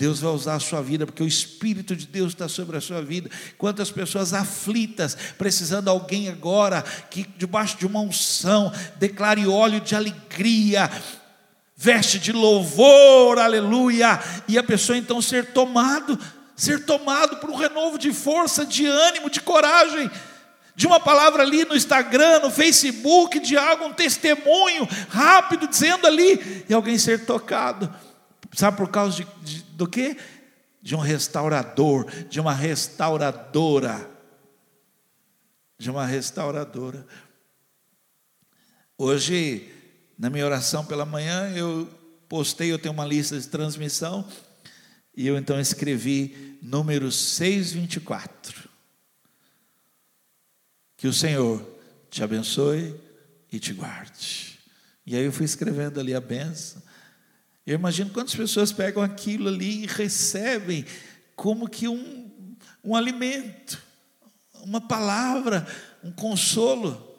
Deus 0.00 0.20
vai 0.20 0.32
usar 0.32 0.54
a 0.54 0.60
sua 0.60 0.80
vida, 0.80 1.04
porque 1.04 1.22
o 1.22 1.26
Espírito 1.26 1.94
de 1.94 2.06
Deus 2.06 2.32
está 2.32 2.48
sobre 2.48 2.78
a 2.78 2.80
sua 2.80 3.02
vida. 3.02 3.28
Quantas 3.58 3.90
pessoas 3.90 4.32
aflitas, 4.32 5.14
precisando 5.36 5.84
de 5.84 5.90
alguém 5.90 6.30
agora, 6.30 6.82
que 7.10 7.26
debaixo 7.36 7.76
de 7.76 7.84
uma 7.84 8.00
unção, 8.00 8.72
declare 8.96 9.46
óleo 9.46 9.78
de 9.78 9.94
alegria, 9.94 10.90
veste 11.76 12.18
de 12.18 12.32
louvor, 12.32 13.38
aleluia, 13.38 14.18
e 14.48 14.56
a 14.56 14.62
pessoa 14.62 14.96
então 14.96 15.20
ser 15.20 15.52
tomado, 15.52 16.18
ser 16.56 16.86
tomado 16.86 17.36
por 17.36 17.50
um 17.50 17.56
renovo 17.56 17.98
de 17.98 18.10
força, 18.10 18.64
de 18.64 18.86
ânimo, 18.86 19.28
de 19.28 19.42
coragem 19.42 20.10
de 20.74 20.86
uma 20.86 20.98
palavra 20.98 21.42
ali 21.42 21.66
no 21.66 21.76
Instagram, 21.76 22.38
no 22.38 22.50
Facebook, 22.50 23.38
de 23.38 23.54
algo, 23.54 23.84
um 23.84 23.92
testemunho 23.92 24.88
rápido, 25.10 25.68
dizendo 25.68 26.06
ali, 26.06 26.64
e 26.66 26.72
alguém 26.72 26.96
ser 26.96 27.26
tocado. 27.26 27.94
Sabe 28.52 28.76
por 28.76 28.90
causa 28.90 29.16
de, 29.16 29.26
de, 29.42 29.62
do 29.74 29.86
quê? 29.86 30.16
De 30.82 30.94
um 30.94 30.98
restaurador, 30.98 32.10
de 32.28 32.40
uma 32.40 32.54
restauradora. 32.54 34.10
De 35.78 35.90
uma 35.90 36.04
restauradora. 36.04 37.06
Hoje, 38.98 39.72
na 40.18 40.28
minha 40.28 40.44
oração 40.44 40.84
pela 40.84 41.06
manhã, 41.06 41.50
eu 41.54 41.88
postei, 42.28 42.70
eu 42.70 42.78
tenho 42.78 42.92
uma 42.92 43.06
lista 43.06 43.38
de 43.38 43.48
transmissão, 43.48 44.26
e 45.16 45.26
eu 45.26 45.36
então 45.36 45.58
escrevi 45.58 46.58
número 46.62 47.10
624. 47.10 48.68
Que 50.96 51.08
o 51.08 51.12
Senhor 51.12 51.66
te 52.10 52.22
abençoe 52.22 52.94
e 53.50 53.58
te 53.58 53.72
guarde. 53.72 54.58
E 55.06 55.16
aí 55.16 55.24
eu 55.24 55.32
fui 55.32 55.46
escrevendo 55.46 55.98
ali 55.98 56.14
a 56.14 56.20
benção. 56.20 56.82
Eu 57.70 57.76
imagino 57.76 58.10
quantas 58.10 58.34
pessoas 58.34 58.72
pegam 58.72 59.00
aquilo 59.00 59.46
ali 59.46 59.84
e 59.84 59.86
recebem 59.86 60.84
como 61.36 61.70
que 61.70 61.86
um, 61.86 62.56
um 62.82 62.96
alimento, 62.96 63.80
uma 64.64 64.80
palavra, 64.80 65.64
um 66.02 66.10
consolo. 66.10 67.16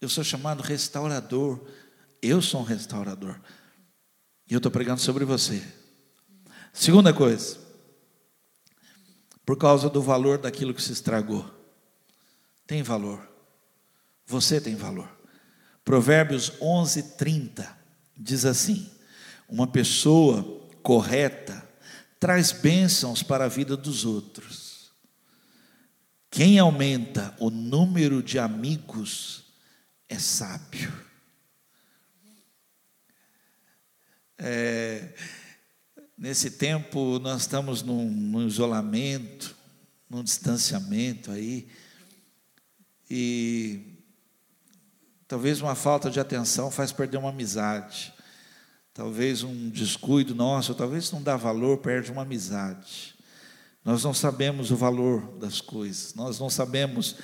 Eu 0.00 0.08
sou 0.08 0.24
chamado 0.24 0.62
restaurador. 0.62 1.62
Eu 2.22 2.40
sou 2.40 2.62
um 2.62 2.64
restaurador. 2.64 3.38
E 4.48 4.54
eu 4.54 4.56
estou 4.56 4.72
pregando 4.72 5.02
sobre 5.02 5.26
você. 5.26 5.62
Segunda 6.72 7.12
coisa, 7.12 7.58
por 9.44 9.58
causa 9.58 9.90
do 9.90 10.00
valor 10.00 10.38
daquilo 10.38 10.72
que 10.72 10.80
se 10.80 10.92
estragou. 10.92 11.44
Tem 12.66 12.82
valor. 12.82 13.28
Você 14.24 14.58
tem 14.58 14.74
valor. 14.74 15.10
Provérbios 15.84 16.50
11, 16.62 17.16
30 17.18 17.78
diz 18.16 18.46
assim: 18.46 18.90
uma 19.48 19.66
pessoa 19.66 20.42
correta 20.82 21.66
traz 22.20 22.52
bênçãos 22.52 23.22
para 23.22 23.44
a 23.44 23.48
vida 23.48 23.76
dos 23.76 24.04
outros. 24.04 24.92
Quem 26.30 26.58
aumenta 26.58 27.34
o 27.38 27.48
número 27.48 28.22
de 28.22 28.38
amigos 28.38 29.44
é 30.08 30.18
sábio. 30.18 30.92
É, 34.36 35.14
nesse 36.16 36.50
tempo 36.52 37.18
nós 37.18 37.42
estamos 37.42 37.82
num, 37.82 38.10
num 38.10 38.46
isolamento, 38.46 39.56
num 40.08 40.22
distanciamento 40.22 41.30
aí, 41.30 41.68
e 43.10 43.98
talvez 45.26 45.60
uma 45.60 45.74
falta 45.74 46.10
de 46.10 46.20
atenção 46.20 46.70
faz 46.70 46.92
perder 46.92 47.16
uma 47.16 47.30
amizade. 47.30 48.12
Talvez 48.98 49.44
um 49.44 49.70
descuido 49.70 50.34
nosso, 50.34 50.74
talvez 50.74 51.12
não 51.12 51.22
dá 51.22 51.36
valor, 51.36 51.78
perde 51.78 52.10
uma 52.10 52.22
amizade. 52.22 53.14
Nós 53.84 54.02
não 54.02 54.12
sabemos 54.12 54.72
o 54.72 54.76
valor 54.76 55.38
das 55.38 55.60
coisas, 55.60 56.14
nós 56.14 56.40
não 56.40 56.50
sabemos 56.50 57.14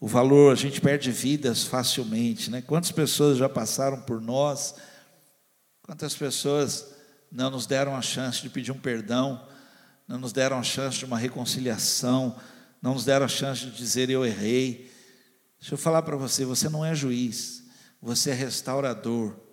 o 0.00 0.08
valor, 0.08 0.50
a 0.50 0.56
gente 0.56 0.80
perde 0.80 1.12
vidas 1.12 1.62
facilmente, 1.62 2.50
né? 2.50 2.60
Quantas 2.62 2.90
pessoas 2.90 3.38
já 3.38 3.48
passaram 3.48 4.00
por 4.00 4.20
nós, 4.20 4.74
quantas 5.82 6.16
pessoas 6.16 6.88
não 7.30 7.48
nos 7.48 7.64
deram 7.64 7.94
a 7.94 8.02
chance 8.02 8.42
de 8.42 8.50
pedir 8.50 8.72
um 8.72 8.80
perdão, 8.80 9.46
não 10.08 10.18
nos 10.18 10.32
deram 10.32 10.58
a 10.58 10.64
chance 10.64 10.98
de 10.98 11.04
uma 11.04 11.16
reconciliação, 11.16 12.34
não 12.82 12.94
nos 12.94 13.04
deram 13.04 13.26
a 13.26 13.28
chance 13.28 13.66
de 13.66 13.70
dizer 13.70 14.10
eu 14.10 14.26
errei. 14.26 14.92
Deixa 15.60 15.74
eu 15.74 15.78
falar 15.78 16.02
para 16.02 16.16
você, 16.16 16.44
você 16.44 16.68
não 16.68 16.84
é 16.84 16.92
juiz, 16.92 17.62
você 18.02 18.30
é 18.30 18.34
restaurador. 18.34 19.46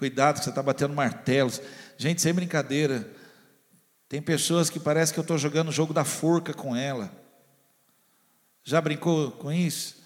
Cuidado 0.00 0.38
que 0.38 0.44
você 0.44 0.48
está 0.48 0.62
batendo 0.62 0.94
martelos. 0.94 1.60
Gente, 1.98 2.22
sem 2.22 2.32
brincadeira. 2.32 3.06
Tem 4.08 4.22
pessoas 4.22 4.70
que 4.70 4.80
parece 4.80 5.12
que 5.12 5.20
eu 5.20 5.22
estou 5.22 5.36
jogando 5.36 5.68
o 5.68 5.72
jogo 5.72 5.92
da 5.92 6.06
forca 6.06 6.54
com 6.54 6.74
ela. 6.74 7.12
Já 8.64 8.80
brincou 8.80 9.30
com 9.32 9.52
isso? 9.52 9.96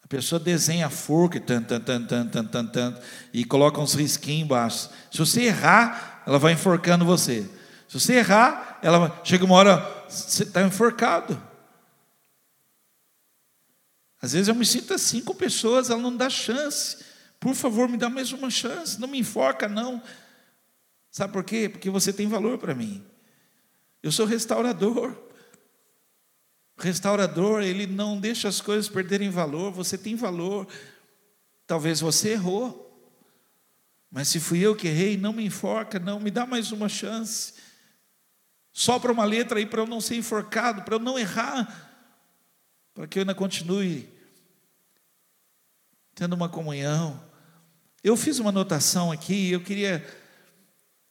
A 0.00 0.06
pessoa 0.06 0.38
desenha 0.38 0.86
a 0.86 0.90
forca 0.90 1.40
tan, 1.40 1.60
tan, 1.60 1.80
tan, 1.80 2.06
tan, 2.06 2.28
tan, 2.28 2.44
tan, 2.44 2.66
tan, 2.66 3.00
e 3.32 3.44
coloca 3.44 3.80
uns 3.80 3.94
risquinhos 3.94 4.44
embaixo. 4.44 4.90
Se 5.10 5.18
você 5.18 5.42
errar, 5.42 6.22
ela 6.24 6.38
vai 6.38 6.52
enforcando 6.52 7.04
você. 7.04 7.42
Se 7.88 7.98
você 7.98 8.18
errar, 8.18 8.78
ela 8.80 9.20
chega 9.24 9.44
uma 9.44 9.56
hora, 9.56 10.04
você 10.08 10.44
está 10.44 10.62
enforcado. 10.62 11.42
Às 14.20 14.34
vezes 14.34 14.46
eu 14.46 14.54
me 14.54 14.64
sinto 14.64 14.94
assim 14.94 15.20
com 15.20 15.34
pessoas, 15.34 15.90
ela 15.90 16.00
não 16.00 16.16
dá 16.16 16.30
chance. 16.30 17.10
Por 17.42 17.56
favor, 17.56 17.88
me 17.88 17.96
dá 17.96 18.08
mais 18.08 18.30
uma 18.30 18.48
chance, 18.48 19.00
não 19.00 19.08
me 19.08 19.18
enfoca, 19.18 19.68
não. 19.68 20.00
Sabe 21.10 21.32
por 21.32 21.42
quê? 21.42 21.68
Porque 21.68 21.90
você 21.90 22.12
tem 22.12 22.28
valor 22.28 22.56
para 22.56 22.72
mim. 22.72 23.04
Eu 24.00 24.12
sou 24.12 24.24
restaurador. 24.24 25.12
Restaurador, 26.78 27.62
ele 27.62 27.84
não 27.84 28.20
deixa 28.20 28.46
as 28.46 28.60
coisas 28.60 28.88
perderem 28.88 29.28
valor, 29.28 29.72
você 29.72 29.98
tem 29.98 30.14
valor. 30.14 30.68
Talvez 31.66 31.98
você 31.98 32.30
errou, 32.34 33.12
mas 34.08 34.28
se 34.28 34.38
fui 34.38 34.60
eu 34.60 34.76
que 34.76 34.86
errei, 34.86 35.16
não 35.16 35.32
me 35.32 35.44
enfoca, 35.44 35.98
não, 35.98 36.20
me 36.20 36.30
dá 36.30 36.46
mais 36.46 36.70
uma 36.70 36.88
chance. 36.88 37.54
Só 38.72 39.00
para 39.00 39.10
uma 39.10 39.24
letra 39.24 39.58
aí 39.58 39.66
para 39.66 39.82
eu 39.82 39.86
não 39.86 40.00
ser 40.00 40.14
enforcado, 40.14 40.82
para 40.82 40.94
eu 40.94 41.00
não 41.00 41.18
errar, 41.18 41.90
para 42.94 43.08
que 43.08 43.18
eu 43.18 43.22
ainda 43.22 43.34
continue 43.34 44.08
tendo 46.14 46.34
uma 46.34 46.48
comunhão. 46.48 47.31
Eu 48.02 48.16
fiz 48.16 48.38
uma 48.38 48.50
anotação 48.50 49.12
aqui, 49.12 49.50
eu 49.50 49.60
queria. 49.60 50.04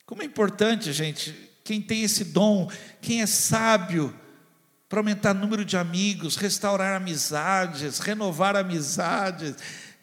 Como 0.05 0.21
é 0.21 0.25
importante, 0.25 0.91
gente, 0.91 1.33
quem 1.63 1.81
tem 1.81 2.03
esse 2.03 2.25
dom, 2.25 2.69
quem 3.01 3.21
é 3.21 3.25
sábio, 3.25 4.13
para 4.89 4.99
aumentar 4.99 5.33
o 5.33 5.39
número 5.39 5.63
de 5.63 5.77
amigos, 5.77 6.35
restaurar 6.35 6.97
amizades, 6.97 7.99
renovar 7.99 8.57
amizades 8.57 9.55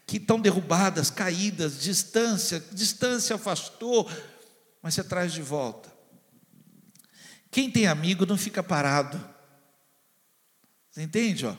que 0.06 0.16
estão 0.16 0.40
derrubadas, 0.40 1.10
caídas, 1.10 1.78
distância, 1.78 2.64
distância 2.72 3.36
afastou, 3.36 4.10
mas 4.80 4.94
você 4.94 5.04
traz 5.04 5.34
de 5.34 5.42
volta. 5.42 5.92
Quem 7.50 7.70
tem 7.70 7.86
amigo 7.86 8.24
não 8.24 8.38
fica 8.38 8.62
parado. 8.62 9.22
Você 10.90 11.02
entende? 11.02 11.44
Ó? 11.44 11.54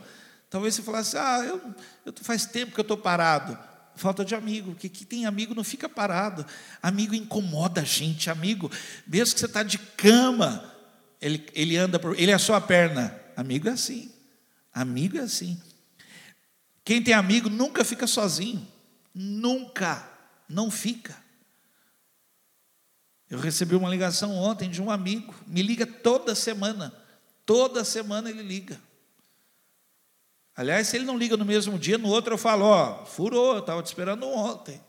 Talvez 0.50 0.74
você 0.74 0.82
falasse, 0.82 1.16
ah, 1.16 1.44
eu, 1.46 1.62
eu 2.08 2.14
faz 2.22 2.48
tempo 2.48 2.74
que 2.74 2.80
eu 2.80 2.84
estou 2.84 2.98
parado. 2.98 3.56
Falta 4.00 4.24
de 4.24 4.34
amigo, 4.34 4.72
porque 4.72 4.88
quem 4.88 5.06
tem 5.06 5.26
amigo 5.26 5.54
não 5.54 5.64
fica 5.64 5.90
parado. 5.90 6.46
Amigo 6.82 7.14
incomoda 7.14 7.82
a 7.82 7.84
gente, 7.84 8.30
amigo, 8.30 8.72
mesmo 9.06 9.34
que 9.34 9.42
você 9.42 9.46
está 9.46 9.62
de 9.62 9.78
cama, 9.78 10.74
ele, 11.20 11.46
ele 11.54 11.76
anda 11.76 12.00
por. 12.00 12.18
Ele 12.18 12.32
é 12.32 12.34
a 12.34 12.40
sua 12.40 12.62
perna. 12.62 13.14
Amigo 13.36 13.68
é 13.68 13.72
assim. 13.72 14.10
Amigo 14.74 15.18
é 15.18 15.20
assim. 15.20 15.62
Quem 16.86 17.04
tem 17.04 17.14
amigo 17.14 17.50
nunca 17.50 17.84
fica 17.84 18.08
sozinho. 18.08 18.66
Nunca. 19.14 20.10
Não 20.48 20.72
fica. 20.72 21.18
Eu 23.30 23.38
recebi 23.38 23.76
uma 23.76 23.90
ligação 23.90 24.34
ontem 24.34 24.70
de 24.70 24.82
um 24.82 24.90
amigo. 24.90 25.36
Me 25.46 25.62
liga 25.62 25.86
toda 25.86 26.34
semana. 26.34 26.94
Toda 27.46 27.84
semana 27.84 28.30
ele 28.30 28.44
liga. 28.44 28.80
Aliás, 30.60 30.90
se 30.90 30.98
ele 30.98 31.06
não 31.06 31.18
liga 31.18 31.38
no 31.38 31.46
mesmo 31.46 31.80
dia, 31.80 31.98
no 31.98 32.10
outro 32.10 32.34
eu 32.34 32.38
falo: 32.38 32.66
Ó, 32.66 33.06
furou, 33.06 33.54
eu 33.54 33.60
estava 33.60 33.82
te 33.82 33.86
esperando 33.86 34.28
ontem. 34.28 34.84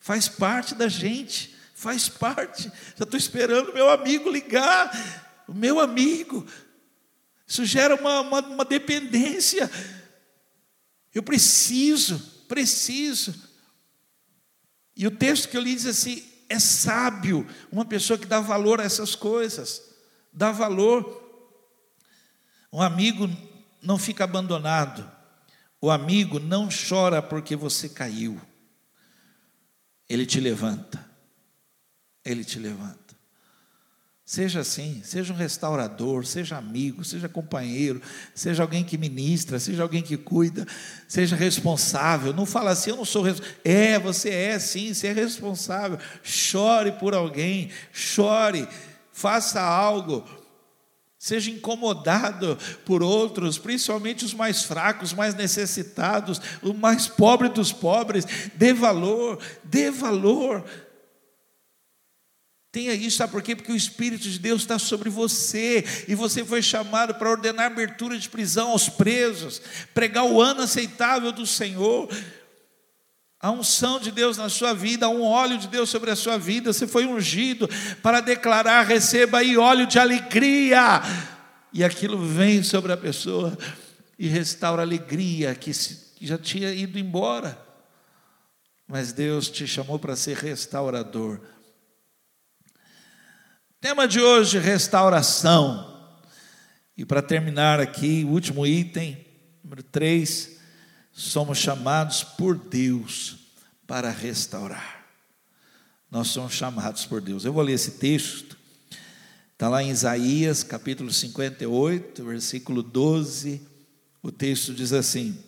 Faz 0.00 0.28
parte 0.28 0.74
da 0.74 0.88
gente. 0.88 1.54
Faz 1.76 2.08
parte. 2.08 2.64
Já 2.96 3.04
estou 3.04 3.16
esperando 3.16 3.72
meu 3.72 3.88
amigo 3.88 4.28
ligar 4.28 4.90
o 5.46 5.54
meu 5.54 5.78
amigo. 5.78 6.44
Isso 7.46 7.64
gera 7.64 7.94
uma, 7.94 8.20
uma, 8.20 8.40
uma 8.40 8.64
dependência. 8.64 9.70
Eu 11.14 11.22
preciso, 11.22 12.18
preciso. 12.48 13.32
E 14.96 15.06
o 15.06 15.12
texto 15.12 15.48
que 15.48 15.56
eu 15.56 15.62
li 15.62 15.76
diz 15.76 15.86
assim: 15.86 16.20
é 16.48 16.58
sábio 16.58 17.46
uma 17.70 17.84
pessoa 17.84 18.18
que 18.18 18.26
dá 18.26 18.40
valor 18.40 18.80
a 18.80 18.84
essas 18.84 19.14
coisas, 19.14 19.80
dá 20.32 20.50
valor. 20.50 21.16
Um 22.72 22.82
amigo 22.82 23.30
não 23.82 23.98
fica 23.98 24.24
abandonado, 24.24 25.10
o 25.80 25.90
amigo 25.90 26.38
não 26.38 26.68
chora 26.68 27.22
porque 27.22 27.56
você 27.56 27.88
caiu, 27.88 28.40
ele 30.08 30.26
te 30.26 30.40
levanta, 30.40 31.04
ele 32.24 32.44
te 32.44 32.58
levanta. 32.58 33.10
Seja 34.30 34.60
assim, 34.60 35.02
seja 35.02 35.32
um 35.32 35.36
restaurador, 35.36 36.24
seja 36.24 36.56
amigo, 36.56 37.04
seja 37.04 37.28
companheiro, 37.28 38.00
seja 38.32 38.62
alguém 38.62 38.84
que 38.84 38.96
ministra, 38.96 39.58
seja 39.58 39.82
alguém 39.82 40.02
que 40.02 40.16
cuida, 40.16 40.64
seja 41.08 41.34
responsável. 41.34 42.32
Não 42.32 42.46
fala 42.46 42.70
assim, 42.70 42.90
eu 42.90 42.96
não 42.96 43.04
sou 43.04 43.24
responsável. 43.24 43.60
É, 43.64 43.98
você 43.98 44.30
é 44.30 44.56
sim, 44.60 44.94
você 44.94 45.08
é 45.08 45.12
responsável. 45.12 45.98
Chore 46.22 46.92
por 46.92 47.12
alguém, 47.12 47.72
chore, 47.92 48.68
faça 49.12 49.60
algo. 49.60 50.24
Seja 51.22 51.50
incomodado 51.50 52.56
por 52.86 53.02
outros, 53.02 53.58
principalmente 53.58 54.24
os 54.24 54.32
mais 54.32 54.62
fracos, 54.62 55.12
mais 55.12 55.34
necessitados, 55.34 56.40
o 56.62 56.72
mais 56.72 57.08
pobre 57.08 57.50
dos 57.50 57.74
pobres. 57.74 58.24
Dê 58.54 58.72
valor, 58.72 59.38
dê 59.62 59.90
valor. 59.90 60.64
Tenha 62.72 62.94
isso, 62.94 63.18
sabe 63.18 63.32
por 63.32 63.42
quê? 63.42 63.54
Porque 63.54 63.70
o 63.70 63.76
Espírito 63.76 64.30
de 64.30 64.38
Deus 64.38 64.62
está 64.62 64.78
sobre 64.78 65.10
você, 65.10 65.84
e 66.08 66.14
você 66.14 66.42
foi 66.42 66.62
chamado 66.62 67.14
para 67.14 67.30
ordenar 67.30 67.66
abertura 67.66 68.18
de 68.18 68.26
prisão 68.26 68.70
aos 68.70 68.88
presos, 68.88 69.60
pregar 69.92 70.24
o 70.24 70.40
ano 70.40 70.62
aceitável 70.62 71.32
do 71.32 71.46
Senhor, 71.46 72.08
a 73.42 73.50
unção 73.50 73.98
de 73.98 74.10
Deus 74.10 74.36
na 74.36 74.50
sua 74.50 74.74
vida, 74.74 75.08
um 75.08 75.22
óleo 75.22 75.56
de 75.56 75.66
Deus 75.66 75.88
sobre 75.88 76.10
a 76.10 76.16
sua 76.16 76.36
vida, 76.36 76.72
você 76.72 76.86
foi 76.86 77.06
ungido 77.06 77.66
para 78.02 78.20
declarar: 78.20 78.86
receba 78.86 79.38
aí 79.38 79.56
óleo 79.56 79.86
de 79.86 79.98
alegria, 79.98 81.00
e 81.72 81.82
aquilo 81.82 82.22
vem 82.22 82.62
sobre 82.62 82.92
a 82.92 82.96
pessoa 82.98 83.56
e 84.18 84.28
restaura 84.28 84.82
a 84.82 84.84
alegria 84.84 85.54
que 85.54 85.72
já 86.20 86.36
tinha 86.36 86.70
ido 86.70 86.98
embora, 86.98 87.58
mas 88.86 89.10
Deus 89.10 89.48
te 89.48 89.66
chamou 89.66 89.98
para 89.98 90.14
ser 90.14 90.36
restaurador. 90.36 91.40
Tema 93.80 94.06
de 94.06 94.20
hoje: 94.20 94.58
restauração. 94.58 95.88
E 96.94 97.06
para 97.06 97.22
terminar 97.22 97.80
aqui, 97.80 98.22
o 98.26 98.32
último 98.32 98.66
item, 98.66 99.26
número 99.64 99.82
3, 99.82 100.59
somos 101.20 101.58
chamados 101.58 102.24
por 102.24 102.56
Deus 102.56 103.36
para 103.86 104.10
restaurar. 104.10 105.06
Nós 106.10 106.28
somos 106.28 106.54
chamados 106.54 107.04
por 107.04 107.20
Deus. 107.20 107.44
Eu 107.44 107.52
vou 107.52 107.62
ler 107.62 107.74
esse 107.74 107.92
texto, 107.92 108.56
está 109.52 109.68
lá 109.68 109.82
em 109.82 109.90
Isaías, 109.90 110.64
capítulo 110.64 111.12
58, 111.12 112.24
versículo 112.24 112.82
12. 112.82 113.60
O 114.22 114.32
texto 114.32 114.72
diz 114.72 114.92
assim: 114.92 115.38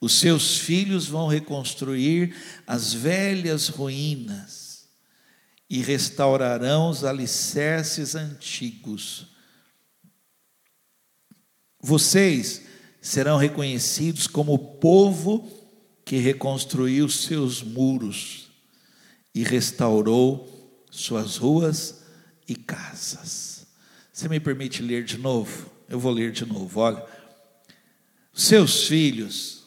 Os 0.00 0.18
seus 0.20 0.58
filhos 0.58 1.06
vão 1.06 1.26
reconstruir 1.26 2.34
as 2.66 2.94
velhas 2.94 3.68
ruínas 3.68 4.88
e 5.68 5.82
restaurarão 5.82 6.88
os 6.88 7.04
alicerces 7.04 8.14
antigos. 8.14 9.26
Vocês 11.80 12.69
serão 13.00 13.36
reconhecidos 13.36 14.26
como 14.26 14.54
o 14.54 14.58
povo 14.58 15.48
que 16.04 16.16
reconstruiu 16.16 17.08
seus 17.08 17.62
muros 17.62 18.50
e 19.34 19.42
restaurou 19.42 20.84
suas 20.90 21.36
ruas 21.36 22.02
e 22.48 22.54
casas. 22.54 23.66
Você 24.12 24.28
me 24.28 24.40
permite 24.40 24.82
ler 24.82 25.04
de 25.04 25.16
novo? 25.16 25.70
Eu 25.88 25.98
vou 25.98 26.12
ler 26.12 26.32
de 26.32 26.44
novo. 26.44 26.80
Olha, 26.80 27.04
seus 28.34 28.86
filhos 28.86 29.64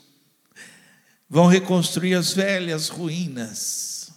vão 1.29 1.47
reconstruir 1.47 2.13
as 2.13 2.33
velhas 2.33 2.89
ruínas 2.89 4.11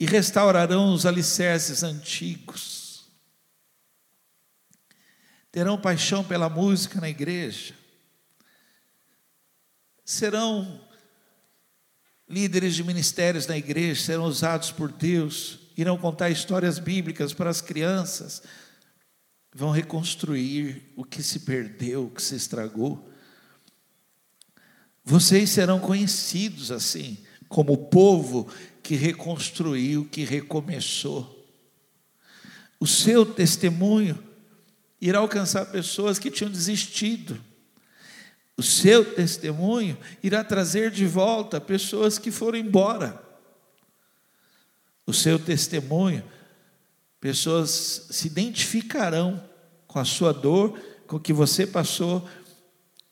e 0.00 0.06
restaurarão 0.06 0.92
os 0.92 1.06
alicerces 1.06 1.82
antigos. 1.82 3.04
Terão 5.52 5.80
paixão 5.80 6.24
pela 6.24 6.48
música 6.48 7.00
na 7.00 7.08
igreja. 7.08 7.74
Serão 10.04 10.80
líderes 12.28 12.74
de 12.74 12.84
ministérios 12.84 13.46
na 13.46 13.56
igreja, 13.56 14.02
serão 14.02 14.24
usados 14.24 14.70
por 14.70 14.90
Deus, 14.90 15.60
irão 15.76 15.96
contar 15.96 16.30
histórias 16.30 16.78
bíblicas 16.78 17.32
para 17.32 17.50
as 17.50 17.60
crianças, 17.60 18.42
vão 19.54 19.70
reconstruir 19.70 20.92
o 20.96 21.04
que 21.04 21.22
se 21.22 21.40
perdeu, 21.40 22.06
o 22.06 22.10
que 22.10 22.22
se 22.22 22.34
estragou. 22.34 23.10
Vocês 25.04 25.50
serão 25.50 25.78
conhecidos 25.78 26.72
assim, 26.72 27.18
como 27.48 27.72
o 27.72 27.86
povo 27.86 28.48
que 28.82 28.96
reconstruiu, 28.96 30.06
que 30.06 30.24
recomeçou. 30.24 31.34
O 32.80 32.86
seu 32.86 33.24
testemunho 33.24 34.22
irá 35.00 35.18
alcançar 35.18 35.66
pessoas 35.66 36.18
que 36.18 36.30
tinham 36.30 36.50
desistido. 36.50 37.38
O 38.56 38.62
seu 38.62 39.14
testemunho 39.14 39.98
irá 40.22 40.44
trazer 40.44 40.90
de 40.90 41.06
volta 41.06 41.60
pessoas 41.60 42.18
que 42.18 42.30
foram 42.30 42.58
embora. 42.58 43.20
O 45.06 45.12
seu 45.12 45.38
testemunho, 45.38 46.24
pessoas 47.20 48.06
se 48.10 48.28
identificarão 48.28 49.42
com 49.86 49.98
a 49.98 50.04
sua 50.04 50.32
dor, 50.32 50.78
com 51.06 51.16
o 51.16 51.20
que 51.20 51.32
você 51.32 51.66
passou 51.66 52.26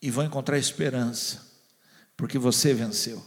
e 0.01 0.11
vão 0.11 0.25
encontrar 0.25 0.59
esperança, 0.59 1.47
porque 2.17 2.39
você 2.39 2.73
venceu. 2.73 3.23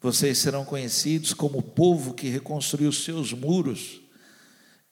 Vocês 0.00 0.36
serão 0.36 0.66
conhecidos 0.66 1.32
como 1.32 1.58
o 1.58 1.62
povo 1.62 2.12
que 2.12 2.28
reconstruiu 2.28 2.92
seus 2.92 3.32
muros 3.32 4.02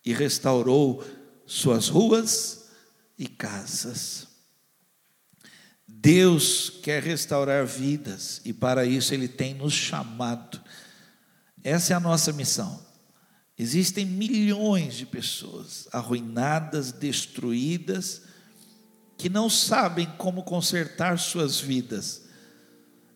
e 0.04 0.12
restaurou 0.12 1.04
suas 1.46 1.88
ruas 1.88 2.70
e 3.18 3.28
casas. 3.28 4.31
Deus 6.02 6.68
quer 6.82 7.00
restaurar 7.00 7.64
vidas 7.64 8.40
e 8.44 8.52
para 8.52 8.84
isso 8.84 9.14
Ele 9.14 9.28
tem 9.28 9.54
nos 9.54 9.72
chamado. 9.72 10.60
Essa 11.62 11.92
é 11.92 11.96
a 11.96 12.00
nossa 12.00 12.32
missão. 12.32 12.84
Existem 13.56 14.04
milhões 14.04 14.94
de 14.94 15.06
pessoas 15.06 15.86
arruinadas, 15.92 16.90
destruídas, 16.90 18.22
que 19.16 19.28
não 19.28 19.48
sabem 19.48 20.06
como 20.18 20.42
consertar 20.42 21.20
suas 21.20 21.60
vidas 21.60 22.22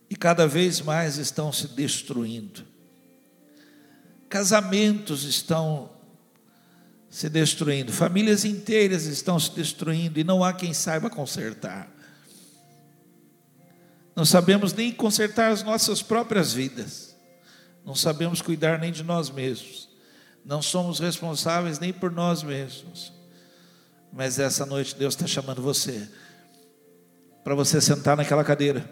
e 0.09 0.15
cada 0.15 0.47
vez 0.47 0.81
mais 0.81 1.17
estão 1.17 1.53
se 1.53 1.67
destruindo. 1.67 2.65
Casamentos 4.29 5.25
estão 5.25 5.91
se 7.11 7.29
destruindo, 7.29 7.93
famílias 7.93 8.45
inteiras 8.45 9.07
estão 9.07 9.41
se 9.41 9.51
destruindo 9.51 10.21
e 10.21 10.25
não 10.25 10.45
há 10.45 10.53
quem 10.53 10.73
saiba 10.73 11.11
consertar. 11.11 11.96
Não 14.17 14.25
sabemos 14.25 14.73
nem 14.73 14.91
consertar 14.91 15.53
as 15.53 15.63
nossas 15.63 16.01
próprias 16.01 16.55
vidas, 16.55 17.15
não 17.85 17.95
sabemos 17.95 18.41
cuidar 18.41 18.79
nem 18.79 18.91
de 18.91 19.05
nós 19.05 19.29
mesmos, 19.29 19.91
não 20.43 20.63
somos 20.63 20.99
responsáveis 20.99 21.79
nem 21.79 21.93
por 21.93 22.11
nós 22.11 22.43
mesmos. 22.43 23.13
Mas 24.11 24.39
essa 24.39 24.65
noite 24.65 24.97
Deus 24.97 25.13
está 25.13 25.27
chamando 25.27 25.61
você 25.61 26.09
para 27.45 27.55
você 27.55 27.81
sentar 27.81 28.17
naquela 28.17 28.43
cadeira 28.43 28.89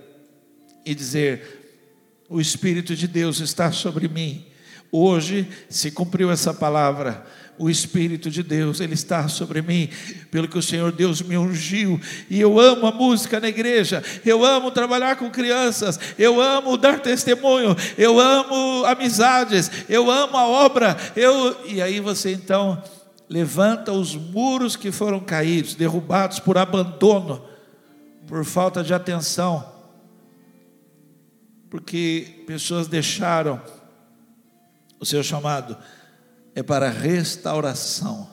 e 0.85 0.95
dizer: 0.95 1.89
O 2.29 2.39
Espírito 2.39 2.95
de 2.95 3.09
Deus 3.09 3.41
está 3.41 3.72
sobre 3.72 4.07
mim. 4.07 4.47
Hoje 4.93 5.49
se 5.68 5.91
cumpriu 5.91 6.31
essa 6.31 6.53
palavra. 6.53 7.27
O 7.59 7.71
Espírito 7.71 8.31
de 8.31 8.43
Deus, 8.43 8.81
Ele 8.81 8.95
está 8.95 9.29
sobre 9.29 9.63
mim, 9.63 9.89
pelo 10.31 10.49
que 10.49 10.59
o 10.59 10.63
Senhor 10.63 10.91
Deus 10.91 11.23
me 11.23 11.39
ungiu, 11.39 12.01
e 12.29 12.41
eu 12.41 12.59
amo 12.59 12.87
a 12.87 12.93
música 12.93 13.39
na 13.39 13.49
igreja, 13.49 14.03
eu 14.25 14.45
amo 14.45 14.71
trabalhar 14.71 15.17
com 15.17 15.31
crianças, 15.31 15.99
eu 16.19 16.41
amo 16.41 16.77
dar 16.77 17.01
testemunho, 17.01 17.77
eu 17.97 18.19
amo 18.19 18.85
amizades, 18.85 19.71
eu 19.89 20.11
amo 20.11 20.37
a 20.37 20.47
obra, 20.47 20.97
eu... 21.15 21.57
e 21.67 21.81
aí 21.81 22.01
você 22.01 22.33
então 22.33 22.83
levanta 23.29 23.93
os 23.93 24.15
muros 24.15 24.77
que 24.77 24.91
foram 24.91 25.21
caídos, 25.21 25.75
derrubados 25.75 26.41
por 26.41 26.59
abandono, 26.59 27.45
por 28.27 28.45
falta 28.45 28.83
de 28.83 28.93
atenção, 28.93 29.73
porque 31.71 32.45
pessoas 32.47 32.87
deixaram 32.87 33.61
o 34.99 35.07
seu 35.07 35.23
chamado 35.23 35.77
é 36.55 36.63
para 36.63 36.89
restauração. 36.89 38.33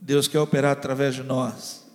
Deus 0.00 0.28
quer 0.28 0.40
operar 0.40 0.72
através 0.72 1.14
de 1.14 1.22
nós. 1.22 1.86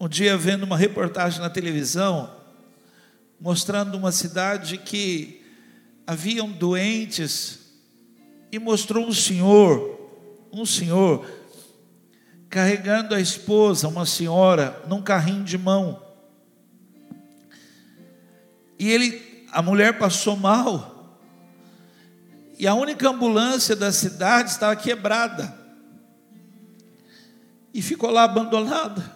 Um 0.00 0.08
dia, 0.08 0.36
vendo 0.36 0.64
uma 0.64 0.76
reportagem 0.76 1.40
na 1.40 1.50
televisão, 1.50 2.34
mostrando 3.40 3.96
uma 3.96 4.12
cidade 4.12 4.78
que 4.78 5.42
haviam 6.06 6.50
doentes, 6.50 7.64
e 8.54 8.58
mostrou 8.60 9.04
um 9.04 9.12
senhor, 9.12 9.98
um 10.52 10.64
senhor, 10.64 11.28
carregando 12.48 13.12
a 13.12 13.20
esposa, 13.20 13.88
uma 13.88 14.06
senhora, 14.06 14.80
num 14.86 15.02
carrinho 15.02 15.42
de 15.42 15.58
mão. 15.58 16.00
E 18.78 18.88
ele, 18.88 19.44
a 19.50 19.60
mulher 19.60 19.98
passou 19.98 20.36
mal. 20.36 20.93
E 22.58 22.66
a 22.66 22.74
única 22.74 23.08
ambulância 23.08 23.74
da 23.74 23.90
cidade 23.90 24.50
estava 24.50 24.76
quebrada. 24.76 25.56
E 27.72 27.82
ficou 27.82 28.10
lá 28.10 28.24
abandonada. 28.24 29.12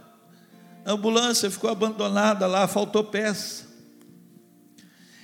A 0.85 0.93
ambulância 0.93 1.51
ficou 1.51 1.71
abandonada 1.71 2.47
lá, 2.47 2.67
faltou 2.67 3.05
peça. 3.05 3.67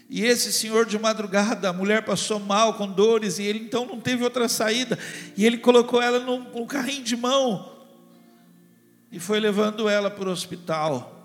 E 0.08 0.22
esse 0.22 0.52
senhor 0.52 0.86
de 0.86 0.98
madrugada, 0.98 1.68
a 1.68 1.72
mulher 1.72 2.04
passou 2.04 2.38
mal 2.38 2.74
com 2.74 2.86
dores, 2.86 3.38
e 3.38 3.42
ele 3.42 3.60
então 3.60 3.86
não 3.86 4.00
teve 4.00 4.22
outra 4.22 4.48
saída. 4.48 4.98
E 5.36 5.44
ele 5.44 5.58
colocou 5.58 6.00
ela 6.00 6.20
num, 6.20 6.40
num 6.50 6.66
carrinho 6.66 7.02
de 7.02 7.16
mão 7.16 7.74
e 9.14 9.20
foi 9.20 9.38
levando 9.38 9.88
ela 9.88 10.10
para 10.10 10.28
o 10.28 10.32
hospital. 10.32 11.24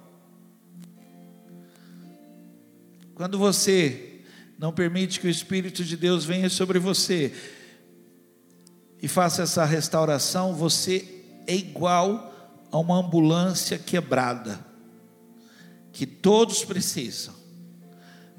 Quando 3.16 3.36
você 3.36 4.09
não 4.60 4.74
permite 4.74 5.22
que 5.22 5.28
o 5.28 5.30
Espírito 5.30 5.86
de 5.86 5.96
Deus 5.96 6.26
venha 6.26 6.50
sobre 6.50 6.80
você 6.80 7.34
e 9.02 9.08
faça 9.08 9.44
essa 9.44 9.64
restauração, 9.64 10.54
você 10.54 11.24
é 11.48 11.56
igual 11.56 12.60
a 12.70 12.78
uma 12.78 12.98
ambulância 12.98 13.80
quebrada, 13.80 14.60
que 15.94 16.06
todos 16.06 16.66
precisam. 16.66 17.34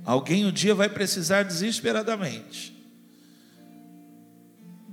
Alguém 0.05 0.45
um 0.45 0.53
dia 0.53 0.75
vai 0.75 0.91
precisar 0.91 1.43
desesperadamente, 1.43 2.77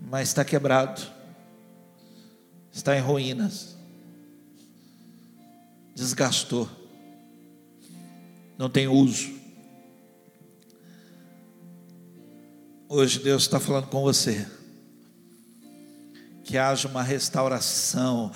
mas 0.10 0.30
está 0.30 0.46
quebrado, 0.46 1.02
está 2.72 2.96
em 2.96 3.02
ruínas, 3.02 3.76
desgastou, 5.94 6.70
não 8.58 8.70
tem 8.70 8.88
uso. 8.88 9.37
Hoje 12.90 13.20
Deus 13.20 13.44
está 13.44 13.60
falando 13.60 13.88
com 13.88 14.02
você. 14.02 14.48
Que 16.42 16.58
haja 16.58 16.88
uma 16.88 17.04
restauração 17.04 18.32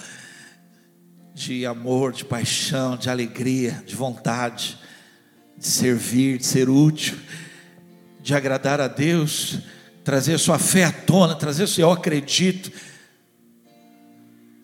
de 1.34 1.66
amor, 1.66 2.12
de 2.12 2.26
paixão, 2.26 2.98
de 2.98 3.10
alegria, 3.10 3.82
de 3.88 3.96
vontade, 3.96 4.78
de 5.58 5.66
servir, 5.66 6.38
de 6.38 6.46
ser 6.46 6.70
útil, 6.70 7.18
de 8.22 8.36
agradar 8.36 8.82
a 8.82 8.90
Deus, 8.90 9.60
trazer 10.04 10.38
sua 10.38 10.60
fé 10.60 10.84
à 10.84 10.92
tona, 10.92 11.34
trazer 11.34 11.66
seu 11.66 11.88
eu 11.88 11.94
acredito, 11.94 12.74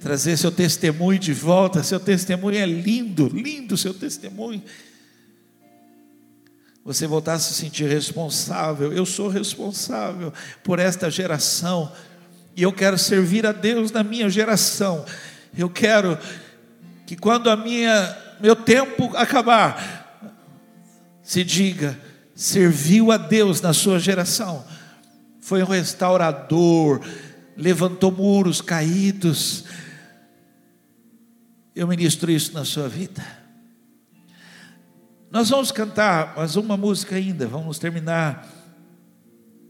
trazer 0.01 0.35
seu 0.35 0.51
testemunho 0.51 1.17
de 1.17 1.31
volta. 1.31 1.81
Seu 1.81 1.99
testemunho 2.01 2.57
é 2.57 2.65
lindo, 2.65 3.29
lindo 3.29 3.77
seu 3.77 3.93
testemunho 3.93 4.61
você 6.87 7.05
voltar 7.05 7.33
a 7.33 7.39
se 7.39 7.53
sentir 7.53 7.89
responsável. 7.89 8.93
Eu 8.93 9.05
sou 9.05 9.27
responsável 9.27 10.31
por 10.63 10.79
esta 10.79 11.11
geração 11.11 11.91
e 12.55 12.63
eu 12.63 12.71
quero 12.71 12.97
servir 12.97 13.45
a 13.45 13.51
Deus 13.51 13.91
na 13.91 14.03
minha 14.03 14.29
geração. 14.29 15.03
Eu 15.55 15.69
quero 15.69 16.17
que 17.05 17.17
quando 17.17 17.49
a 17.49 17.57
minha 17.57 18.17
meu 18.39 18.55
tempo 18.55 19.11
acabar, 19.17 20.31
se 21.21 21.43
diga, 21.43 21.99
serviu 22.33 23.11
a 23.11 23.17
Deus 23.17 23.59
na 23.59 23.73
sua 23.73 23.99
geração. 23.99 24.63
Foi 25.41 25.61
um 25.61 25.65
restaurador, 25.65 27.01
levantou 27.57 28.13
muros 28.13 28.61
caídos. 28.61 29.65
Eu 31.75 31.85
ministro 31.85 32.31
isso 32.31 32.53
na 32.53 32.63
sua 32.63 32.87
vida. 32.87 33.36
Nós 35.37 35.49
vamos 35.49 35.71
cantar 35.71 36.33
mais 36.35 36.55
uma 36.55 36.75
música 36.75 37.15
ainda, 37.15 37.45
vamos 37.45 37.77
terminar. 37.77 38.51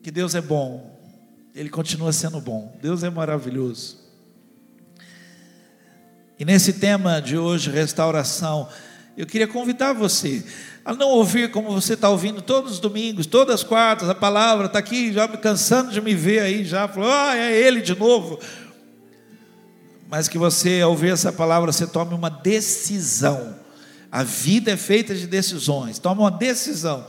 Que 0.01 0.09
Deus 0.09 0.34
é 0.34 0.39
bom, 0.39 0.97
Ele 1.53 1.68
continua 1.68 2.13
sendo 2.13 2.39
bom, 2.39 2.74
Deus 2.82 3.03
é 3.03 3.09
maravilhoso. 3.09 3.97
E 6.39 6.45
nesse 6.45 6.72
tema 6.72 7.22
de 7.22 7.38
hoje, 7.38 7.70
restauração, 7.70 8.70
eu 9.18 9.26
queria 9.26 9.45
convidar 9.45 9.91
você 9.91 10.41
a 10.86 10.93
não 10.93 11.09
ouvir 11.09 11.51
como 11.51 11.70
você 11.74 11.95
está 11.95 12.07
ouvindo 12.07 12.41
todos 12.41 12.72
os 12.72 12.80
domingos, 12.80 13.26
todas 13.26 13.55
as 13.55 13.63
quartas, 13.63 14.07
a 14.07 14.15
palavra 14.15 14.68
está 14.68 14.80
aqui, 14.80 15.11
já 15.11 15.28
me 15.28 15.36
cansando 15.36 15.91
de 15.91 15.99
me 15.99 16.15
ver 16.15 16.39
aí, 16.39 16.63
já 16.63 16.88
falou, 16.88 17.11
ah, 17.11 17.36
é 17.36 17.53
ele 17.53 17.82
de 17.82 17.93
novo. 17.93 18.39
Mas 20.07 20.30
que 20.30 20.38
você, 20.38 20.80
ao 20.80 20.91
ouvir 20.91 21.11
essa 21.11 21.34
palavra, 21.34 21.74
você 21.74 21.86
tome 21.86 22.13
uma 22.13 22.30
decisão 22.30 23.66
a 24.11 24.23
vida 24.23 24.71
é 24.71 24.77
feita 24.77 25.13
de 25.13 25.27
decisões. 25.27 25.99
Toma 25.99 26.21
uma 26.21 26.31
decisão. 26.31 27.05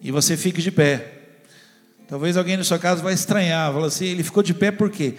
E 0.00 0.10
você 0.10 0.36
fique 0.36 0.60
de 0.60 0.70
pé. 0.70 1.14
Talvez 2.08 2.36
alguém 2.36 2.56
na 2.56 2.64
sua 2.64 2.78
casa 2.78 3.02
vai 3.02 3.12
estranhar, 3.12 3.72
fala 3.72 3.86
assim, 3.86 4.06
ele 4.06 4.22
ficou 4.22 4.42
de 4.42 4.54
pé 4.54 4.70
por 4.70 4.90
quê? 4.90 5.14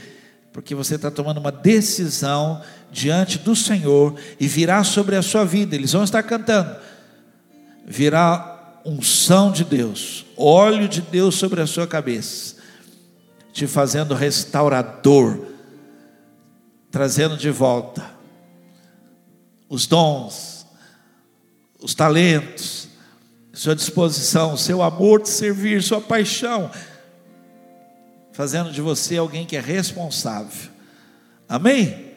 Porque 0.51 0.73
você 0.73 0.95
está 0.95 1.11
tomando 1.11 1.37
uma 1.37 1.51
decisão 1.51 2.61
diante 2.91 3.37
do 3.37 3.55
Senhor 3.55 4.19
e 4.39 4.47
virá 4.47 4.83
sobre 4.83 5.15
a 5.15 5.21
sua 5.21 5.45
vida. 5.45 5.75
Eles 5.75 5.93
vão 5.93 6.03
estar 6.03 6.23
cantando. 6.23 6.75
Virá 7.85 8.81
unção 8.83 9.51
de 9.51 9.63
Deus, 9.63 10.25
óleo 10.35 10.87
de 10.87 11.01
Deus 11.01 11.35
sobre 11.35 11.61
a 11.61 11.67
sua 11.67 11.85
cabeça, 11.85 12.55
te 13.53 13.67
fazendo 13.67 14.15
restaurador, 14.15 15.45
trazendo 16.89 17.37
de 17.37 17.51
volta 17.51 18.18
os 19.69 19.85
dons, 19.85 20.65
os 21.79 21.93
talentos, 21.93 22.89
sua 23.53 23.75
disposição, 23.75 24.57
seu 24.57 24.81
amor 24.81 25.21
de 25.21 25.29
servir, 25.29 25.83
sua 25.83 26.01
paixão, 26.01 26.71
fazendo 28.33 28.71
de 28.71 28.81
você 28.81 29.17
alguém 29.17 29.45
que 29.45 29.55
é 29.55 29.61
responsável. 29.61 30.71
Amém? 31.47 32.08